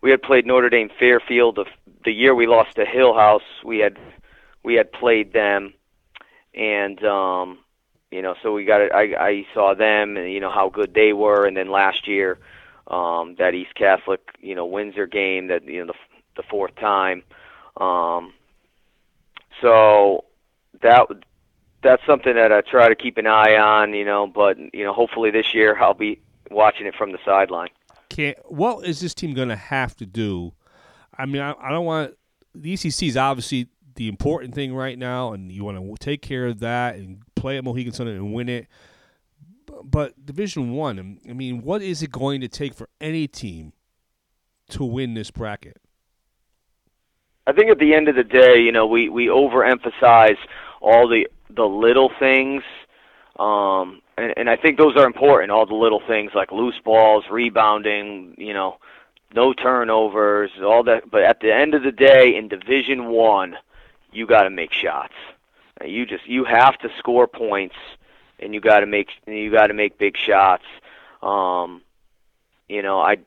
we 0.00 0.10
had 0.10 0.22
played 0.22 0.46
Notre 0.46 0.70
Dame 0.70 0.90
Fairfield 0.96 1.56
the 1.56 1.66
the 2.04 2.12
year 2.12 2.34
we 2.34 2.46
lost 2.46 2.76
to 2.76 2.84
Hill 2.84 3.14
House. 3.14 3.42
We 3.64 3.80
had 3.80 3.98
we 4.62 4.74
had 4.74 4.92
played 4.92 5.32
them, 5.32 5.74
and 6.54 7.04
um, 7.04 7.58
you 8.12 8.22
know, 8.22 8.34
so 8.42 8.52
we 8.52 8.64
got 8.64 8.82
it. 8.82 8.92
I 8.92 9.14
I 9.18 9.46
saw 9.54 9.74
them, 9.74 10.16
and 10.16 10.30
you 10.30 10.38
know 10.38 10.50
how 10.50 10.68
good 10.68 10.94
they 10.94 11.12
were, 11.12 11.46
and 11.46 11.56
then 11.56 11.70
last 11.70 12.06
year 12.06 12.38
um, 12.88 13.36
that 13.38 13.54
East 13.54 13.74
Catholic, 13.74 14.20
you 14.40 14.54
know, 14.54 14.66
Windsor 14.66 15.06
game 15.06 15.48
that 15.48 15.64
you 15.64 15.80
know 15.80 15.92
the 15.92 15.98
the 16.36 16.42
fourth 16.48 16.74
time. 16.76 17.22
Um, 17.78 18.32
so 19.60 20.24
that 20.82 21.06
that's 21.82 22.04
something 22.06 22.34
that 22.34 22.52
I 22.52 22.60
try 22.60 22.88
to 22.88 22.94
keep 22.94 23.16
an 23.18 23.26
eye 23.26 23.56
on, 23.56 23.94
you 23.94 24.04
know. 24.04 24.26
But 24.26 24.58
you 24.74 24.84
know, 24.84 24.92
hopefully 24.92 25.30
this 25.30 25.54
year 25.54 25.76
I'll 25.80 25.94
be 25.94 26.20
watching 26.50 26.86
it 26.86 26.94
from 26.94 27.12
the 27.12 27.18
sideline. 27.24 27.70
can 28.10 28.34
what 28.44 28.84
is 28.84 29.00
this 29.00 29.14
team 29.14 29.34
going 29.34 29.48
to 29.48 29.56
have 29.56 29.96
to 29.96 30.06
do? 30.06 30.52
I 31.16 31.26
mean, 31.26 31.42
I, 31.42 31.54
I 31.60 31.70
don't 31.70 31.86
want 31.86 32.14
the 32.54 32.74
ECC 32.74 33.08
is 33.08 33.16
obviously 33.16 33.68
the 33.94 34.08
important 34.08 34.54
thing 34.54 34.74
right 34.74 34.98
now, 34.98 35.32
and 35.32 35.50
you 35.50 35.64
want 35.64 35.78
to 35.78 35.94
take 35.98 36.22
care 36.22 36.46
of 36.46 36.60
that 36.60 36.96
and 36.96 37.22
play 37.42 37.58
at 37.58 37.64
Mohegan 37.64 37.92
Sun 37.92 38.06
and 38.06 38.32
win 38.32 38.48
it. 38.48 38.68
But 39.84 40.24
Division 40.24 40.72
One, 40.72 41.18
I 41.28 41.32
mean, 41.32 41.62
what 41.62 41.82
is 41.82 42.02
it 42.02 42.12
going 42.12 42.40
to 42.40 42.48
take 42.48 42.72
for 42.72 42.88
any 43.00 43.26
team 43.26 43.72
to 44.70 44.84
win 44.84 45.14
this 45.14 45.30
bracket? 45.30 45.78
I 47.46 47.52
think 47.52 47.70
at 47.70 47.80
the 47.80 47.94
end 47.94 48.08
of 48.08 48.14
the 48.14 48.22
day, 48.22 48.60
you 48.60 48.70
know, 48.70 48.86
we 48.86 49.08
we 49.08 49.26
overemphasize 49.26 50.36
all 50.80 51.08
the 51.08 51.26
the 51.50 51.64
little 51.64 52.10
things, 52.18 52.62
um, 53.40 54.00
and 54.16 54.32
and 54.36 54.48
I 54.48 54.56
think 54.56 54.78
those 54.78 54.96
are 54.96 55.04
important. 55.04 55.50
All 55.50 55.66
the 55.66 55.74
little 55.74 56.02
things 56.06 56.30
like 56.34 56.52
loose 56.52 56.78
balls, 56.84 57.24
rebounding, 57.28 58.36
you 58.38 58.54
know, 58.54 58.78
no 59.34 59.52
turnovers, 59.52 60.52
all 60.62 60.84
that. 60.84 61.10
But 61.10 61.22
at 61.22 61.40
the 61.40 61.52
end 61.52 61.74
of 61.74 61.82
the 61.82 61.90
day, 61.90 62.36
in 62.36 62.46
Division 62.46 63.08
One, 63.08 63.56
you 64.12 64.28
got 64.28 64.42
to 64.42 64.50
make 64.50 64.72
shots. 64.72 65.14
You 65.84 66.06
just 66.06 66.26
you 66.26 66.44
have 66.44 66.78
to 66.78 66.88
score 66.98 67.26
points, 67.26 67.76
and 68.38 68.54
you 68.54 68.60
got 68.60 68.80
to 68.80 68.86
make 68.86 69.08
you 69.26 69.50
got 69.50 69.68
to 69.68 69.74
make 69.74 69.98
big 69.98 70.16
shots. 70.16 70.64
Um, 71.22 71.82
you 72.68 72.82
know, 72.82 73.00
I 73.00 73.18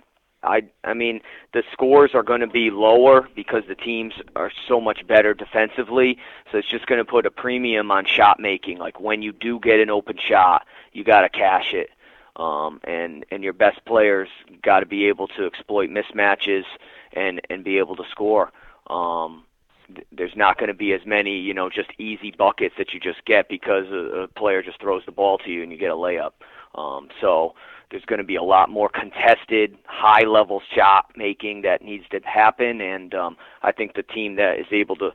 I 0.44 0.64
I 0.84 0.94
mean 0.94 1.22
the 1.54 1.64
scores 1.72 2.12
are 2.14 2.24
going 2.24 2.42
to 2.42 2.48
be 2.48 2.70
lower 2.70 3.28
because 3.36 3.64
the 3.68 3.76
teams 3.76 4.14
are 4.36 4.52
so 4.68 4.80
much 4.80 5.06
better 5.08 5.34
defensively. 5.34 6.18
So 6.52 6.58
it's 6.58 6.70
just 6.70 6.86
going 6.88 7.00
to 7.00 7.10
put 7.10 7.26
a 7.26 7.32
premium 7.32 7.92
on 7.92 8.06
shot 8.06 8.40
making. 8.40 8.78
Like 8.78 9.00
when 9.00 9.22
you 9.22 9.32
do 9.32 9.60
get 9.60 9.80
an 9.80 9.90
open 9.90 10.18
shot, 10.18 10.66
you 10.94 11.04
got 11.04 11.22
to 11.22 11.30
cash 11.30 11.74
it. 11.74 11.90
Um, 12.38 12.82
and 12.84 13.26
and 13.32 13.44
your 13.44 13.54
best 13.54 13.84
players 13.86 14.30
got 14.62 14.82
to 14.82 14.86
be 14.86 15.08
able 15.08 15.28
to 15.30 15.46
exploit 15.46 15.90
mismatches 15.90 16.66
and 17.14 17.42
and 17.50 17.64
be 17.64 17.78
able 17.78 17.96
to 17.96 18.04
score. 18.12 18.52
Um, 18.88 19.46
there's 20.12 20.36
not 20.36 20.58
going 20.58 20.68
to 20.68 20.74
be 20.74 20.94
as 20.94 21.02
many, 21.06 21.38
you 21.38 21.54
know, 21.54 21.70
just 21.70 21.90
easy 21.98 22.34
buckets 22.38 22.76
that 22.78 22.94
you 22.94 23.00
just 23.00 23.24
get 23.26 23.50
because 23.50 23.86
a, 23.92 24.24
a 24.24 24.28
player 24.28 24.62
just 24.62 24.82
throws 24.82 25.04
the 25.06 25.12
ball 25.12 25.38
to 25.40 25.50
you 25.50 25.64
and 25.64 25.72
you 25.72 25.78
get 25.78 25.92
a 25.92 25.96
layup. 25.96 26.32
Um, 26.76 27.10
so 27.22 27.54
there's 27.92 28.06
going 28.06 28.20
to 28.20 28.26
be 28.26 28.36
a 28.36 28.44
lot 28.44 28.70
more 28.70 28.90
contested, 28.90 29.78
high-level 29.86 30.62
shot 30.76 31.12
making 31.16 31.62
that 31.62 31.82
needs 31.82 32.06
to 32.12 32.20
happen, 32.24 32.82
and 32.82 33.14
um, 33.14 33.38
I 33.62 33.72
think 33.72 33.94
the 33.94 34.04
team 34.04 34.36
that 34.36 34.60
is 34.60 34.68
able 34.72 34.96
to 34.98 35.12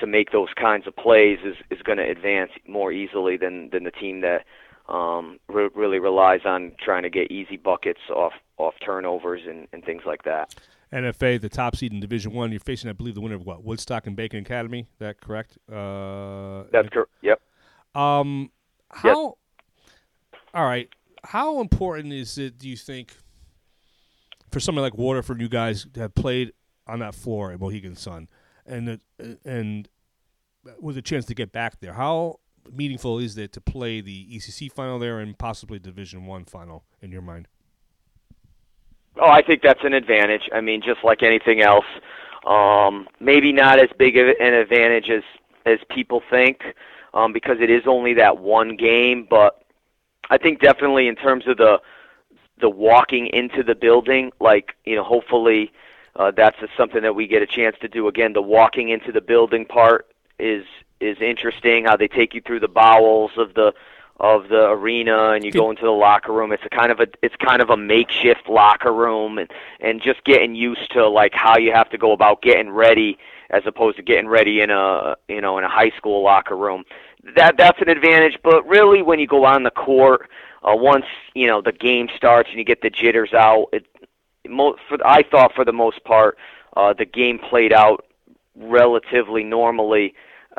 to 0.00 0.08
make 0.08 0.32
those 0.32 0.48
kinds 0.60 0.88
of 0.88 0.96
plays 0.96 1.38
is 1.44 1.54
is 1.70 1.80
going 1.82 1.98
to 1.98 2.10
advance 2.10 2.50
more 2.66 2.90
easily 2.90 3.36
than 3.36 3.70
than 3.70 3.84
the 3.84 3.92
team 3.92 4.22
that 4.22 4.44
um, 4.88 5.38
re- 5.48 5.70
really 5.74 5.98
relies 5.98 6.40
on 6.44 6.72
trying 6.82 7.02
to 7.04 7.10
get 7.10 7.30
easy 7.30 7.56
buckets 7.56 8.00
off 8.14 8.32
off 8.56 8.74
turnovers 8.84 9.42
and, 9.48 9.66
and 9.72 9.84
things 9.84 10.02
like 10.06 10.22
that. 10.24 10.54
NFA, 10.92 11.40
the 11.40 11.48
top 11.48 11.74
seed 11.74 11.92
in 11.92 12.00
Division 12.00 12.32
One. 12.32 12.52
You're 12.52 12.60
facing, 12.60 12.88
I 12.88 12.92
believe, 12.92 13.14
the 13.14 13.20
winner 13.20 13.34
of 13.34 13.44
what 13.44 13.64
Woodstock 13.64 14.06
and 14.06 14.14
Bacon 14.14 14.40
Academy. 14.40 14.80
Is 14.80 14.98
that 15.00 15.20
correct? 15.20 15.58
Uh, 15.68 16.64
That's 16.70 16.88
correct. 16.90 17.10
Yep. 17.22 17.40
Um, 17.94 18.50
how? 18.90 19.36
All 20.54 20.64
right. 20.64 20.88
How 21.24 21.60
important 21.60 22.12
is 22.12 22.38
it? 22.38 22.58
Do 22.58 22.68
you 22.68 22.76
think 22.76 23.12
for 24.52 24.60
somebody 24.60 24.82
like 24.82 24.96
Waterford, 24.96 25.40
you 25.40 25.48
guys 25.48 25.86
have 25.96 26.14
played 26.14 26.52
on 26.86 27.00
that 27.00 27.14
floor 27.14 27.50
at 27.50 27.60
Mohegan 27.60 27.96
Sun, 27.96 28.28
and 28.66 29.00
and 29.44 29.88
with 30.80 30.96
a 30.96 31.02
chance 31.02 31.24
to 31.26 31.34
get 31.34 31.50
back 31.50 31.80
there? 31.80 31.94
How 31.94 32.38
meaningful 32.72 33.18
is 33.18 33.36
it 33.36 33.52
to 33.52 33.60
play 33.60 34.00
the 34.00 34.26
ECC 34.26 34.70
final 34.70 34.98
there 34.98 35.18
and 35.18 35.36
possibly 35.38 35.78
Division 35.78 36.26
One 36.26 36.44
final 36.44 36.84
in 37.00 37.12
your 37.12 37.22
mind? 37.22 37.48
Oh, 39.16 39.30
I 39.30 39.42
think 39.42 39.62
that's 39.62 39.84
an 39.84 39.94
advantage. 39.94 40.48
I 40.52 40.60
mean, 40.60 40.82
just 40.82 41.04
like 41.04 41.22
anything 41.22 41.60
else, 41.60 41.84
um, 42.46 43.08
maybe 43.20 43.52
not 43.52 43.78
as 43.78 43.88
big 43.98 44.16
of 44.16 44.28
an 44.40 44.54
advantage 44.54 45.08
as 45.08 45.22
as 45.66 45.78
people 45.88 46.22
think, 46.28 46.62
um, 47.14 47.32
because 47.32 47.58
it 47.60 47.70
is 47.70 47.84
only 47.86 48.14
that 48.14 48.38
one 48.38 48.76
game. 48.76 49.26
But 49.28 49.62
I 50.30 50.38
think 50.38 50.60
definitely 50.60 51.06
in 51.08 51.16
terms 51.16 51.46
of 51.46 51.56
the 51.56 51.80
the 52.60 52.68
walking 52.68 53.28
into 53.28 53.62
the 53.62 53.74
building, 53.74 54.32
like 54.40 54.74
you 54.84 54.96
know, 54.96 55.04
hopefully 55.04 55.72
uh, 56.16 56.30
that's 56.30 56.56
something 56.76 57.02
that 57.02 57.14
we 57.14 57.26
get 57.26 57.42
a 57.42 57.46
chance 57.46 57.76
to 57.80 57.88
do 57.88 58.08
again. 58.08 58.32
The 58.32 58.42
walking 58.42 58.88
into 58.88 59.12
the 59.12 59.20
building 59.20 59.64
part 59.64 60.08
is 60.38 60.64
is 61.04 61.20
interesting. 61.20 61.84
How 61.84 61.96
they 61.96 62.08
take 62.08 62.34
you 62.34 62.40
through 62.40 62.60
the 62.60 62.68
bowels 62.68 63.32
of 63.36 63.54
the 63.54 63.72
of 64.20 64.48
the 64.48 64.68
arena 64.68 65.30
and 65.30 65.44
you 65.44 65.50
go 65.50 65.70
into 65.70 65.82
the 65.82 65.90
locker 65.90 66.32
room 66.32 66.52
it's 66.52 66.62
a 66.64 66.68
kind 66.68 66.92
of 66.92 67.00
a 67.00 67.06
it's 67.20 67.34
kind 67.44 67.60
of 67.60 67.68
a 67.68 67.76
makeshift 67.76 68.48
locker 68.48 68.92
room 68.92 69.38
and 69.38 69.50
and 69.80 70.00
just 70.00 70.22
getting 70.24 70.54
used 70.54 70.88
to 70.92 71.08
like 71.08 71.32
how 71.34 71.58
you 71.58 71.72
have 71.72 71.90
to 71.90 71.98
go 71.98 72.12
about 72.12 72.40
getting 72.40 72.70
ready 72.70 73.18
as 73.50 73.62
opposed 73.66 73.96
to 73.96 74.02
getting 74.02 74.28
ready 74.28 74.60
in 74.60 74.70
a 74.70 75.16
you 75.28 75.40
know 75.40 75.58
in 75.58 75.64
a 75.64 75.68
high 75.68 75.90
school 75.96 76.22
locker 76.22 76.56
room 76.56 76.84
that 77.34 77.56
that's 77.58 77.80
an 77.80 77.88
advantage 77.88 78.38
but 78.44 78.64
really 78.68 79.02
when 79.02 79.18
you 79.18 79.26
go 79.26 79.44
on 79.44 79.64
the 79.64 79.70
court 79.70 80.28
uh, 80.62 80.74
once 80.74 81.06
you 81.34 81.48
know 81.48 81.60
the 81.60 81.72
game 81.72 82.08
starts 82.16 82.48
and 82.50 82.58
you 82.58 82.64
get 82.64 82.82
the 82.82 82.90
jitters 82.90 83.32
out 83.32 83.66
it 83.72 83.84
mo- 84.48 84.76
for 84.88 84.96
I 85.04 85.24
thought 85.24 85.52
for 85.56 85.64
the 85.64 85.72
most 85.72 86.04
part 86.04 86.38
uh 86.76 86.92
the 86.92 87.04
game 87.04 87.40
played 87.40 87.72
out 87.72 88.06
relatively 88.54 89.42
normally 89.42 90.14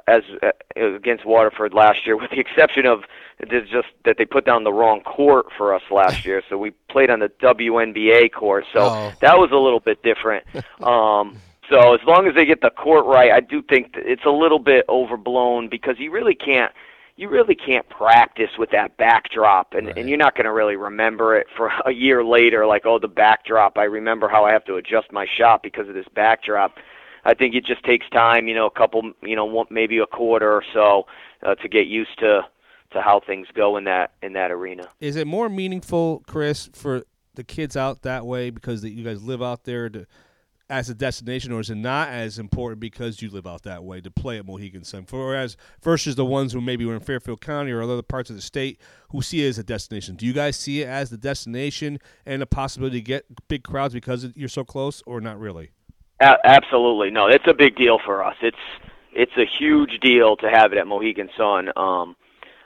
as 0.08 0.24
uh, 0.44 0.52
against 0.80 1.26
Waterford 1.26 1.74
last 1.74 2.06
year, 2.06 2.16
with 2.22 2.32
the 2.32 2.40
exception 2.40 2.86
of 2.86 3.04
just 3.50 3.88
that 4.06 4.18
they 4.18 4.26
put 4.26 4.46
down 4.46 4.64
the 4.64 4.72
wrong 4.74 5.02
court 5.02 5.48
for 5.58 5.74
us 5.74 5.82
last 5.92 6.26
year. 6.26 6.42
So 6.50 6.58
we 6.58 6.72
played 6.90 7.10
on 7.10 7.20
the 7.20 7.30
WNBA 7.42 8.32
court, 8.32 8.66
so 8.74 8.80
Oh. 8.82 9.12
that 9.22 9.38
was 9.38 9.52
a 9.52 9.58
little 9.58 9.80
bit 9.82 10.02
different. 10.04 10.46
Um, 10.82 11.38
so 11.70 11.96
as 11.96 12.02
long 12.06 12.28
as 12.28 12.36
they 12.36 12.46
get 12.46 12.62
the 12.62 12.70
court 12.70 13.06
right, 13.08 13.32
I 13.32 13.40
do 13.40 13.62
think 13.64 13.94
that 13.96 14.06
it's 14.06 14.26
a 14.26 14.30
little 14.30 14.60
bit 14.60 14.86
overblown 14.88 15.68
because 15.68 15.96
you 15.98 16.12
really 16.12 16.36
can't. 16.36 16.72
You 17.18 17.30
really 17.30 17.56
can't 17.56 17.88
practice 17.90 18.52
with 18.60 18.72
that 18.72 18.98
backdrop, 18.98 19.74
and, 19.74 19.88
Right. 19.88 19.98
and 19.98 20.10
you're 20.10 20.18
not 20.18 20.36
going 20.36 20.44
to 20.46 20.52
really 20.52 20.76
remember 20.76 21.34
it 21.38 21.48
for 21.56 21.72
a 21.86 21.92
year 21.92 22.24
later. 22.26 22.66
Like, 22.68 22.86
oh, 22.86 23.00
the 23.00 23.08
backdrop. 23.08 23.78
I 23.78 23.86
remember 23.86 24.28
how 24.28 24.44
I 24.44 24.52
have 24.52 24.66
to 24.66 24.76
adjust 24.76 25.12
my 25.14 25.26
shot 25.26 25.64
because 25.64 25.88
of 25.88 25.96
this 25.96 26.06
backdrop. 26.14 26.74
I 27.26 27.34
think 27.34 27.56
it 27.56 27.66
just 27.66 27.84
takes 27.84 28.08
time, 28.10 28.48
you 28.48 28.56
know, 28.56 28.68
a 28.68 28.72
couple, 28.72 29.12
you 29.24 29.36
know, 29.36 29.66
maybe 29.70 29.98
a 29.98 30.06
quarter 30.06 30.52
or 30.52 30.64
so 30.74 31.08
uh, 31.44 31.56
to 31.56 31.68
get 31.68 31.88
used 31.88 32.18
to 32.20 32.42
to 32.92 33.02
how 33.02 33.20
things 33.20 33.48
go 33.54 33.78
in 33.78 33.84
that 33.86 34.12
in 34.22 34.34
that 34.34 34.52
arena. 34.52 34.88
Is 35.00 35.16
it 35.16 35.28
more 35.28 35.50
meaningful, 35.50 36.24
Chris, 36.28 36.70
for 36.74 37.04
the 37.34 37.44
kids 37.44 37.76
out 37.76 38.04
that 38.04 38.26
way 38.26 38.50
because 38.50 38.82
that 38.84 38.92
you 38.92 39.04
guys 39.04 39.22
live 39.24 39.42
out 39.42 39.66
there 39.66 39.90
to, 39.90 40.06
as 40.70 40.90
a 40.90 40.96
destination, 40.96 41.52
or 41.52 41.60
is 41.60 41.70
it 41.70 41.76
not 41.76 42.10
as 42.10 42.40
important 42.40 42.80
because 42.80 43.22
you 43.22 43.30
live 43.30 43.46
out 43.46 43.64
that 43.64 43.84
way 43.84 44.02
to 44.02 44.10
play 44.10 44.38
at 44.38 44.46
Mohegan 44.46 44.84
Sun? 44.84 45.06
Whereas 45.10 45.58
versus 45.82 46.16
the 46.16 46.26
ones 46.26 46.54
who 46.54 46.62
maybe 46.62 46.86
were 46.86 46.96
in 46.96 47.02
Fairfield 47.02 47.42
County 47.42 47.72
or 47.72 47.82
other 47.82 48.02
parts 48.02 48.30
of 48.30 48.36
the 48.36 48.42
state 48.42 48.80
who 49.10 49.22
see 49.22 49.46
it 49.46 49.50
as 49.50 49.58
a 49.58 49.64
destination. 49.64 50.16
Do 50.16 50.26
you 50.26 50.34
guys 50.34 50.56
see 50.56 50.82
it 50.82 50.88
as 50.88 51.10
the 51.10 51.18
destination 51.18 52.00
and 52.26 52.42
a 52.42 52.46
possibility 52.46 53.00
to 53.00 53.04
get 53.04 53.48
big 53.48 53.64
crowds 53.64 53.94
because 53.94 54.28
you're 54.36 54.48
so 54.48 54.64
close, 54.64 55.04
or 55.06 55.20
not 55.22 55.40
really? 55.40 55.72
A- 56.20 56.38
absolutely, 56.46 57.12
no, 57.12 57.28
it's 57.28 57.48
a 57.48 57.54
big 57.54 57.76
deal 57.76 58.00
for 58.04 58.24
us. 58.24 58.36
It's 58.42 58.58
it's 59.14 59.36
a 59.38 59.46
huge 59.46 60.00
deal 60.02 60.36
to 60.38 60.50
have 60.50 60.74
it 60.74 60.78
at 60.78 60.88
Mohegan 60.88 61.30
Sun. 61.38 61.72
Um, 61.78 62.16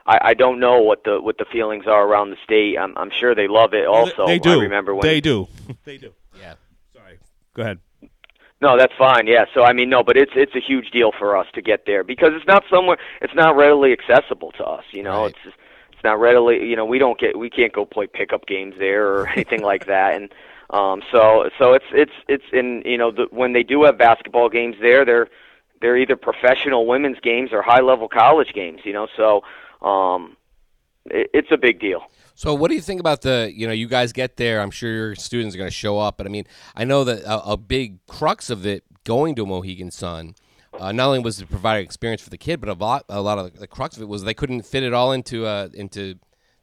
I, 0.06 0.20
I 0.30 0.34
don't 0.34 0.60
know 0.60 0.80
what 0.82 1.04
the 1.04 1.20
what 1.22 1.38
the 1.38 1.46
feelings 1.46 1.86
are 1.88 2.08
around 2.08 2.30
the 2.32 2.38
state. 2.44 2.78
I'm 2.78 2.98
I'm 2.98 3.10
sure 3.12 3.34
they 3.36 3.48
love 3.48 3.74
it. 3.74 3.86
Also, 3.88 4.26
they 4.28 4.40
do. 4.40 4.60
I 4.60 4.64
remember 4.64 4.94
when 4.96 5.02
they 5.04 5.22
do. 5.22 5.48
they 5.84 5.98
do. 5.98 6.12
Yeah. 6.40 6.56
Sorry. 6.96 7.18
Go 7.54 7.62
ahead. 7.64 7.80
No, 8.62 8.78
that's 8.78 8.94
fine. 8.98 9.26
Yeah. 9.28 9.46
So 9.54 9.64
I 9.64 9.74
mean, 9.74 9.90
no, 9.90 10.04
but 10.04 10.18
it's 10.18 10.34
it's 10.36 10.56
a 10.56 10.60
huge 10.60 10.92
deal 10.92 11.12
for 11.18 11.38
us 11.38 11.48
to 11.54 11.62
get 11.62 11.86
there 11.86 12.04
because 12.04 12.32
it's 12.34 12.48
not 12.48 12.64
somewhere. 12.70 12.98
It's 13.22 13.34
not 13.36 13.56
readily 13.56 13.94
accessible 13.94 14.52
to 14.54 14.64
us. 14.66 14.84
You 14.92 15.04
know, 15.04 15.24
Right. 15.24 15.30
it's 15.46 15.56
it's 15.94 16.04
not 16.04 16.20
readily. 16.20 16.68
You 16.68 16.76
know, 16.76 16.86
we 16.86 17.00
don't 17.00 17.20
get 17.20 17.38
we 17.38 17.50
can't 17.50 17.74
go 17.74 17.86
play 17.86 18.08
pickup 18.08 18.46
games 18.48 18.76
there 18.78 19.08
or 19.08 19.28
anything 19.36 19.62
like 19.62 19.86
that. 19.88 20.16
And 20.16 20.32
um, 20.72 21.02
so 21.12 21.50
so 21.58 21.74
it's 21.74 21.86
it's 21.92 22.12
it's 22.28 22.44
in 22.54 22.84
you 22.86 22.98
know 22.98 23.12
the, 23.12 23.28
when 23.32 23.54
they 23.54 23.64
do 23.64 23.84
have 23.84 23.98
basketball 23.98 24.50
games 24.50 24.76
there, 24.82 25.04
they're 25.04 25.28
they're 25.82 25.98
either 25.98 26.16
professional 26.16 26.86
women's 26.86 27.20
games 27.20 27.52
or 27.52 27.62
high 27.62 27.82
level 27.82 28.08
college 28.08 28.54
games. 28.54 28.82
You 28.84 28.94
know, 28.94 29.08
so 29.18 29.42
um, 29.88 30.38
it, 31.06 31.30
it's 31.34 31.52
a 31.52 31.58
big 31.58 31.80
deal. 31.80 32.04
So, 32.36 32.54
what 32.54 32.70
do 32.70 32.76
you 32.76 32.82
think 32.82 33.00
about 33.00 33.22
the? 33.22 33.52
You 33.54 33.68
know, 33.68 33.74
you 33.74 33.88
guys 33.88 34.14
get 34.14 34.38
there. 34.38 34.62
I'm 34.62 34.72
sure 34.72 34.92
your 34.92 35.16
students 35.16 35.56
are 35.56 35.58
going 35.58 35.70
to 35.70 35.76
show 35.76 35.98
up, 35.98 36.18
but 36.18 36.28
I 36.28 36.30
mean, 36.30 36.46
I 36.76 36.86
know 36.86 37.04
that 37.04 37.24
a, 37.24 37.52
a 37.52 37.58
big 37.58 38.06
crux 38.06 38.50
of 38.50 38.66
it 38.66 38.84
going 39.04 39.36
to 39.36 39.46
Mohegan 39.46 39.92
Sun, 39.92 40.36
uh, 40.80 40.92
not 40.92 41.08
only 41.08 41.20
was 41.20 41.38
to 41.38 41.48
provide 41.48 41.78
an 41.78 41.84
experience 41.84 42.22
for 42.22 42.30
the 42.30 42.38
kid, 42.38 42.60
but 42.62 42.70
a 42.70 42.74
lot, 42.74 43.06
a 43.10 43.22
lot 43.22 43.40
of 43.40 43.60
the 43.60 43.68
crux 43.68 43.98
of 43.98 44.04
it 44.04 44.08
was 44.08 44.24
they 44.24 44.34
couldn't 44.34 44.62
fit 44.62 44.84
it 44.84 44.94
all 44.94 45.12
into 45.12 45.46
uh, 45.46 45.70
into 45.74 46.16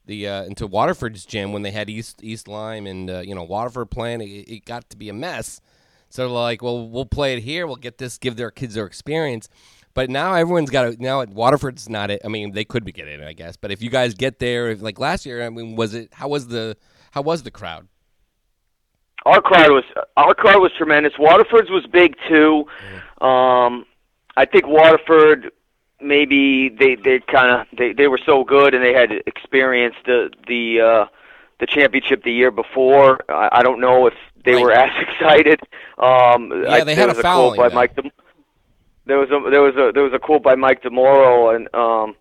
the 0.06 0.28
uh, 0.28 0.44
into 0.44 0.66
Waterford's 0.66 1.26
gym 1.26 1.52
when 1.52 1.62
they 1.62 1.70
had 1.70 1.90
East 1.90 2.22
East 2.22 2.48
Lyme 2.48 2.86
and 2.86 3.10
uh, 3.10 3.20
you 3.20 3.34
know 3.34 3.44
Waterford 3.44 3.90
playing. 3.90 4.20
It, 4.20 4.48
it 4.48 4.64
got 4.64 4.88
to 4.90 4.96
be 4.96 5.08
a 5.08 5.12
mess. 5.12 5.60
So 6.08 6.32
like, 6.32 6.62
well, 6.62 6.88
we'll 6.88 7.06
play 7.06 7.36
it 7.36 7.42
here. 7.42 7.66
We'll 7.66 7.76
get 7.76 7.98
this, 7.98 8.16
give 8.16 8.36
their 8.36 8.50
kids 8.50 8.74
their 8.74 8.86
experience. 8.86 9.48
But 9.92 10.10
now 10.10 10.34
everyone's 10.34 10.70
got 10.70 10.82
to. 10.82 11.02
Now 11.02 11.22
at 11.22 11.30
Waterford's 11.30 11.88
not 11.88 12.10
it. 12.10 12.20
I 12.24 12.28
mean, 12.28 12.52
they 12.52 12.64
could 12.64 12.84
be 12.84 12.92
getting 12.92 13.20
it, 13.20 13.26
I 13.26 13.32
guess. 13.32 13.56
But 13.56 13.70
if 13.70 13.82
you 13.82 13.90
guys 13.90 14.14
get 14.14 14.38
there, 14.38 14.70
if, 14.70 14.82
like 14.82 14.98
last 14.98 15.26
year, 15.26 15.44
I 15.44 15.48
mean, 15.50 15.74
was 15.74 15.94
it? 15.94 16.10
How 16.12 16.28
was 16.28 16.48
the? 16.48 16.76
How 17.12 17.22
was 17.22 17.42
the 17.42 17.50
crowd? 17.50 17.88
Our 19.24 19.40
crowd 19.40 19.70
was 19.70 19.84
our 20.16 20.34
crowd 20.34 20.60
was 20.60 20.70
tremendous. 20.76 21.14
Waterford's 21.18 21.70
was 21.70 21.84
big 21.86 22.14
too. 22.28 22.66
Um, 23.20 23.86
I 24.36 24.44
think 24.44 24.66
Waterford 24.66 25.50
maybe 26.06 26.68
they 26.68 26.94
they 26.96 27.20
kind 27.20 27.50
of 27.60 27.66
they 27.78 27.92
they 27.92 28.08
were 28.08 28.20
so 28.24 28.44
good 28.44 28.74
and 28.74 28.82
they 28.82 28.92
had 28.94 29.12
experienced 29.26 29.98
the 30.06 30.30
the 30.46 30.80
uh, 30.80 31.06
the 31.60 31.66
championship 31.66 32.22
the 32.24 32.32
year 32.32 32.50
before. 32.50 33.20
I, 33.28 33.48
I 33.52 33.62
don't 33.62 33.80
know 33.80 34.06
if 34.06 34.14
they 34.44 34.54
Right. 34.54 34.62
were 34.62 34.72
as 34.72 34.90
excited. 35.08 35.60
Um, 35.98 36.52
Yeah, 36.64 36.70
I, 36.70 36.84
they 36.84 36.94
had 36.94 37.10
a 37.10 37.14
quote 37.20 37.56
by. 37.56 37.68
Mike. 37.70 37.96
De, 37.96 38.02
there 39.06 39.18
was 39.18 39.30
a 39.30 39.50
there 39.50 39.62
was 39.62 39.74
a 39.76 39.92
there 39.92 40.02
was 40.02 40.12
a 40.12 40.18
quote 40.18 40.42
by 40.42 40.54
Mike 40.54 40.82
DiMauro 40.82 41.54
and 41.54 41.72
um, 41.74 42.16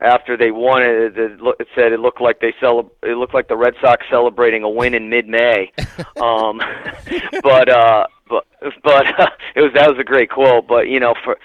after 0.00 0.36
they 0.36 0.52
won 0.52 0.82
it, 0.82 1.18
it, 1.18 1.40
it 1.58 1.66
said 1.74 1.92
it 1.92 1.98
looked 1.98 2.20
like 2.20 2.38
they 2.40 2.54
cele- 2.60 2.92
it 3.02 3.16
looked 3.16 3.34
like 3.34 3.48
the 3.48 3.56
Red 3.56 3.74
Sox 3.80 4.06
celebrating 4.08 4.62
a 4.62 4.68
win 4.68 4.94
in 4.94 5.08
mid-May. 5.10 5.72
um, 6.22 6.60
but 7.42 7.68
uh, 7.68 8.06
but 8.28 8.46
but 8.84 9.20
uh, 9.20 9.26
it 9.56 9.62
was 9.62 9.72
that 9.74 9.88
was 9.90 9.98
a 9.98 10.04
great 10.04 10.30
quote. 10.30 10.68
But 10.68 10.86
you 10.88 11.00
know, 11.00 11.14
for 11.24 11.36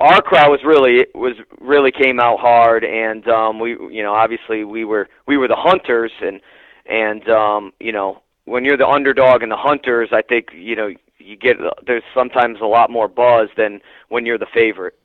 our 0.00 0.20
crowd 0.22 0.50
was 0.50 0.60
really 0.64 1.06
was 1.14 1.34
really 1.60 1.92
came 1.92 2.18
out 2.18 2.40
hard, 2.40 2.84
and 2.84 3.26
um, 3.28 3.60
we 3.60 3.70
you 3.70 4.02
know 4.02 4.14
obviously 4.14 4.64
we 4.64 4.84
were 4.84 5.08
we 5.26 5.36
were 5.36 5.48
the 5.48 5.56
hunters, 5.56 6.12
and 6.20 6.40
and 6.86 7.28
um, 7.28 7.72
you 7.80 7.92
know 7.92 8.22
when 8.44 8.64
you're 8.64 8.76
the 8.76 8.86
underdog 8.86 9.42
and 9.42 9.52
the 9.52 9.56
hunters, 9.56 10.08
I 10.12 10.22
think 10.22 10.48
you 10.52 10.74
know 10.74 10.90
you 11.18 11.36
get 11.36 11.56
there's 11.86 12.02
sometimes 12.14 12.58
a 12.60 12.66
lot 12.66 12.90
more 12.90 13.08
buzz 13.08 13.48
than 13.56 13.80
when 14.08 14.26
you're 14.26 14.38
the 14.38 14.46
favorite. 14.52 14.98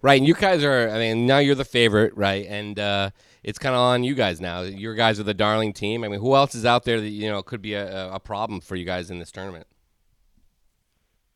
Right, 0.00 0.18
and 0.18 0.26
you 0.26 0.34
guys 0.34 0.64
are. 0.64 0.88
I 0.88 0.98
mean, 0.98 1.26
now 1.26 1.38
you're 1.38 1.54
the 1.54 1.64
favorite, 1.64 2.16
right? 2.16 2.44
And 2.48 2.78
uh, 2.78 3.10
it's 3.44 3.58
kind 3.58 3.74
of 3.74 3.80
on 3.80 4.02
you 4.02 4.16
guys 4.16 4.40
now. 4.40 4.62
Your 4.62 4.96
guys 4.96 5.20
are 5.20 5.24
the 5.24 5.34
darling 5.34 5.72
team. 5.72 6.02
I 6.02 6.08
mean, 6.08 6.20
who 6.20 6.34
else 6.34 6.56
is 6.56 6.66
out 6.66 6.84
there 6.84 7.00
that 7.00 7.08
you 7.08 7.30
know 7.30 7.40
could 7.42 7.62
be 7.62 7.74
a, 7.74 8.12
a 8.12 8.18
problem 8.18 8.60
for 8.60 8.74
you 8.74 8.84
guys 8.84 9.10
in 9.12 9.20
this 9.20 9.30
tournament? 9.30 9.68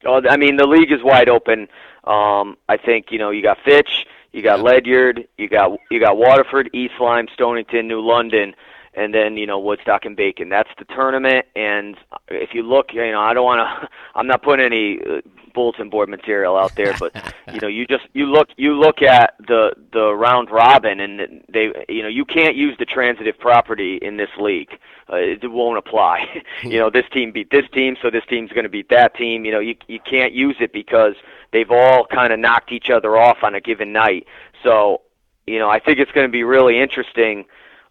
Oh, 0.05 0.21
I 0.29 0.37
mean, 0.37 0.57
the 0.57 0.67
league 0.67 0.93
is 0.93 1.03
wide 1.03 1.29
open. 1.29 1.69
Um, 2.07 2.57
I 2.69 2.77
think 2.77 3.07
you 3.11 3.19
know 3.19 3.31
you 3.31 3.43
got 3.43 3.59
Fitch, 3.65 4.07
you 4.33 4.43
got 4.43 4.61
Ledyard, 4.61 5.27
you 5.39 5.49
got 5.49 5.79
you 5.91 5.99
got 6.01 6.17
Waterford, 6.17 6.71
East 6.73 6.95
Lyme, 7.01 7.27
Stonington, 7.35 7.89
New 7.89 8.01
London, 8.01 8.55
and 8.95 9.15
then 9.15 9.37
you 9.37 9.47
know 9.47 9.59
Woodstock 9.59 10.05
and 10.05 10.17
Bacon. 10.17 10.49
That's 10.49 10.71
the 10.79 10.85
tournament. 10.85 11.47
And 11.57 11.97
if 12.29 12.51
you 12.55 12.63
look, 12.63 12.93
you 12.93 13.11
know, 13.11 13.21
I 13.21 13.35
don't 13.35 13.45
want 13.45 13.61
to. 13.61 13.89
I'm 14.15 14.27
not 14.27 14.43
putting 14.43 14.65
any 14.65 15.01
uh, 15.01 15.21
bulletin 15.55 15.91
board 15.91 16.09
material 16.09 16.57
out 16.57 16.77
there, 16.77 16.95
but 16.99 17.15
you 17.53 17.61
know, 17.61 17.67
you 17.67 17.87
just 17.87 18.05
you 18.13 18.27
look 18.27 18.49
you 18.57 18.75
look 18.75 19.03
at 19.03 19.35
the 19.47 19.73
the 19.93 20.15
round 20.15 20.51
robin, 20.51 21.01
and 21.01 21.43
they 21.53 21.73
you 21.89 22.03
know 22.03 22.09
you 22.09 22.25
can't 22.25 22.55
use 22.55 22.77
the 22.79 22.85
transitive 22.85 23.39
property 23.39 23.99
in 24.01 24.17
this 24.17 24.31
league. 24.39 24.71
Uh, 25.11 25.17
it 25.17 25.51
won't 25.51 25.79
apply. 25.79 26.43
you 26.63 26.79
know, 26.79 26.91
this 26.91 27.05
team 27.13 27.33
beat 27.33 27.51
this 27.51 27.65
team, 27.73 27.97
so 28.01 28.11
this 28.11 28.25
team's 28.29 28.51
going 28.51 28.65
to 28.65 28.71
beat 28.71 28.91
that 28.91 29.15
team. 29.17 29.45
You 29.45 29.53
know, 29.53 29.61
you 29.61 29.75
you 29.89 29.99
can't 29.99 30.33
use 30.33 30.57
it 30.61 30.73
because 30.73 31.15
they've 31.53 31.71
all 31.71 32.07
kind 32.07 32.33
of 32.33 32.39
knocked 32.39 32.73
each 32.73 32.91
other 32.91 33.17
off 33.17 33.39
on 33.43 33.55
a 33.55 33.61
given 33.61 33.93
night. 33.93 34.27
So, 34.63 35.03
you 35.47 35.59
know, 35.59 35.69
I 35.69 35.79
think 35.79 35.99
it's 35.99 36.13
going 36.13 36.27
to 36.27 36.33
be 36.33 36.45
really 36.45 36.81
interesting. 36.81 37.45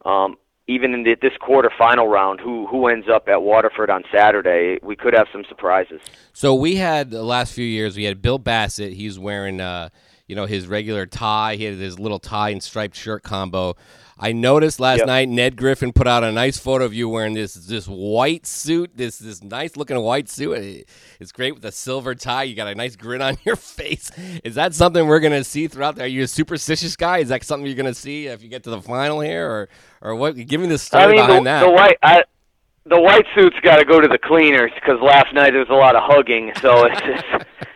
Um, 0.06 0.38
even 0.68 0.94
in 0.94 1.04
the, 1.04 1.16
this 1.22 1.34
quarterfinal 1.42 2.12
round, 2.12 2.40
who 2.40 2.66
who 2.68 2.88
ends 2.88 3.08
up 3.08 3.28
at 3.28 3.42
Waterford 3.42 3.90
on 3.90 4.04
Saturday? 4.12 4.80
We 4.82 4.96
could 4.96 5.14
have 5.14 5.28
some 5.32 5.44
surprises. 5.48 6.02
So 6.34 6.56
we 6.56 6.76
had 6.76 7.12
the 7.12 7.24
last 7.24 7.54
few 7.54 7.66
years. 7.66 7.96
We 7.96 8.04
had 8.04 8.22
Bill 8.22 8.40
Bassett. 8.40 8.94
He's 8.94 9.20
wearing, 9.20 9.62
uh, 9.62 9.90
you 10.28 10.36
know, 10.36 10.46
his 10.46 10.68
regular 10.68 11.06
tie. 11.06 11.56
He 11.56 11.66
had 11.66 11.76
his 11.76 12.00
little 12.00 12.20
tie 12.20 12.50
and 12.50 12.64
striped 12.64 12.96
shirt 12.96 13.22
combo. 13.22 13.76
I 14.18 14.32
noticed 14.32 14.80
last 14.80 15.00
Yep. 15.00 15.08
night 15.08 15.28
Ned 15.30 15.58
Griffin 15.58 15.92
put 15.92 16.08
out 16.08 16.24
a 16.24 16.32
nice 16.32 16.58
photo 16.58 16.86
of 16.86 16.94
you 16.94 17.10
wearing 17.10 17.34
this 17.34 17.54
this 17.54 17.86
white 17.86 18.46
suit. 18.46 18.92
This 18.96 19.18
this 19.20 19.44
nice 19.44 19.76
looking 19.76 20.00
white 20.00 20.30
suit. 20.30 20.54
It- 20.58 20.90
It's 21.20 21.32
great 21.34 21.54
with 21.54 21.66
a 21.66 21.72
silver 21.72 22.16
tie. 22.16 22.44
You 22.44 22.56
got 22.56 22.68
a 22.68 22.76
nice 22.76 22.96
grin 22.96 23.22
on 23.22 23.38
your 23.44 23.56
face. 23.58 24.12
Is 24.44 24.56
that 24.56 24.74
something 24.74 25.06
we're 25.08 25.20
gonna 25.20 25.44
see 25.44 25.68
throughout? 25.68 25.96
There? 25.96 26.06
Are 26.06 26.08
you 26.08 26.24
a 26.24 26.28
superstitious 26.28 26.96
guy? 26.96 27.18
Is 27.20 27.30
that 27.30 27.44
something 27.44 27.66
you're 27.68 27.76
gonna 27.76 27.94
see 27.94 28.28
if 28.28 28.42
you 28.42 28.48
get 28.50 28.64
to 28.64 28.70
the 28.70 28.82
final 28.82 29.20
here, 29.20 29.50
or 29.50 29.70
or 30.02 30.16
what? 30.16 30.36
Give 30.38 30.62
me 30.62 30.68
the 30.68 30.78
story 30.78 31.04
I 31.04 31.08
mean, 31.08 31.16
behind 31.18 31.46
the, 31.46 31.50
that. 31.50 31.60
the 31.66 31.72
white 31.72 31.98
I, 32.02 32.24
the 32.86 33.02
white 33.02 33.26
suit's 33.36 33.60
got 33.64 33.78
to 33.78 33.84
go 33.86 34.00
to 34.00 34.08
the 34.08 34.20
cleaners 34.20 34.72
because 34.76 35.02
last 35.02 35.34
night 35.34 35.52
there 35.52 35.60
was 35.60 35.70
a 35.70 35.74
lot 35.74 35.96
of 35.96 36.04
hugging, 36.06 36.52
so 36.62 36.86
it's 36.90 37.02
just, 37.02 37.26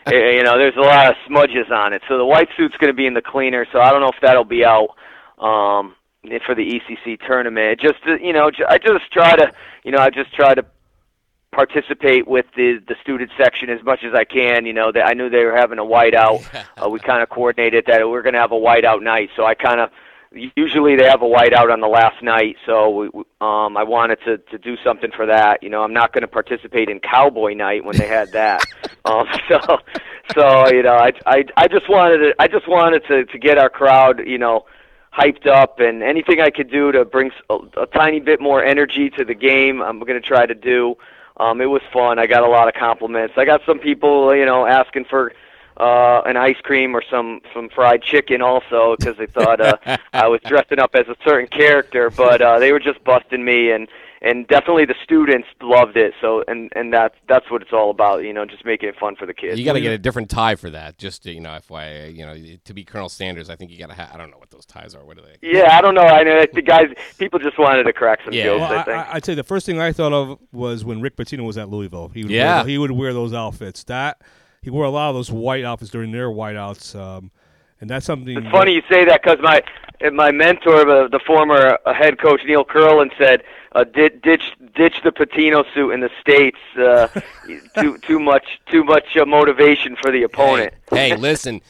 eh, 0.06 0.32
you 0.38 0.44
know 0.44 0.58
there's 0.58 0.78
a 0.78 0.82
lot 0.82 1.10
of 1.10 1.16
smudges 1.28 1.70
on 1.72 1.92
it. 1.94 2.02
So 2.08 2.18
the 2.18 2.26
white 2.26 2.48
suit's 2.56 2.78
going 2.78 2.92
to 2.92 2.96
be 2.96 3.08
in 3.08 3.14
the 3.16 3.22
cleaner. 3.22 3.66
So 3.74 3.82
I 3.82 3.90
don't 3.92 4.00
know 4.02 4.10
if 4.10 4.22
that'll 4.22 4.44
be 4.46 4.64
out. 4.64 4.90
Um, 5.40 5.96
for 6.46 6.56
the 6.56 6.80
ECC 6.80 7.20
tournament. 7.26 7.80
Just 7.80 8.04
to, 8.04 8.18
you 8.22 8.34
know, 8.34 8.52
I 8.68 8.78
just 8.78 9.12
try 9.12 9.36
to, 9.36 9.52
you 9.84 9.92
know, 9.92 10.00
I 10.00 10.10
just 10.10 10.34
try 10.34 10.54
to 10.54 10.66
participate 11.52 12.28
with 12.28 12.46
the 12.56 12.80
the 12.88 12.96
student 13.02 13.32
section 13.38 13.70
as 13.70 13.84
much 13.84 14.04
as 14.04 14.14
I 14.14 14.24
can. 14.24 14.66
You 14.66 14.74
know, 14.74 14.92
that 14.92 15.08
I 15.08 15.14
knew 15.14 15.30
they 15.30 15.46
were 15.46 15.56
having 15.56 15.80
a 15.80 15.84
whiteout. 15.84 16.46
Uh, 16.80 16.88
we 16.88 16.98
kind 16.98 17.22
of 17.22 17.28
coordinated 17.28 17.84
that 17.88 18.08
we 18.08 18.16
are 18.16 18.22
going 18.22 18.34
to 18.34 18.40
have 18.40 18.54
a 18.54 18.56
whiteout 18.56 19.04
night, 19.04 19.30
so 19.36 19.46
I 19.46 19.54
kind 19.54 19.82
of 19.82 19.90
usually 20.56 20.96
they 20.96 21.04
have 21.04 21.22
a 21.22 21.26
whiteout 21.26 21.74
on 21.74 21.82
the 21.82 21.90
last 21.90 22.24
night. 22.24 22.56
So 22.66 22.90
we, 22.90 23.08
um, 23.42 23.76
I 23.76 23.84
wanted 23.84 24.20
to 24.26 24.38
to 24.38 24.58
do 24.58 24.78
something 24.82 25.12
for 25.14 25.26
that. 25.26 25.62
You 25.62 25.70
know, 25.70 25.84
I'm 25.84 25.92
not 25.92 26.14
going 26.14 26.22
to 26.22 26.28
participate 26.28 26.88
in 26.90 27.02
Cowboy 27.02 27.54
Night 27.54 27.84
when 27.84 27.98
they 27.98 28.08
had 28.08 28.32
that. 28.32 28.64
um, 29.06 29.28
so 29.50 29.60
so 30.34 30.70
you 30.70 30.84
know, 30.84 30.96
I 30.96 31.12
I 31.26 31.44
I 31.58 31.68
just 31.68 31.90
wanted 31.90 32.20
to 32.20 32.36
I 32.40 32.48
just 32.48 32.68
wanted 32.68 33.04
to 33.10 33.26
to 33.26 33.38
get 33.38 33.58
our 33.58 33.70
crowd, 33.70 34.22
you 34.26 34.38
know 34.38 34.66
hyped 35.14 35.48
up 35.48 35.80
and 35.80 36.04
anything 36.04 36.40
I 36.40 36.50
could 36.50 36.70
do 36.70 36.92
to 36.92 37.06
bring 37.06 37.32
a, 37.50 37.58
a 37.78 37.86
tiny 37.88 38.20
bit 38.20 38.40
more 38.40 38.64
energy 38.64 39.10
to 39.12 39.26
the 39.26 39.34
game, 39.34 39.82
I'm 39.82 40.00
going 40.00 40.22
to 40.22 40.28
try 40.28 40.46
to 40.46 40.56
do. 40.56 40.96
Um, 41.38 41.62
it 41.62 41.66
was 41.66 41.82
fun. 41.94 42.20
I 42.20 42.28
got 42.28 42.44
a 42.44 42.50
lot 42.50 42.68
of 42.68 42.74
compliments. 42.74 43.36
I 43.38 43.46
got 43.46 43.62
some 43.66 43.80
people, 43.80 44.36
you 44.36 44.46
know, 44.46 44.66
asking 44.66 45.06
for 45.06 45.32
uh, 45.78 46.22
an 46.26 46.36
ice 46.36 46.58
cream 46.62 46.96
or 46.96 47.02
some 47.10 47.40
some 47.54 47.70
fried 47.70 48.02
chicken 48.02 48.42
also 48.42 48.98
because 48.98 49.16
they 49.18 49.26
thought 49.26 49.62
uh, 49.62 49.78
I 50.14 50.28
was 50.28 50.42
dressing 50.46 50.80
up 50.80 50.94
as 50.94 51.08
a 51.08 51.16
certain 51.24 51.48
character. 51.48 52.10
But 52.10 52.42
uh, 52.42 52.60
they 52.60 52.74
were 52.74 52.80
just 52.80 53.04
busting 53.06 53.44
me, 53.44 53.72
and 53.72 53.88
and 54.22 54.48
definitely 54.48 54.86
the 54.86 54.96
students 55.04 55.48
loved 55.62 55.96
it. 55.96 56.14
So 56.20 56.44
and 56.48 56.72
and 56.76 56.94
that's 56.94 57.16
that's 57.28 57.50
what 57.50 57.62
it's 57.62 57.72
all 57.72 57.90
about. 57.90 58.24
You 58.24 58.34
know, 58.34 58.46
just 58.46 58.66
making 58.66 58.90
it 58.90 58.96
fun 59.00 59.16
for 59.16 59.26
the 59.26 59.34
kids. 59.34 59.58
You 59.58 59.66
got 59.66 59.74
to 59.74 59.82
get 59.82 59.94
a 59.94 59.98
different 59.98 60.30
tie 60.30 60.56
for 60.56 60.70
that. 60.70 60.98
Just 60.98 61.24
to, 61.24 61.32
you 61.32 61.40
know, 61.40 61.50
FYI, 61.50 62.16
you 62.16 62.26
know, 62.26 62.58
to 62.64 62.74
be 62.74 62.84
Colonel 62.84 63.10
Sanders, 63.10 63.50
I 63.50 63.56
think 63.56 63.72
you 63.72 63.78
got 63.78 63.88
to. 63.88 63.96
have 63.96 64.14
I 64.14 64.18
don't 64.18 64.32
know 64.32 64.38
what 64.38 64.50
those 64.50 64.66
ties 64.66 64.96
are. 64.96 65.04
What 65.06 65.18
are 65.18 65.22
they? 65.22 65.38
Yeah, 65.42 65.78
I 65.78 65.82
don't 65.82 65.96
know. 65.96 66.02
I 66.02 66.24
know 66.24 66.46
the 66.54 66.62
guys. 66.62 66.88
People 67.18 67.40
just 67.40 67.58
wanted 67.58 67.84
to 67.84 67.94
crack 67.94 68.20
some 68.26 68.34
yeah. 68.34 68.46
jokes. 68.46 68.62
Well, 68.62 68.80
I 68.80 68.84
think. 68.84 68.98
I, 68.98 69.14
would 69.16 69.26
say 69.26 69.36
the 69.36 69.44
first 69.44 69.66
thing 69.66 69.80
I 69.80 69.92
thought 69.92 70.14
of 70.14 70.40
was 70.52 70.84
when 70.84 71.02
Rick 71.02 71.16
Pitino 71.16 71.46
was 71.46 71.58
at 71.58 71.70
Louisville. 71.70 72.10
He 72.10 72.24
would 72.24 72.32
yeah. 72.32 72.58
Wear, 72.58 72.68
he 72.68 72.78
would 72.78 72.92
wear 72.92 73.14
those 73.14 73.34
outfits. 73.34 73.84
That 73.86 74.22
he 74.62 74.70
wore 74.70 74.86
a 74.86 74.90
lot 74.90 75.10
of 75.10 75.16
those 75.16 75.32
white 75.32 75.64
outfits 75.64 75.92
during 75.92 76.12
their 76.12 76.30
whiteouts. 76.30 77.00
Um, 77.00 77.32
and 77.82 77.90
that's 77.90 78.06
something. 78.06 78.38
It's 78.38 78.50
funny 78.50 78.74
you 78.74 78.84
say 78.90 79.06
that 79.06 79.24
because 79.24 79.40
my 79.42 79.64
my 80.12 80.32
mentor, 80.32 80.86
the, 80.86 81.10
the 81.12 81.20
former 81.20 81.78
uh, 81.86 81.94
head 81.94 82.20
coach 82.20 82.42
Neil 82.46 82.64
Curlin, 82.64 83.12
said 83.18 83.44
uh, 83.74 83.84
ditch 83.84 84.22
ditch 84.24 85.02
the 85.04 85.12
Pitino 85.12 85.64
suit 85.74 85.92
in 85.92 86.00
the 86.00 86.10
states. 86.20 86.58
Uh, 86.78 87.08
too 87.82 87.98
too 88.00 88.20
much 88.20 88.60
too 88.68 88.84
much 88.84 89.18
uh, 89.18 89.26
motivation 89.26 89.96
for 90.02 90.12
the 90.12 90.24
opponent. 90.24 90.74
Hey, 90.90 91.10
hey 91.10 91.16
listen. 91.16 91.62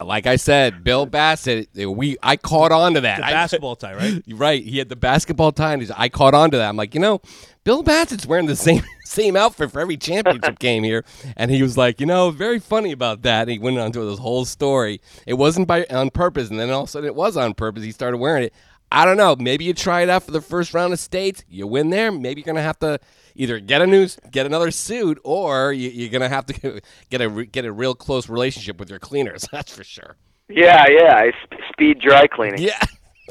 Like 0.00 0.26
I 0.26 0.36
said, 0.36 0.84
Bill 0.84 1.06
Bassett, 1.06 1.70
we 1.74 2.16
I 2.22 2.36
caught 2.36 2.70
on 2.70 2.94
to 2.94 3.00
that. 3.00 3.16
The 3.16 3.22
basketball 3.22 3.74
tie, 3.74 3.94
right? 3.94 4.22
right. 4.28 4.62
He 4.62 4.78
had 4.78 4.88
the 4.88 4.96
basketball 4.96 5.50
tie, 5.50 5.72
and 5.72 5.92
I 5.96 6.08
caught 6.08 6.34
on 6.34 6.52
to 6.52 6.56
that. 6.58 6.68
I'm 6.68 6.76
like, 6.76 6.94
you 6.94 7.00
know, 7.00 7.20
Bill 7.64 7.82
Bassett's 7.82 8.24
wearing 8.24 8.46
the 8.46 8.54
same 8.54 8.82
same 9.04 9.34
outfit 9.34 9.72
for 9.72 9.80
every 9.80 9.96
championship 9.96 10.58
game 10.60 10.84
here, 10.84 11.04
and 11.36 11.50
he 11.50 11.62
was 11.62 11.76
like, 11.76 11.98
you 12.00 12.06
know, 12.06 12.30
very 12.30 12.60
funny 12.60 12.92
about 12.92 13.22
that. 13.22 13.42
And 13.42 13.50
he 13.50 13.58
went 13.58 13.76
on 13.76 13.90
to 13.90 14.08
this 14.08 14.20
whole 14.20 14.44
story. 14.44 15.00
It 15.26 15.34
wasn't 15.34 15.66
by 15.66 15.84
on 15.90 16.10
purpose, 16.10 16.48
and 16.48 16.60
then 16.60 16.70
all 16.70 16.84
of 16.84 16.88
a 16.88 16.92
sudden 16.92 17.08
it 17.08 17.16
was 17.16 17.36
on 17.36 17.54
purpose. 17.54 17.82
He 17.82 17.90
started 17.90 18.18
wearing 18.18 18.44
it. 18.44 18.54
I 18.90 19.04
don't 19.04 19.16
know. 19.16 19.36
Maybe 19.36 19.64
you 19.64 19.74
try 19.74 20.02
it 20.02 20.08
out 20.08 20.22
for 20.22 20.30
the 20.30 20.40
first 20.40 20.72
round 20.72 20.92
of 20.92 20.98
states. 20.98 21.44
You 21.48 21.66
win 21.66 21.90
there. 21.90 22.10
Maybe 22.10 22.40
you're 22.40 22.46
gonna 22.46 22.62
have 22.62 22.78
to 22.78 22.98
either 23.34 23.60
get 23.60 23.82
a 23.82 23.86
new, 23.86 24.08
get 24.30 24.46
another 24.46 24.70
suit, 24.70 25.18
or 25.24 25.72
you, 25.72 26.06
are 26.06 26.10
gonna 26.10 26.28
have 26.28 26.46
to 26.46 26.80
get 27.10 27.20
a 27.20 27.46
get 27.46 27.64
a 27.64 27.72
real 27.72 27.94
close 27.94 28.28
relationship 28.28 28.78
with 28.78 28.88
your 28.88 28.98
cleaners. 28.98 29.46
That's 29.52 29.74
for 29.74 29.84
sure. 29.84 30.16
Yeah, 30.48 30.86
yeah. 30.88 31.30
Speed 31.72 32.00
dry 32.00 32.26
cleaning. 32.26 32.62
Yeah. 32.62 32.80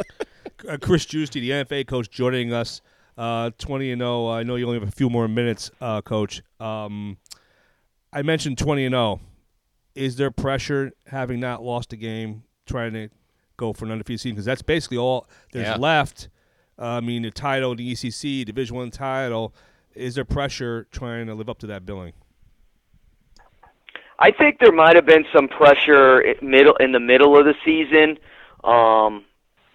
uh, 0.70 0.78
Chris 0.80 1.06
Giusti, 1.06 1.42
the 1.42 1.50
NFA 1.52 1.88
coach, 1.88 2.10
joining 2.10 2.54
us. 2.54 2.82
Uh, 3.18 3.50
twenty 3.58 3.92
and 3.92 4.00
zero. 4.00 4.28
Oh, 4.28 4.32
I 4.32 4.44
know 4.44 4.58
you 4.58 4.68
only 4.68 4.80
have 4.80 4.88
a 4.88 4.92
few 4.92 5.10
more 5.10 5.28
minutes, 5.28 5.72
uh, 5.82 6.04
Coach. 6.04 6.44
Um, 6.60 7.18
I 8.14 8.22
mentioned 8.22 8.60
twenty 8.60 8.86
and 8.86 8.94
zero. 8.94 9.02
Oh. 9.02 9.20
Is 9.96 10.18
there 10.18 10.30
pressure 10.30 10.92
having 11.08 11.40
not 11.40 11.64
lost 11.64 11.92
a 11.94 11.96
game, 11.96 12.44
trying 12.68 12.94
to 12.94 13.10
go 13.58 13.74
for 13.74 13.86
an 13.86 13.92
undefeated 13.92 14.22
season 14.22 14.36
because 14.36 14.46
that's 14.46 14.62
basically 14.62 14.98
all 14.98 15.28
there's 15.52 15.68
yeah. 15.68 15.76
left. 15.76 16.30
Uh, 16.80 16.86
I 16.86 17.00
mean, 17.02 17.24
the 17.24 17.32
title, 17.32 17.76
the 17.76 17.92
ECC, 17.92 18.46
Division 18.46 18.76
One 18.76 18.92
title. 18.92 19.54
Is 19.96 20.14
there 20.14 20.26
pressure 20.26 20.88
trying 20.92 21.26
to 21.26 21.34
live 21.34 21.50
up 21.50 21.58
to 21.60 21.68
that 21.68 21.86
billing? 21.86 22.14
I 24.20 24.32
think 24.32 24.60
there 24.60 24.72
might 24.72 24.96
have 24.96 25.06
been 25.06 25.26
some 25.34 25.48
pressure 25.48 26.22
in 26.22 26.50
middle 26.50 26.76
in 26.76 26.92
the 26.92 27.00
middle 27.00 27.38
of 27.38 27.46
the 27.46 27.56
season, 27.66 28.18
um, 28.64 29.26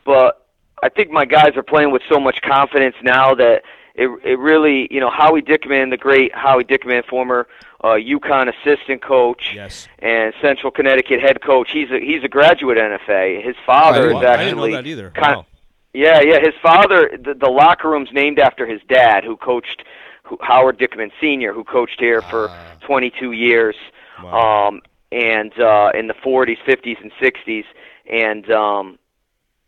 but 0.04 0.46
I 0.82 0.88
think 0.88 1.10
my 1.10 1.24
guys 1.24 1.56
are 1.56 1.62
playing 1.62 1.92
with 1.92 2.02
so 2.10 2.18
much 2.18 2.40
confidence 2.42 2.96
now 3.02 3.34
that 3.34 3.62
it 3.94 4.08
it 4.24 4.38
really 4.38 4.88
you 4.90 5.00
know 5.00 5.10
Howie 5.10 5.42
Dickman, 5.42 5.90
the 5.90 5.96
great 5.96 6.34
Howie 6.34 6.64
Dickman, 6.64 7.04
former 7.04 7.46
uh, 7.82 7.88
UConn 7.88 8.52
assistant 8.54 9.02
coach 9.02 9.52
yes. 9.54 9.88
and 9.98 10.32
Central 10.40 10.70
Connecticut 10.70 11.20
head 11.20 11.42
coach. 11.42 11.70
He's 11.72 11.90
a 11.90 11.98
he's 11.98 12.24
a 12.24 12.28
graduate 12.28 12.78
NFA. 12.78 13.44
His 13.44 13.56
father 13.66 14.10
is 14.10 14.16
actually 14.16 14.26
I 14.26 14.36
didn't 14.44 14.56
know 14.58 14.70
that 14.72 14.86
either. 14.86 15.10
Kind 15.10 15.38
of, 15.38 15.46
yeah, 15.92 16.20
yeah. 16.20 16.40
His 16.40 16.54
father, 16.62 17.10
the, 17.22 17.34
the 17.34 17.50
locker 17.50 17.90
room's 17.90 18.10
named 18.12 18.38
after 18.38 18.66
his 18.66 18.80
dad, 18.88 19.24
who 19.24 19.36
coached 19.36 19.84
who, 20.22 20.38
Howard 20.40 20.78
Dickman 20.78 21.10
Sr., 21.20 21.52
who 21.52 21.64
coached 21.64 22.00
here 22.00 22.22
for 22.22 22.48
uh, 22.48 22.74
22 22.80 23.32
years, 23.32 23.76
wow. 24.22 24.68
um, 24.68 24.80
and 25.10 25.52
uh, 25.60 25.90
in 25.94 26.06
the 26.06 26.14
40s, 26.14 26.56
50s, 26.66 27.00
and 27.02 27.12
60s, 27.20 27.64
and 28.10 28.50
um, 28.50 28.98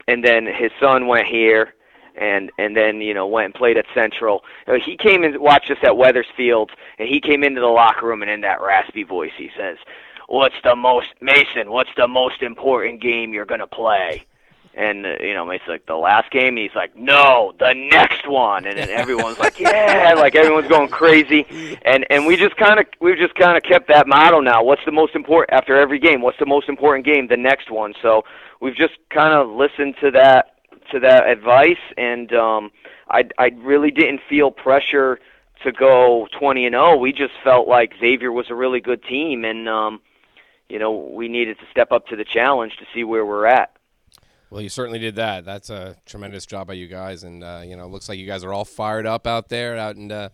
and 0.08 0.24
then 0.24 0.46
his 0.46 0.70
son 0.80 1.06
went 1.06 1.26
here 1.26 1.74
and 2.16 2.50
and 2.58 2.76
then 2.76 3.00
you 3.00 3.14
know 3.14 3.26
went 3.26 3.46
and 3.46 3.54
played 3.54 3.76
at 3.76 3.86
Central. 3.94 4.44
Uh, 4.66 4.74
he 4.74 4.96
came 4.96 5.24
and 5.24 5.38
watched 5.38 5.70
us 5.70 5.78
at 5.82 5.96
Wethersfield, 5.96 6.70
and 6.98 7.08
he 7.08 7.20
came 7.20 7.42
into 7.42 7.60
the 7.60 7.66
locker 7.66 8.06
room 8.06 8.22
and 8.22 8.30
in 8.30 8.40
that 8.42 8.60
raspy 8.60 9.02
voice 9.02 9.32
he 9.36 9.50
says, 9.56 9.78
"What's 10.28 10.56
the 10.62 10.76
most 10.76 11.08
Mason? 11.20 11.70
What's 11.70 11.90
the 11.96 12.08
most 12.08 12.42
important 12.42 13.00
game 13.00 13.32
you're 13.32 13.44
gonna 13.44 13.66
play?" 13.66 14.26
And 14.76 15.06
uh, 15.06 15.16
you 15.20 15.34
know, 15.34 15.44
Mason's 15.44 15.68
like 15.68 15.86
the 15.86 15.96
last 15.96 16.30
game. 16.30 16.56
He's 16.56 16.74
like, 16.74 16.96
"No, 16.96 17.52
the 17.58 17.74
next 17.74 18.28
one." 18.28 18.66
And 18.66 18.78
then 18.78 18.90
everyone's 18.90 19.38
like, 19.38 19.58
"Yeah!" 19.60 20.14
Like 20.16 20.34
everyone's 20.34 20.68
going 20.68 20.88
crazy. 20.88 21.78
And 21.82 22.06
and 22.10 22.26
we 22.26 22.36
just 22.36 22.56
kind 22.56 22.80
of 22.80 22.86
we've 23.00 23.18
just 23.18 23.34
kind 23.34 23.56
of 23.56 23.62
kept 23.62 23.88
that 23.88 24.06
motto 24.08 24.40
now. 24.40 24.62
What's 24.64 24.84
the 24.84 24.92
most 24.92 25.14
important 25.14 25.56
after 25.56 25.76
every 25.76 25.98
game? 25.98 26.22
What's 26.22 26.38
the 26.38 26.46
most 26.46 26.68
important 26.68 27.04
game? 27.04 27.28
The 27.28 27.36
next 27.36 27.70
one. 27.70 27.94
So 28.02 28.24
we've 28.60 28.76
just 28.76 28.94
kind 29.10 29.32
of 29.32 29.48
listened 29.48 29.94
to 30.00 30.10
that 30.12 30.53
to 30.93 31.01
that 31.01 31.28
advice, 31.28 31.78
and 31.97 32.32
um, 32.32 32.70
I 33.09 33.28
I 33.39 33.53
really 33.57 33.91
didn't 33.91 34.20
feel 34.28 34.51
pressure 34.51 35.18
to 35.62 35.72
go 35.72 36.28
20 36.39 36.66
and 36.66 36.74
0. 36.74 36.97
We 36.97 37.12
just 37.12 37.32
felt 37.43 37.68
like 37.68 37.95
Xavier 37.99 38.32
was 38.32 38.51
a 38.51 38.55
really 38.55 38.80
good 38.80 39.03
team, 39.03 39.45
and 39.45 39.68
um, 39.68 40.01
you 40.68 40.78
know 40.78 40.93
we 40.93 41.28
needed 41.28 41.59
to 41.59 41.64
step 41.70 41.93
up 41.93 42.07
to 42.09 42.16
the 42.16 42.24
challenge 42.24 42.76
to 42.78 42.87
see 42.95 43.05
where 43.05 43.24
we're 43.24 43.47
at. 43.47 43.74
Well, 44.51 44.62
you 44.62 44.68
certainly 44.68 45.01
did 45.01 45.16
that. 45.16 45.45
That's 45.45 45.68
a 45.68 45.97
tremendous 46.07 46.47
job 46.47 46.68
by 46.68 46.74
you 46.74 46.87
guys, 46.87 47.24
and 47.24 47.43
uh, 47.43 47.62
you 47.64 47.76
know, 47.76 47.89
looks 47.89 48.09
like 48.09 48.18
you 48.18 48.26
guys 48.26 48.45
are 48.45 48.53
all 48.53 48.64
fired 48.64 49.07
up 49.07 49.26
out 49.26 49.49
there. 49.49 49.76
Out 49.76 49.97
and 49.97 50.12
uh, 50.12 50.28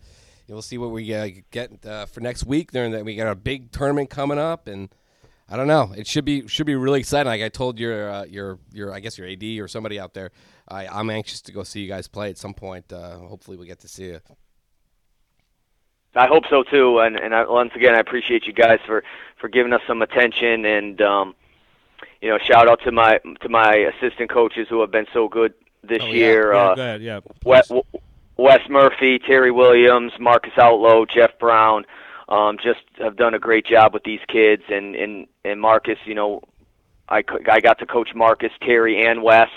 we'll 0.47 0.61
see 0.61 0.77
what 0.77 0.91
we 0.91 1.11
uh, 1.13 1.29
get 1.49 1.85
uh, 1.85 2.05
for 2.05 2.19
next 2.19 2.45
week. 2.45 2.71
There, 2.71 2.87
that 2.89 3.03
we 3.03 3.15
got 3.15 3.31
a 3.31 3.35
big 3.35 3.71
tournament 3.71 4.09
coming 4.09 4.37
up, 4.37 4.67
and 4.67 4.89
I 5.51 5.57
don't 5.57 5.67
know. 5.67 5.91
It 5.95 6.07
should 6.07 6.23
be 6.23 6.47
should 6.47 6.65
be 6.65 6.75
really 6.75 7.01
exciting. 7.01 7.29
Like 7.29 7.41
I 7.41 7.49
told 7.49 7.77
your 7.77 8.09
uh, 8.09 8.23
your 8.23 8.57
your 8.71 8.93
I 8.93 9.01
guess 9.01 9.17
your 9.17 9.27
AD 9.27 9.43
or 9.59 9.67
somebody 9.67 9.99
out 9.99 10.13
there. 10.13 10.31
I 10.69 10.87
I'm 10.87 11.09
anxious 11.09 11.41
to 11.41 11.51
go 11.51 11.63
see 11.63 11.81
you 11.81 11.89
guys 11.89 12.07
play 12.07 12.29
at 12.29 12.37
some 12.37 12.53
point. 12.53 12.91
Uh, 12.93 13.17
hopefully 13.17 13.57
we 13.57 13.67
get 13.67 13.79
to 13.81 13.89
see 13.89 14.05
you. 14.05 14.19
I 16.15 16.27
hope 16.27 16.45
so 16.49 16.63
too. 16.63 16.99
And 16.99 17.17
and 17.17 17.35
I, 17.35 17.43
once 17.49 17.71
again, 17.75 17.93
I 17.93 17.99
appreciate 17.99 18.45
you 18.45 18.53
guys 18.53 18.79
for 18.85 19.03
for 19.41 19.49
giving 19.49 19.73
us 19.73 19.81
some 19.85 20.01
attention. 20.01 20.63
And 20.63 21.01
um, 21.01 21.35
you 22.21 22.29
know, 22.29 22.37
shout 22.37 22.69
out 22.69 22.79
to 22.85 22.91
my 22.93 23.19
to 23.41 23.49
my 23.49 23.73
assistant 23.73 24.29
coaches 24.29 24.67
who 24.69 24.79
have 24.79 24.91
been 24.91 25.07
so 25.11 25.27
good 25.27 25.53
this 25.83 26.01
oh, 26.01 26.07
year. 26.07 26.53
Yeah, 26.53 26.59
uh, 26.59 26.75
go 26.75 26.81
ahead. 26.81 27.01
Yeah. 27.01 27.19
Wes, 27.43 27.69
Wes 28.37 28.61
Murphy, 28.69 29.19
Terry 29.19 29.51
Williams, 29.51 30.13
Marcus 30.17 30.53
Outlow, 30.57 31.05
Jeff 31.05 31.37
Brown 31.39 31.85
um, 32.31 32.57
just 32.63 32.79
have 32.97 33.17
done 33.17 33.33
a 33.33 33.39
great 33.39 33.65
job 33.65 33.93
with 33.93 34.03
these 34.03 34.21
kids. 34.27 34.63
And 34.69 34.95
and 34.95 35.27
and 35.43 35.59
Marcus, 35.59 35.99
you 36.05 36.15
know, 36.15 36.41
I 37.09 37.23
I 37.51 37.59
got 37.59 37.77
to 37.79 37.85
coach 37.85 38.15
Marcus, 38.15 38.51
Terry, 38.61 39.05
and 39.05 39.21
Wes. 39.21 39.49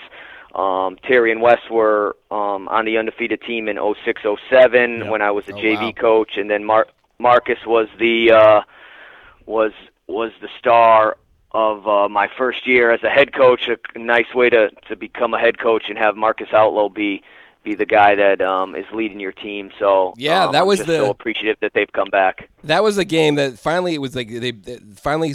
Um, 0.55 0.97
Terry 1.03 1.33
and 1.33 1.41
Wes 1.41 1.61
were 1.71 2.17
um, 2.31 2.69
on 2.69 2.85
the 2.85 2.99
undefeated 2.99 3.43
team 3.43 3.69
in 3.69 3.77
0607 3.77 4.99
yep. 4.99 5.09
when 5.09 5.21
I 5.21 5.33
was 5.33 5.49
a 5.49 5.53
oh, 5.53 5.57
JV 5.57 5.81
wow. 5.81 5.93
coach, 5.93 6.37
and 6.37 6.49
then 6.49 6.65
Mar- 6.65 6.87
Marcus 7.19 7.59
was 7.67 7.89
the 7.99 8.33
uh, 8.33 8.61
was 9.47 9.73
was 10.07 10.33
the 10.41 10.49
star 10.59 11.17
of 11.53 11.87
uh, 11.87 12.09
my 12.09 12.29
first 12.37 12.67
year 12.67 12.91
as 12.91 13.03
a 13.05 13.11
head 13.11 13.33
coach. 13.33 13.69
A 13.69 13.99
nice 13.99 14.33
way 14.35 14.51
to 14.51 14.71
to 14.89 14.97
become 14.97 15.33
a 15.33 15.39
head 15.39 15.59
coach 15.59 15.85
and 15.89 15.97
have 15.97 16.17
Marcus 16.17 16.49
Outlow 16.53 16.89
be 16.89 17.23
be 17.65 17.75
the 17.75 17.87
guy 17.87 18.15
that 18.15 18.41
um, 18.41 18.75
is 18.77 18.85
leading 18.93 19.19
your 19.21 19.33
team. 19.33 19.71
So 19.79 20.15
yeah, 20.17 20.45
um, 20.47 20.53
that 20.53 20.67
was 20.67 20.81
the 20.85 20.99
so 20.99 21.11
appreciative 21.11 21.57
that 21.61 21.73
they've 21.75 21.91
come 21.93 22.11
back. 22.11 22.49
That 22.65 22.83
was 22.83 22.99
a 22.99 23.05
game 23.05 23.35
that 23.37 23.59
finally 23.59 23.95
it 23.95 23.99
was 24.01 24.15
like 24.15 24.29
they, 24.29 24.51
they 24.53 24.79
finally 24.97 25.35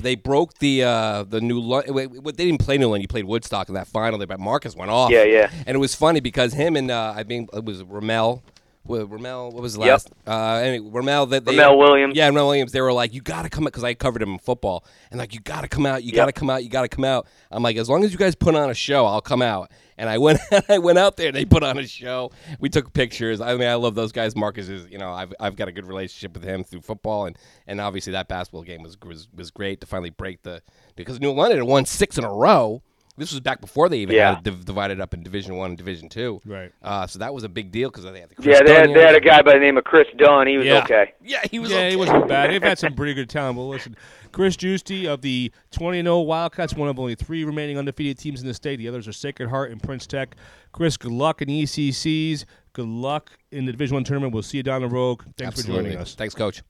they 0.00 0.14
broke 0.14 0.58
the 0.58 0.84
uh, 0.84 1.24
the 1.24 1.40
new. 1.40 1.60
Wait, 1.60 2.10
they 2.36 2.46
didn't 2.46 2.60
play 2.60 2.78
New 2.78 2.86
London. 2.86 3.02
You 3.02 3.08
played 3.08 3.26
Woodstock 3.26 3.68
in 3.68 3.74
that 3.74 3.86
final. 3.88 4.18
They 4.18 4.24
but 4.24 4.40
Marcus 4.40 4.74
went 4.74 4.90
off. 4.90 5.10
Yeah, 5.10 5.24
yeah. 5.24 5.50
And 5.66 5.74
it 5.74 5.78
was 5.78 5.94
funny 5.94 6.20
because 6.20 6.54
him 6.54 6.76
and 6.76 6.90
uh, 6.90 7.12
I 7.16 7.24
mean 7.24 7.48
it 7.52 7.64
was 7.64 7.82
Ramel. 7.82 8.42
Ramel, 8.88 9.50
what 9.50 9.62
was 9.62 9.74
the 9.74 9.80
Yep. 9.80 9.88
last? 9.90 10.10
Uh, 10.26 10.60
anyway, 10.62 10.88
Ramel. 10.92 11.26
That 11.26 11.44
they, 11.44 11.56
Ramel 11.56 11.76
Williams. 11.78 12.14
Yeah, 12.16 12.26
Ramel 12.26 12.46
Williams. 12.46 12.70
They 12.72 12.80
were 12.80 12.92
like, 12.92 13.12
"You 13.12 13.20
got 13.20 13.42
to 13.42 13.48
come 13.50 13.64
out," 13.64 13.72
because 13.72 13.82
I 13.82 13.94
covered 13.94 14.22
him 14.22 14.34
in 14.34 14.38
football, 14.38 14.84
and 15.10 15.18
like, 15.18 15.34
"You 15.34 15.40
got 15.40 15.62
to 15.62 15.68
come 15.68 15.86
out. 15.86 16.04
You 16.04 16.12
Yep. 16.12 16.16
got 16.16 16.26
to 16.26 16.32
come 16.32 16.50
out. 16.50 16.62
You 16.62 16.70
got 16.70 16.82
to 16.82 16.88
come 16.88 17.04
out." 17.04 17.26
I'm 17.50 17.64
like, 17.64 17.76
"As 17.76 17.88
long 17.88 18.04
as 18.04 18.12
you 18.12 18.18
guys 18.18 18.36
put 18.36 18.54
on 18.54 18.70
a 18.70 18.74
show, 18.74 19.04
I'll 19.06 19.20
come 19.20 19.42
out." 19.42 19.70
And 19.98 20.08
I 20.10 20.18
went, 20.18 20.38
I 20.68 20.78
went 20.78 20.98
out 20.98 21.16
there. 21.16 21.32
They 21.32 21.44
put 21.44 21.62
on 21.62 21.78
a 21.78 21.86
show. 21.86 22.30
We 22.60 22.68
took 22.68 22.92
pictures. 22.92 23.40
I 23.40 23.54
mean, 23.56 23.68
I 23.68 23.74
love 23.74 23.94
those 23.94 24.12
guys. 24.12 24.36
Marcus 24.36 24.68
is, 24.68 24.86
you 24.90 24.98
know, 24.98 25.10
I've, 25.12 25.32
I've 25.40 25.56
got 25.56 25.68
a 25.68 25.72
good 25.72 25.86
relationship 25.86 26.34
with 26.34 26.44
him 26.44 26.64
through 26.64 26.82
football, 26.82 27.26
and, 27.26 27.38
and 27.66 27.80
obviously 27.80 28.12
that 28.12 28.28
basketball 28.28 28.62
game 28.62 28.82
was, 28.82 28.96
was 29.00 29.28
was 29.34 29.50
great 29.50 29.80
to 29.80 29.86
finally 29.86 30.10
break 30.10 30.42
the 30.42 30.60
because 30.96 31.20
New 31.20 31.32
London 31.32 31.58
had 31.58 31.66
won 31.66 31.86
six 31.86 32.18
in 32.18 32.24
a 32.24 32.32
row. 32.32 32.82
This 33.18 33.32
was 33.32 33.40
back 33.40 33.62
before 33.62 33.88
they 33.88 34.00
even 34.00 34.14
Yeah. 34.14 34.34
had 34.34 34.38
it 34.40 34.44
div- 34.44 34.64
divided 34.66 35.00
up 35.00 35.14
in 35.14 35.22
Division 35.22 35.56
One 35.56 35.70
and 35.70 35.78
Division 35.78 36.10
Two. 36.10 36.42
Right. 36.44 36.70
Uh, 36.82 37.06
so 37.06 37.18
that 37.20 37.32
was 37.32 37.44
a 37.44 37.48
big 37.48 37.72
deal 37.72 37.88
because 37.88 38.04
they 38.04 38.20
had 38.20 38.28
the 38.28 38.34
Chris 38.34 38.46
Yeah, 38.46 38.62
they 38.62 38.74
had, 38.74 38.90
they 38.92 39.00
had 39.00 39.14
a 39.14 39.20
guy 39.20 39.40
by 39.40 39.54
the 39.54 39.58
name 39.60 39.78
of 39.78 39.84
Chris 39.84 40.06
Dunn. 40.18 40.46
He 40.46 40.58
was 40.58 40.66
Yeah. 40.66 40.82
okay. 40.82 41.14
Yeah, 41.24 41.40
he 41.50 41.58
was. 41.58 41.70
yeah, 41.70 41.78
okay. 41.78 41.90
he 41.92 41.96
wasn't 41.96 42.28
bad. 42.28 42.50
They've 42.50 42.62
had 42.62 42.78
some 42.78 42.94
pretty 42.94 43.14
good 43.14 43.30
talent. 43.30 43.56
But 43.56 43.62
listen, 43.62 43.96
Chris 44.36 44.54
Juicy 44.54 45.06
of 45.06 45.22
the 45.22 45.50
20 45.70 46.02
0 46.02 46.20
Wildcats, 46.20 46.74
one 46.74 46.90
of 46.90 46.98
only 46.98 47.14
three 47.14 47.42
remaining 47.44 47.78
undefeated 47.78 48.18
teams 48.18 48.42
in 48.42 48.46
the 48.46 48.52
state. 48.52 48.76
The 48.76 48.86
others 48.86 49.08
are 49.08 49.12
Sacred 49.12 49.48
Heart 49.48 49.70
and 49.70 49.82
Prince 49.82 50.06
Tech. 50.06 50.36
Chris, 50.72 50.98
good 50.98 51.10
luck 51.12 51.40
in 51.40 51.48
ECCs. 51.48 52.44
Good 52.74 52.86
luck 52.86 53.30
in 53.50 53.64
the 53.64 53.72
Division 53.72 53.94
One 53.94 54.04
tournament. 54.04 54.34
We'll 54.34 54.42
see 54.42 54.58
you 54.58 54.62
down 54.62 54.82
the 54.82 54.88
road. 54.88 55.20
Thanks 55.38 55.40
Absolutely. 55.60 55.76
for 55.76 55.82
joining 55.84 55.98
us. 56.02 56.14
Thanks, 56.14 56.34
Coach. 56.34 56.62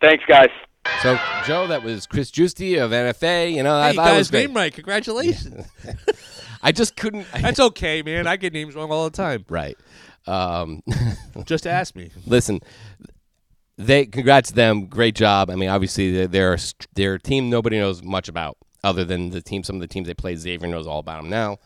Thanks, 0.00 0.24
guys. 0.26 0.48
So, 1.00 1.16
Joe, 1.46 1.68
that 1.68 1.84
was 1.84 2.08
Chris 2.08 2.32
Juicy 2.32 2.74
of 2.74 2.90
NFA. 2.90 3.52
You 3.54 3.62
know, 3.62 3.76
I, 3.76 3.90
Hey, 3.90 3.94
you 3.94 4.00
I 4.00 4.04
got 4.06 4.16
was 4.16 4.26
his 4.28 4.32
name 4.32 4.52
right. 4.54 4.74
Congratulations. 4.74 5.64
I 6.64 6.72
just 6.72 6.96
couldn't. 6.96 7.28
That's 7.40 7.60
okay, 7.60 8.02
man. 8.02 8.26
I 8.26 8.34
get 8.34 8.52
names 8.52 8.74
wrong 8.74 8.90
all 8.90 9.04
the 9.08 9.16
time. 9.16 9.44
right. 9.48 9.76
Um, 10.26 10.82
Just 11.44 11.68
ask 11.68 11.94
me. 11.94 12.10
listen, 12.26 12.60
they 13.78 14.04
congrats 14.06 14.50
to 14.50 14.54
them. 14.54 14.86
Great 14.86 15.14
job. 15.14 15.48
I 15.50 15.54
mean, 15.54 15.68
obviously 15.70 16.12
they're, 16.12 16.26
they're 16.26 16.52
a 16.54 16.58
st- 16.58 16.86
they're 16.94 17.14
a 17.14 17.20
team 17.20 17.48
nobody 17.48 17.78
knows 17.78 18.02
much 18.02 18.28
about 18.28 18.58
other 18.84 19.04
than 19.04 19.30
the 19.30 19.40
team. 19.40 19.62
Some 19.62 19.76
of 19.76 19.80
the 19.80 19.88
teams 19.88 20.06
they 20.08 20.14
played, 20.14 20.38
Xavier 20.38 20.68
knows 20.68 20.86
all 20.86 20.98
about 20.98 21.22
them 21.22 21.30
now. 21.30 21.56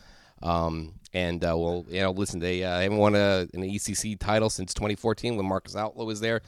Um, 0.43 0.95
and 1.15 1.45
uh, 1.45 1.57
well, 1.57 1.85
you 1.89 2.01
know, 2.01 2.11
listen, 2.11 2.41
they 2.41 2.65
uh, 2.65 2.81
haven't 2.81 2.99
won 2.99 3.15
a, 3.15 3.47
an 3.53 3.63
ECC 3.63 4.19
title 4.19 4.51
since 4.51 4.73
2014 4.75 5.37
when 5.37 5.47
Marcus 5.47 5.75
Outlow 5.77 6.05
was 6.05 6.21
there. 6.21 6.41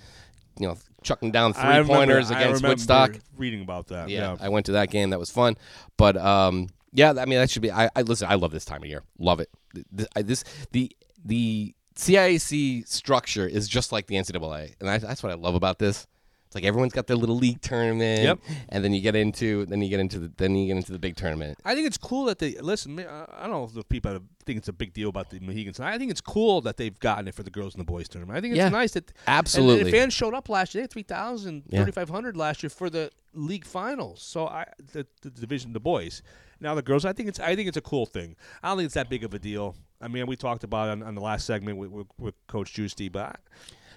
You 0.59 0.69
know, 0.69 0.79
chucking 1.03 1.33
down 1.33 1.53
I 1.53 1.55
three 1.55 1.69
remember- 1.71 1.95
pointers 1.95 2.31
I 2.31 2.41
against 2.41 2.62
remember 2.62 2.69
Woodstock. 2.73 3.19
Reading 3.37 3.62
about 3.62 3.89
that. 3.89 4.09
Yeah, 4.09 4.33
Yeah. 4.33 4.37
I 4.41 4.49
went 4.51 4.67
to 4.67 4.73
that 4.73 4.91
game. 4.91 5.11
That 5.11 5.19
was 5.19 5.31
fun. 5.31 5.57
But 5.97 6.17
um, 6.17 6.69
yeah, 6.93 7.11
I 7.19 7.25
mean 7.25 7.39
that 7.41 7.51
should 7.51 7.62
be. 7.62 7.73
I, 7.73 7.91
I 7.97 8.03
listen. 8.03 8.29
I 8.31 8.35
love 8.37 8.53
this 8.53 8.65
time 8.65 8.83
of 8.83 8.89
year. 8.89 9.03
Love 9.19 9.41
it. 9.41 9.49
Th- 9.97 10.09
I, 10.15 10.23
this 10.23 10.45
the 10.73 10.91
the 11.25 11.75
CIAC 11.97 12.86
structure 12.88 13.47
is 13.47 13.68
just 13.68 13.92
like 13.92 14.07
the 14.07 14.16
NCAA, 14.16 14.74
and 14.80 14.88
I, 14.90 14.99
that's 14.99 15.22
what 15.22 15.32
I 15.32 15.36
love 15.36 15.55
about 15.55 15.78
this. 15.78 16.07
It's 16.47 16.55
like 16.55 16.64
everyone's 16.64 16.92
got 16.92 17.07
their 17.09 17.16
little 17.16 17.36
league 17.36 17.61
tournament, 17.62 18.22
Yep. 18.22 18.38
and 18.68 18.84
then 18.84 18.92
you 18.92 19.01
get 19.01 19.16
into 19.16 19.64
then 19.66 19.80
you 19.82 19.88
get 19.88 19.99
into 20.01 20.18
the 20.20 20.32
then 20.36 20.55
you 20.55 20.66
get 20.68 20.76
into 20.76 20.92
the 20.92 20.99
big 20.99 21.16
tournament. 21.16 21.59
I 21.64 21.74
think 21.74 21.86
it's 21.86 21.97
cool 21.99 22.26
that 22.26 22.38
they 22.38 22.53
listen. 22.61 22.99
I 23.01 23.26
don't 23.42 23.51
know 23.51 23.64
if 23.64 23.72
the 23.74 23.82
people 23.84 24.18
think 24.45 24.59
it's 24.59 24.68
a 24.68 24.72
big 24.72 24.92
deal 24.92 25.09
about 25.09 25.30
the 25.30 25.40
Mohegans. 25.40 25.80
I 25.80 25.97
think 25.99 26.11
it's 26.11 26.20
cool 26.20 26.61
that 26.62 26.76
they've 26.76 26.99
gotten 26.99 27.26
it 27.28 27.34
for 27.34 27.42
the 27.42 27.51
girls 27.51 27.74
and 27.74 27.80
the 27.80 27.84
boys 27.86 28.09
tournament. 28.09 28.36
I 28.36 28.40
think 28.40 28.53
it's 28.53 28.59
Yeah, 28.59 28.68
nice 28.68 28.92
that 28.92 29.12
absolutely. 29.26 29.90
Fans 29.90 30.12
showed 30.12 30.34
up 30.34 30.49
last 30.49 30.74
year. 30.74 30.80
They 30.82 30.84
had 30.84 30.90
3,000, 30.92 31.62
Yeah. 31.70 31.82
3,500 31.84 32.36
last 32.36 32.62
year 32.62 32.70
for 32.70 32.88
the 32.90 33.11
league 33.32 33.64
finals. 33.64 34.22
So 34.22 34.47
I 34.47 34.66
the, 34.92 35.07
the 35.22 35.30
division, 35.30 35.72
the 35.72 35.80
boys. 35.80 36.22
Now 36.61 36.74
the 36.76 36.82
girls. 36.82 37.05
I 37.05 37.12
think 37.12 37.28
it's 37.28 37.40
I 37.40 37.57
think 37.57 37.66
it's 37.68 37.76
a 37.76 37.80
cool 37.82 38.07
thing. 38.07 38.36
I 38.62 38.68
don't 38.68 38.76
think 38.78 38.86
it's 38.86 38.95
that 38.95 39.09
big 39.11 39.24
of 39.24 39.34
a 39.34 39.38
deal. 39.40 39.74
I 40.05 40.09
mean, 40.09 40.27
we 40.27 40.37
talked 40.37 40.65
about 40.65 40.89
it 40.89 40.93
on, 40.93 41.03
on 41.03 41.15
the 41.15 41.21
last 41.21 41.47
segment 41.47 41.79
with, 41.79 41.91
with, 41.91 42.07
with 42.19 42.35
Coach 42.47 42.73
Juicy, 42.75 43.09
but 43.09 43.23
I- 43.27 43.37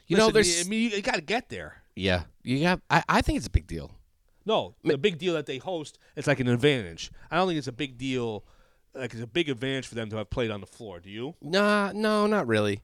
You 0.08 0.16
know, 0.18 0.32
there's- 0.32 0.66
I 0.66 0.70
mean, 0.70 0.84
you, 0.90 0.96
you 0.98 1.02
got 1.02 1.16
to 1.16 1.22
get 1.22 1.50
there. 1.50 1.82
Yeah, 1.96 2.24
you 2.44 2.64
have. 2.64 2.82
I, 2.90 3.04
I 3.10 3.22
think 3.22 3.38
it's 3.38 3.48
a 3.48 3.52
big 3.52 3.68
deal. 3.68 3.92
No, 4.46 4.76
the 4.84 4.98
big 4.98 5.18
deal 5.18 5.34
that 5.34 5.46
they 5.46 5.58
host, 5.58 6.00
it's 6.16 6.28
like 6.28 6.40
an 6.40 6.48
advantage. 6.48 7.12
I 7.30 7.36
don't 7.36 7.48
think 7.50 7.58
it's 7.58 7.68
a 7.68 7.72
big 7.74 7.98
deal. 7.98 8.46
Like 8.94 9.14
it's 9.14 9.22
a 9.22 9.28
big 9.28 9.50
advantage 9.50 9.88
for 9.88 9.96
them 9.96 10.10
to 10.12 10.16
have 10.18 10.30
played 10.30 10.50
on 10.52 10.62
the 10.62 10.68
floor. 10.68 11.00
Do 11.02 11.10
you? 11.10 11.36
Nah, 11.42 11.92
no, 11.94 12.26
not 12.28 12.48
really. 12.48 12.82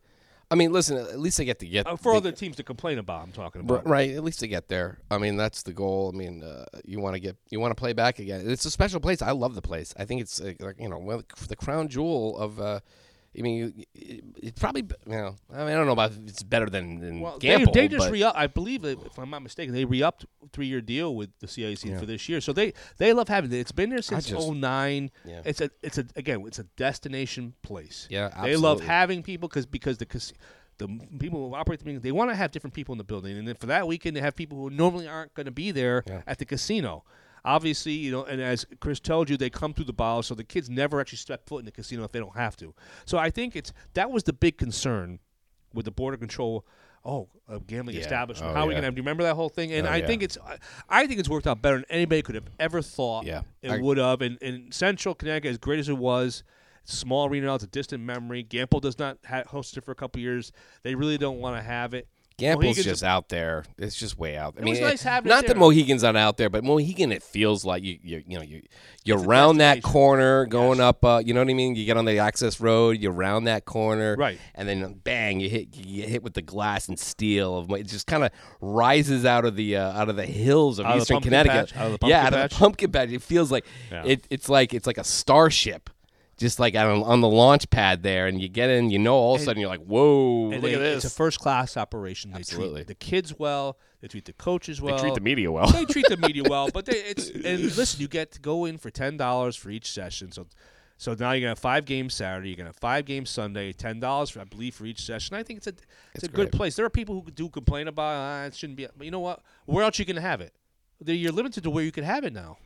I 0.52 0.56
mean, 0.56 0.72
listen. 0.74 0.98
At 0.98 1.20
least 1.20 1.38
they 1.38 1.46
get 1.46 1.60
to 1.60 1.66
get 1.68 1.88
Uh, 1.88 1.96
for 1.96 2.12
they- 2.12 2.18
other 2.18 2.32
teams 2.34 2.58
to 2.58 2.64
complain 2.64 2.98
about, 2.98 3.22
I'm 3.24 3.32
talking 3.32 3.62
about. 3.62 3.88
Right, 3.88 4.12
at 4.12 4.24
least 4.24 4.42
they 4.42 4.48
get 4.50 4.68
there. 4.68 5.00
I 5.10 5.18
mean, 5.20 5.38
that's 5.38 5.64
the 5.64 5.74
goal. 5.74 6.12
I 6.14 6.18
mean, 6.18 6.44
uh, 6.44 6.66
you 6.84 7.00
want 7.00 7.14
to 7.16 7.20
get, 7.22 7.38
you 7.50 7.60
want 7.62 7.72
to 7.72 7.80
play 7.80 7.94
back 7.94 8.20
again. 8.20 8.44
It's 8.50 8.66
a 8.66 8.72
special 8.72 9.00
place. 9.00 9.22
I 9.22 9.32
love 9.32 9.56
the 9.56 9.62
place. 9.62 9.94
I 9.98 10.04
think 10.06 10.22
it's 10.22 10.42
uh, 10.42 10.54
like 10.60 10.80
you 10.80 10.90
know, 10.90 10.98
well, 11.00 11.24
the 11.48 11.56
crown 11.56 11.88
jewel 11.88 12.38
of. 12.38 12.60
I 13.38 13.42
mean, 13.42 13.86
it, 13.96 14.24
it's 14.38 14.60
probably 14.60 14.84
you 15.08 15.12
know. 15.16 15.36
I 15.52 15.60
mean, 15.60 15.70
I 15.70 15.74
don't 15.74 15.86
know 15.88 15.94
about 15.94 16.12
if 16.12 16.18
it's 16.28 16.44
better 16.44 16.70
than 16.70 17.00
than 17.00 17.20
Well, 17.20 17.40
they, 17.40 17.48
Gampel, 17.48 17.74
they 17.74 17.88
just 17.88 18.06
but- 18.06 18.12
re. 18.12 18.24
I 18.24 18.48
believe, 18.48 18.86
if 18.86 19.18
I'm 19.18 19.30
not 19.32 19.42
mistaken, 19.42 19.74
they 19.74 19.86
re 19.86 20.04
upped 20.04 20.26
three 20.52 20.68
year 20.68 20.82
deal 20.82 21.16
with 21.16 21.32
the 21.40 21.48
CIC 21.48 21.98
for 21.98 22.06
this 22.06 22.30
year. 22.30 22.42
So 22.42 22.54
they 22.54 22.74
they 22.98 23.12
love 23.14 23.28
having 23.30 23.52
it. 23.52 23.58
It's 23.58 23.72
been 23.72 23.90
there 23.90 24.02
since 24.02 24.28
just- 24.28 24.48
'09. 24.52 25.10
Yeah. 25.26 25.42
It's 25.46 25.62
a 25.62 25.70
it's 25.82 25.98
a 25.98 26.06
again 26.16 26.44
it's 26.46 26.60
a 26.60 26.66
destination 26.78 27.54
place. 27.64 28.08
Yeah, 28.10 28.30
they 28.44 28.56
love 28.56 28.82
having 28.82 29.24
people 29.24 29.50
because 29.50 29.66
because 29.66 29.98
the 29.98 30.06
the 30.80 30.88
people 31.20 31.50
who 31.50 31.56
operate 31.56 31.80
the 31.80 31.86
meeting, 31.86 32.02
they 32.02 32.12
want 32.12 32.30
to 32.32 32.36
have 32.36 32.52
different 32.52 32.74
people 32.74 32.94
in 32.94 32.98
the 32.98 33.04
building, 33.04 33.38
and 33.38 33.48
then 33.48 33.56
for 33.56 33.68
that 33.68 33.88
weekend 33.88 34.16
they 34.16 34.22
have 34.22 34.36
people 34.36 34.58
who 34.58 34.70
normally 34.70 35.08
aren't 35.08 35.34
going 35.34 35.46
to 35.46 35.52
be 35.52 35.72
there 35.72 36.04
Yeah. 36.08 36.22
at 36.28 36.38
the 36.40 36.46
casino. 36.46 37.04
Obviously, 37.46 37.92
you 37.94 38.12
know, 38.12 38.24
and 38.24 38.42
as 38.42 38.66
Chris 38.80 39.00
told 39.00 39.30
you, 39.30 39.36
they 39.38 39.50
come 39.50 39.74
through 39.74 39.86
the 39.86 39.94
bottle, 39.94 40.24
so 40.24 40.34
the 40.34 40.44
kids 40.46 40.70
never 40.70 41.02
actually 41.02 41.18
step 41.18 41.46
foot 41.48 41.60
in 41.60 41.66
the 41.66 41.72
casino 41.72 42.04
if 42.06 42.12
they 42.12 42.20
don't 42.20 42.36
have 42.38 42.56
to. 42.58 42.74
So 43.06 43.18
I 43.18 43.30
think 43.30 43.56
it's 43.56 43.74
that 43.96 44.10
was 44.12 44.24
the 44.24 44.34
big 44.34 44.58
concern 44.58 45.20
with 45.74 45.86
the 45.86 45.92
Board 45.92 46.14
of 46.14 46.20
Control. 46.20 46.66
Oh, 47.06 47.28
a 47.50 47.60
gambling 47.60 47.98
Yeah. 47.98 48.04
establishment. 48.04 48.52
Oh, 48.52 48.56
How 48.56 48.64
are 48.64 48.68
we 48.68 48.74
yeah. 48.76 48.80
gonna? 48.80 48.92
Do 48.92 48.96
you 48.96 49.02
remember 49.02 49.24
that 49.24 49.36
whole 49.36 49.50
thing? 49.50 49.74
And 49.74 49.86
Oh, 49.86 49.90
I 49.92 49.98
yeah. 49.98 50.08
think 50.08 50.24
it's, 50.24 50.38
I- 50.90 51.06
think 51.06 51.20
it's 51.20 51.28
worked 51.28 51.46
out 51.48 51.62
better 51.62 51.76
than 51.76 51.86
anybody 51.90 52.22
could 52.22 52.36
have 52.36 52.48
ever 52.62 52.82
thought. 52.82 53.26
Yeah. 53.26 53.42
it 53.62 53.82
would 53.82 53.98
have. 53.98 54.22
And, 54.22 54.38
and 54.42 54.74
Central 54.74 55.14
Connecticut, 55.14 55.52
as 55.52 55.58
great 55.58 55.80
as 55.80 55.90
it 55.90 55.98
was, 55.98 56.44
small 56.86 57.28
arena 57.28 57.48
now. 57.48 57.56
It's 57.56 57.64
a 57.66 57.68
distant 57.68 58.04
memory. 58.04 58.42
Gampel 58.46 58.80
does 58.80 58.98
not 58.98 59.18
ha- 59.28 59.44
host 59.48 59.76
it 59.76 59.84
for 59.84 59.92
a 59.92 59.96
couple 59.96 60.22
years. 60.22 60.54
They 60.84 60.96
really 60.96 61.18
don't 61.18 61.40
want 61.40 61.58
to 61.58 61.62
have 61.62 61.94
it. 61.94 62.08
Gampel's 62.38 62.84
just 62.84 63.04
out 63.04 63.30
there. 63.30 63.64
It's 63.78 63.96
just 63.96 64.18
way 64.18 64.36
out. 64.38 64.56
I 64.58 64.62
It 64.62 64.64
mean, 64.66 64.82
nice 64.82 65.06
it 65.06 65.26
not 65.26 65.46
that. 65.48 65.56
Mohegan's 65.58 66.04
not 66.04 66.16
out 66.16 66.38
there, 66.38 66.50
but 66.50 66.64
Mohegan, 66.64 67.12
it 67.12 67.24
feels 67.24 67.64
like 67.64 67.84
you, 67.84 67.98
you, 68.02 68.24
you 68.28 68.38
know, 68.38 68.44
you, 68.44 68.62
It's 69.06 69.10
a 69.24 69.28
around 69.28 69.58
that 69.58 69.82
corner, 69.84 70.46
going 70.46 70.80
Yes. 70.80 70.86
up. 70.86 71.06
Uh, 71.06 71.22
you 71.26 71.34
know 71.34 71.42
what 71.42 71.50
I 71.50 71.54
mean? 71.54 71.76
You 71.76 71.86
get 71.86 71.98
on 71.98 72.06
the 72.06 72.20
access 72.20 72.60
road, 72.60 72.98
you're 73.00 73.14
around 73.14 73.44
that 73.46 73.66
corner, 73.66 74.16
Right. 74.18 74.40
And 74.56 74.68
then 74.68 74.94
bang, 75.04 75.40
you 75.40 75.50
hit, 75.50 75.76
you 75.76 76.02
get 76.02 76.10
hit 76.10 76.24
with 76.24 76.34
the 76.34 76.42
glass 76.42 76.88
and 76.88 77.00
steel 77.00 77.58
of. 77.58 77.70
It 77.72 77.88
just 77.88 78.08
kind 78.08 78.24
of 78.24 78.32
rises 78.62 79.26
out 79.26 79.46
of 79.46 79.56
the 79.56 79.78
uh, 79.78 79.92
out 80.00 80.10
of 80.10 80.16
the 80.16 80.26
hills 80.26 80.80
of 80.80 80.86
Out 80.86 80.94
of 80.94 80.98
the 80.98 81.02
Eastern 81.04 81.16
pumpkin 81.16 81.30
Connecticut. 81.32 81.74
patch? 81.74 81.78
Out 81.80 81.92
of 81.92 81.92
yeah, 81.92 81.98
pumpkin 82.00 82.14
out 82.14 82.34
of 82.34 82.40
patch? 82.40 82.50
the 82.52 82.56
pumpkin 82.58 82.92
patch. 82.92 83.10
It 83.12 83.22
feels 83.22 83.52
like 83.52 83.66
Yeah. 83.92 84.04
it, 84.06 84.28
it's 84.30 84.50
like 84.50 84.74
it's 84.74 84.88
like 84.88 84.98
a 84.98 85.04
starship. 85.04 85.90
Just 86.44 86.60
like 86.60 86.76
on, 86.76 87.04
on 87.04 87.22
the 87.22 87.30
launch 87.30 87.70
pad 87.70 88.04
there, 88.04 88.28
and 88.28 88.42
you 88.42 88.50
get 88.50 88.70
in, 88.70 88.90
you 88.90 89.00
know, 89.00 89.16
all 89.16 89.36
of 89.36 89.42
a 89.42 89.46
sudden 89.46 89.62
you're 89.62 89.70
like, 89.70 89.80
"Whoa, 89.86 90.52
And 90.52 90.62
look 90.62 90.72
they- 90.72 90.76
at 90.76 90.80
this!" 90.80 91.06
It's 91.06 91.14
a 91.14 91.16
first 91.16 91.40
class 91.40 91.78
operation. 91.78 92.32
They 92.32 92.40
Absolutely. 92.40 92.82
treat 92.82 92.88
the 92.88 92.96
kids 92.96 93.40
well. 93.40 93.78
They 94.02 94.10
treat 94.10 94.26
the 94.26 94.34
coaches 94.34 94.82
well. 94.82 94.98
They 94.98 95.02
treat 95.04 95.14
the 95.16 95.22
media 95.22 95.50
well. 95.54 95.68
they 95.72 95.86
treat 95.86 96.06
the 96.10 96.18
media 96.18 96.44
well, 96.44 96.68
but 96.74 96.84
they, 96.86 96.98
it's 96.98 97.30
and 97.50 97.62
listen, 97.78 98.02
you 98.02 98.10
get 98.10 98.34
to 98.34 98.42
go 98.42 98.66
in 98.66 98.78
for 98.78 98.90
ten 98.92 99.16
dollars 99.16 99.56
for 99.56 99.70
each 99.70 99.90
session. 99.90 100.34
So, 100.34 100.48
so 100.98 101.14
now 101.14 101.32
you're 101.32 101.40
gonna 101.40 101.52
have 101.52 101.60
five 101.60 101.86
games 101.86 102.14
Saturday. 102.14 102.50
You're 102.50 102.58
gonna 102.58 102.70
have 102.70 102.76
five 102.76 103.06
games 103.06 103.30
Sunday. 103.30 103.72
Ten 103.72 104.02
dollars, 104.02 104.30
for 104.32 104.42
I 104.42 104.44
believe, 104.44 104.76
for 104.76 104.86
each 104.86 105.02
session. 105.02 105.38
I 105.38 105.44
think 105.44 105.60
it's 105.60 105.68
a 105.68 105.70
it's, 105.70 105.82
It's 106.16 106.24
a 106.26 106.28
good 106.28 106.52
place. 106.52 106.76
There 106.76 106.86
are 106.86 106.90
people 106.90 107.22
who 107.22 107.32
do 107.32 107.48
complain 107.48 107.88
about 107.88 108.04
ah, 108.16 108.44
it 108.48 108.54
shouldn't 108.54 108.76
be, 108.76 108.86
but 108.98 109.06
you 109.06 109.12
know 109.12 109.22
what? 109.22 109.40
Where 109.66 109.86
else 109.86 109.98
you 109.98 110.04
gonna 110.04 110.20
have 110.20 110.42
it? 110.42 110.54
You're 111.06 111.32
limited 111.32 111.64
to 111.64 111.70
where 111.70 111.86
you 111.86 111.94
can 111.94 112.04
have 112.04 112.26
it 112.26 112.34
now. 112.34 112.58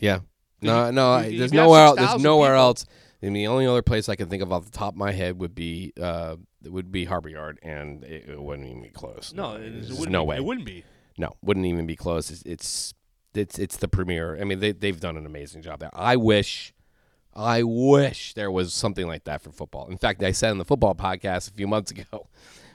Yeah. 0.00 0.18
No, 0.62 0.90
no. 0.90 1.18
you- 1.18 1.38
there's 1.38 1.52
you 1.52 1.58
have 1.58 1.66
nowhere. 1.66 1.84
Else, 1.86 1.96
there's 1.98 2.22
nowhere 2.22 2.52
people. 2.54 2.62
else. 2.64 2.86
I 3.22 3.26
mean, 3.26 3.34
the 3.34 3.46
only 3.46 3.66
other 3.66 3.82
place 3.82 4.08
I 4.08 4.16
can 4.16 4.28
think 4.28 4.42
of 4.42 4.52
off 4.52 4.64
the 4.64 4.70
top 4.70 4.94
of 4.94 4.98
my 4.98 5.12
head 5.12 5.38
would 5.38 5.54
be 5.54 5.92
uh, 6.00 6.36
would 6.64 6.92
be 6.92 7.06
Harbor 7.06 7.28
Yard, 7.28 7.58
and 7.62 8.04
it, 8.04 8.28
it 8.28 8.42
wouldn't 8.42 8.68
even 8.68 8.82
be 8.82 8.90
close. 8.90 9.32
No, 9.34 9.54
it, 9.54 9.70
There's 9.70 9.90
it 9.90 9.98
wouldn't 9.98 10.12
no 10.12 10.24
be, 10.24 10.28
way. 10.28 10.36
It 10.36 10.44
wouldn't 10.44 10.66
be. 10.66 10.84
No, 11.18 11.34
wouldn't 11.42 11.66
even 11.66 11.86
be 11.86 11.96
close. 11.96 12.30
It's 12.30 12.42
it's 12.42 12.94
it's, 13.34 13.58
it's 13.58 13.76
the 13.76 13.88
premier. 13.88 14.38
I 14.40 14.44
mean, 14.44 14.60
they 14.60 14.72
they've 14.72 14.98
done 14.98 15.16
an 15.16 15.26
amazing 15.26 15.62
job 15.62 15.80
there. 15.80 15.90
I 15.92 16.16
wish. 16.16 16.72
I 17.34 17.64
wish 17.64 18.32
there 18.32 18.50
was 18.50 18.72
something 18.72 19.06
like 19.06 19.24
that 19.24 19.42
for 19.42 19.52
football. 19.52 19.88
In 19.90 19.98
fact, 19.98 20.22
I 20.22 20.32
said 20.32 20.52
in 20.52 20.58
the 20.58 20.64
football 20.64 20.94
podcast 20.94 21.50
a 21.50 21.52
few 21.52 21.66
months 21.66 21.90
ago, 21.90 22.28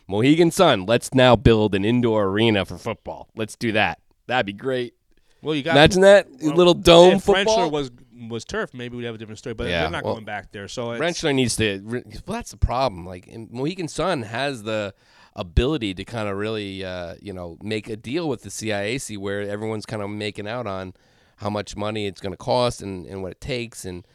Mohegan 0.08 0.52
Sun, 0.52 0.86
let's 0.86 1.16
now 1.16 1.36
build 1.36 1.74
an 1.74 1.84
indoor 1.84 2.26
arena 2.26 2.64
for 2.64 2.78
football. 2.78 3.30
Let's 3.36 3.56
do 3.56 3.72
that. 3.72 4.00
That'd 4.28 4.46
be 4.46 4.54
great. 4.54 4.94
Well, 5.42 5.56
you 5.56 5.64
got 5.64 5.72
Imagine 5.72 6.02
that 6.02 6.28
well, 6.42 6.54
little 6.54 6.74
dome 6.76 7.20
football. 7.20 7.58
Frenchler 7.58 7.72
was 7.72 7.90
was 8.30 8.46
turf, 8.46 8.74
maybe 8.74 8.98
we'd 8.98 9.06
have 9.06 9.16
a 9.16 9.18
different 9.18 9.40
story. 9.40 9.54
But 9.54 9.68
Yeah, 9.68 9.82
they're 9.82 9.92
not 9.92 10.04
well, 10.04 10.14
going 10.16 10.26
back 10.26 10.52
there. 10.52 10.68
So 10.68 10.88
Rentschler 10.88 11.34
needs 11.34 11.56
to. 11.58 11.80
Well, 11.84 12.04
that's 12.28 12.52
the 12.52 12.58
problem. 12.58 13.06
Like 13.06 13.28
and 13.28 13.52
Mohegan 13.52 13.88
Sun 13.88 14.24
has 14.24 14.64
the 14.64 14.94
ability 15.36 15.94
to 15.94 16.04
kind 16.04 16.28
of 16.28 16.38
really, 16.38 16.84
uh, 16.84 17.16
you 17.22 17.34
know, 17.34 17.58
make 17.62 17.90
a 17.90 17.96
deal 17.96 18.28
with 18.28 18.44
the 18.44 18.50
CIAC 18.50 19.18
where 19.18 19.42
everyone's 19.42 19.86
kind 19.86 20.02
of 20.02 20.10
making 20.10 20.48
out 20.48 20.68
on 20.68 20.94
how 21.38 21.50
much 21.50 21.76
money 21.76 22.06
it's 22.06 22.22
going 22.22 22.34
to 22.34 22.38
cost 22.38 22.82
and, 22.82 23.06
and 23.06 23.22
what 23.22 23.32
it 23.32 23.42
takes. 23.42 23.86
And 23.86 24.06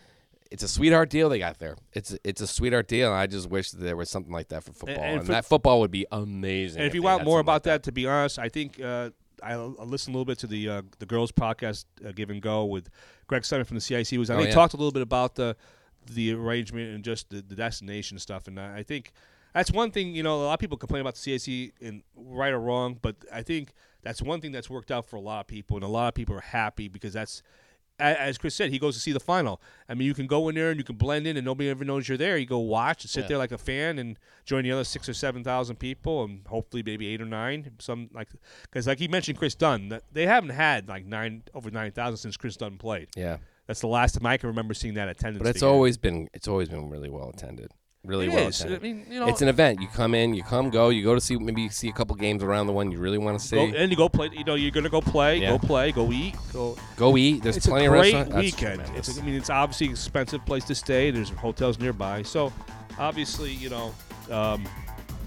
it's 0.50 0.62
a 0.62 0.68
sweetheart 0.68 1.10
deal 1.10 1.28
they 1.28 1.38
got 1.38 1.58
there. 1.58 1.76
It's 1.92 2.16
it's 2.22 2.40
a 2.40 2.46
sweetheart 2.46 2.88
deal. 2.88 3.08
And 3.08 3.18
I 3.18 3.26
just 3.26 3.50
wish 3.50 3.70
that 3.70 3.80
there 3.80 3.96
was 3.96 4.10
something 4.10 4.32
like 4.32 4.48
that 4.48 4.64
for 4.64 4.72
football. 4.72 5.02
And, 5.02 5.18
and 5.18 5.26
for- 5.26 5.32
that 5.32 5.44
football 5.44 5.80
would 5.80 5.90
be 5.90 6.06
amazing. 6.12 6.80
And 6.80 6.86
if 6.86 6.94
you 6.94 7.02
want 7.02 7.24
more 7.24 7.38
like 7.38 7.44
about 7.44 7.62
that, 7.64 7.82
to 7.84 7.92
be 7.92 8.06
honest, 8.06 8.38
I 8.38 8.48
think 8.48 8.80
uh, 8.80 9.10
I, 9.42 9.52
I 9.52 9.56
listened 9.56 10.14
a 10.14 10.18
little 10.18 10.24
bit 10.24 10.38
to 10.40 10.46
the 10.46 10.68
uh, 10.68 10.82
the 10.98 11.06
girls 11.06 11.32
podcast, 11.32 11.84
uh, 12.06 12.12
Give 12.12 12.30
and 12.30 12.40
Go, 12.40 12.64
with 12.64 12.88
Greg 13.26 13.44
Simon 13.44 13.64
from 13.64 13.76
the 13.76 13.80
CIC. 13.80 14.18
Was 14.18 14.30
on. 14.30 14.36
Oh, 14.36 14.40
they 14.40 14.48
yeah. 14.48 14.54
talked 14.54 14.74
a 14.74 14.76
little 14.76 14.92
bit 14.92 15.02
about 15.02 15.34
the 15.34 15.56
the 16.06 16.32
arrangement 16.32 16.94
and 16.94 17.04
just 17.04 17.30
the, 17.30 17.42
the 17.42 17.54
destination 17.54 18.18
stuff. 18.18 18.46
And 18.46 18.58
I 18.58 18.78
I 18.78 18.82
think 18.82 19.12
that's 19.54 19.70
one 19.70 19.90
thing. 19.90 20.14
You 20.14 20.22
know, 20.22 20.42
a 20.42 20.44
lot 20.44 20.54
of 20.54 20.60
people 20.60 20.76
complain 20.76 21.00
about 21.00 21.16
the 21.16 21.38
CIC, 21.38 21.74
and 21.80 22.02
right 22.14 22.52
or 22.52 22.60
wrong, 22.60 22.98
but 23.00 23.16
I 23.32 23.42
think 23.42 23.72
that's 24.02 24.22
one 24.22 24.40
thing 24.40 24.52
that's 24.52 24.70
worked 24.70 24.90
out 24.90 25.06
for 25.06 25.16
a 25.16 25.20
lot 25.20 25.40
of 25.40 25.46
people, 25.46 25.76
and 25.76 25.84
a 25.84 25.88
lot 25.88 26.08
of 26.08 26.14
people 26.14 26.36
are 26.36 26.40
happy 26.40 26.88
because 26.88 27.12
that's. 27.12 27.42
As 27.98 28.36
Chris 28.36 28.54
said, 28.54 28.70
he 28.70 28.78
goes 28.78 28.94
to 28.94 29.00
see 29.00 29.12
the 29.12 29.20
final. 29.20 29.60
I 29.88 29.94
mean, 29.94 30.06
you 30.06 30.12
can 30.12 30.26
go 30.26 30.48
in 30.50 30.54
there 30.54 30.70
and 30.70 30.78
you 30.78 30.84
can 30.84 30.96
blend 30.96 31.26
in, 31.26 31.36
and 31.38 31.44
nobody 31.46 31.70
ever 31.70 31.82
knows 31.84 32.08
you're 32.08 32.18
there. 32.18 32.36
You 32.36 32.44
go 32.44 32.58
watch 32.58 33.04
and 33.04 33.10
sit 33.10 33.22
Yeah. 33.22 33.28
there 33.28 33.38
like 33.38 33.52
a 33.52 33.58
fan 33.58 33.98
and 33.98 34.18
join 34.44 34.64
the 34.64 34.72
other 34.72 34.84
six 34.84 35.08
or 35.08 35.14
seven 35.14 35.42
thousand 35.42 35.76
people, 35.76 36.24
and 36.24 36.46
hopefully 36.46 36.82
maybe 36.84 37.06
eight 37.06 37.22
or 37.22 37.26
nine. 37.26 37.70
Some 37.78 38.10
like 38.12 38.28
because 38.64 38.86
like 38.86 38.98
he 38.98 39.08
mentioned, 39.08 39.38
Chris 39.38 39.54
Dunn, 39.54 39.98
they 40.12 40.26
haven't 40.26 40.50
had 40.50 40.88
like 40.88 41.06
nine 41.06 41.42
over 41.54 41.70
nine 41.70 41.90
thousand 41.92 42.18
since 42.18 42.36
Chris 42.36 42.56
Dunn 42.56 42.76
played. 42.76 43.08
Yeah. 43.16 43.38
That's 43.66 43.80
the 43.80 43.88
last 43.88 44.12
time 44.14 44.26
I 44.26 44.36
can 44.36 44.48
remember 44.48 44.74
seeing 44.74 44.94
that 44.94 45.08
attendance. 45.08 45.42
But 45.42 45.48
it's 45.48 45.58
figure. 45.60 45.68
always 45.68 45.96
been 45.96 46.28
it's 46.34 46.46
always 46.48 46.68
been 46.68 46.90
really 46.90 47.08
well 47.08 47.30
attended. 47.30 47.72
Really 48.04 48.26
It 48.26 48.32
well 48.34 48.46
is. 48.48 48.64
I 48.64 48.78
mean, 48.78 49.04
you 49.10 49.18
know, 49.18 49.26
it's 49.26 49.42
an 49.42 49.48
event. 49.48 49.80
You 49.80 49.88
come 49.88 50.14
in, 50.14 50.32
you 50.32 50.44
come, 50.44 50.70
go. 50.70 50.90
You 50.90 51.02
go 51.02 51.16
to 51.16 51.20
see 51.20 51.36
maybe 51.38 51.62
you 51.62 51.70
see 51.70 51.88
a 51.88 51.92
couple 51.92 52.14
games 52.14 52.40
around 52.40 52.68
the 52.68 52.72
one 52.72 52.92
you 52.92 52.98
really 52.98 53.18
want 53.18 53.40
to 53.40 53.44
see. 53.44 53.56
go, 53.56 53.76
and 53.76 53.90
you 53.90 53.96
go 53.96 54.08
play. 54.08 54.30
You 54.32 54.44
know, 54.44 54.54
you're 54.54 54.70
gonna 54.70 54.88
go 54.88 55.00
play, 55.00 55.38
Yeah. 55.38 55.50
go 55.50 55.58
play, 55.58 55.90
go 55.90 56.12
eat, 56.12 56.36
go. 56.52 56.76
go 56.96 57.16
eat. 57.16 57.42
There's 57.42 57.56
it's 57.56 57.66
plenty 57.66 57.86
of 57.86 57.92
restaurants. 57.92 58.32
Weekend. 58.36 58.82
It's, 58.94 59.18
I 59.18 59.22
mean, 59.22 59.34
it's 59.34 59.50
obviously 59.50 59.86
an 59.88 59.92
expensive 59.94 60.44
place 60.46 60.64
to 60.66 60.74
stay. 60.76 61.10
There's 61.10 61.30
hotels 61.30 61.80
nearby, 61.80 62.22
so 62.22 62.52
obviously, 62.96 63.50
you 63.52 63.70
know, 63.70 63.92
um, 64.30 64.64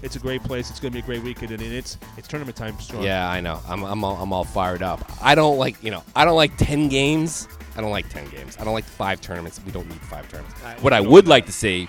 it's 0.02 0.16
a 0.16 0.18
great 0.18 0.42
place. 0.42 0.70
It's 0.70 0.80
gonna 0.80 0.92
be 0.92 1.00
a 1.00 1.02
great 1.02 1.22
weekend, 1.22 1.50
and 1.52 1.60
it's 1.62 1.98
it's 2.16 2.28
tournament 2.28 2.56
time. 2.56 2.80
Strong. 2.80 3.02
Yeah, 3.02 3.28
I 3.28 3.42
know. 3.42 3.60
I'm 3.68 3.84
I'm 3.84 4.02
all, 4.04 4.16
I'm 4.16 4.32
all 4.32 4.44
fired 4.44 4.82
up. 4.82 5.04
I 5.20 5.34
don't 5.34 5.58
like 5.58 5.82
you 5.84 5.90
know 5.90 6.02
I 6.16 6.24
don't 6.24 6.36
like 6.36 6.56
ten 6.56 6.88
games. 6.88 7.46
I 7.76 7.82
don't 7.82 7.90
like 7.90 8.08
ten 8.08 8.26
games. 8.30 8.56
I 8.58 8.64
don't 8.64 8.72
like 8.72 8.84
five 8.84 9.20
tournaments. 9.20 9.60
We 9.66 9.70
don't 9.70 9.86
need 9.86 10.00
five 10.00 10.26
tournaments. 10.30 10.58
I- 10.64 10.76
what 10.80 10.94
I 10.94 11.00
would 11.02 11.28
like 11.28 11.44
to 11.44 11.52
see 11.52 11.88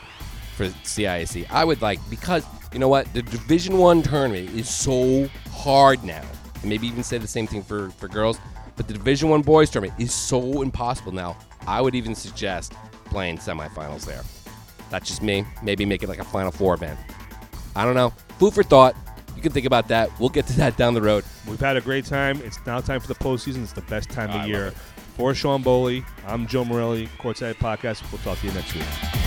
for 0.61 0.77
CIAC, 0.83 1.47
I 1.49 1.65
would 1.65 1.81
like 1.81 1.99
because 2.09 2.45
you 2.73 2.79
know 2.79 2.87
what 2.87 3.11
the 3.13 3.21
Division 3.21 3.77
One 3.77 4.01
tournament 4.03 4.49
is 4.51 4.69
so 4.69 5.27
hard 5.51 6.03
now. 6.03 6.23
And 6.61 6.69
maybe 6.69 6.87
even 6.87 7.03
say 7.03 7.17
the 7.17 7.27
same 7.27 7.47
thing 7.47 7.63
for 7.63 7.89
for 7.91 8.07
girls. 8.07 8.39
But 8.75 8.87
the 8.87 8.93
Division 8.93 9.29
One 9.29 9.41
boys 9.41 9.69
tournament 9.69 9.99
is 9.99 10.13
so 10.13 10.61
impossible 10.61 11.11
now. 11.11 11.37
I 11.67 11.81
would 11.81 11.95
even 11.95 12.15
suggest 12.15 12.73
playing 13.05 13.37
semifinals 13.37 14.05
there. 14.05 14.21
That's 14.89 15.07
just 15.07 15.21
me. 15.21 15.45
Maybe 15.63 15.85
make 15.85 16.03
it 16.03 16.09
like 16.09 16.19
a 16.19 16.23
Final 16.23 16.51
Four 16.51 16.75
event. 16.75 16.99
I 17.75 17.85
don't 17.85 17.95
know. 17.95 18.13
Food 18.37 18.53
for 18.53 18.63
thought. 18.63 18.95
You 19.35 19.41
can 19.41 19.51
think 19.51 19.65
about 19.65 19.87
that. 19.87 20.11
We'll 20.19 20.29
get 20.29 20.45
to 20.47 20.53
that 20.57 20.77
down 20.77 20.93
the 20.93 21.01
road. 21.01 21.23
We've 21.47 21.59
had 21.59 21.77
a 21.77 21.81
great 21.81 22.05
time. 22.05 22.39
It's 22.43 22.63
now 22.65 22.81
time 22.81 22.99
for 22.99 23.07
the 23.07 23.15
postseason. 23.15 23.63
It's 23.63 23.73
the 23.73 23.81
best 23.81 24.09
time 24.09 24.29
I 24.29 24.33
of 24.33 24.39
love 24.41 24.49
year. 24.49 24.71
For 25.17 25.33
Sean 25.33 25.63
Boley, 25.63 26.05
I'm 26.25 26.47
Joe 26.47 26.63
Morelli, 26.63 27.07
Courtside 27.19 27.55
Podcast. 27.55 28.09
We'll 28.11 28.21
talk 28.21 28.39
to 28.39 28.47
you 28.47 28.53
next 28.53 28.73
week. 28.75 29.20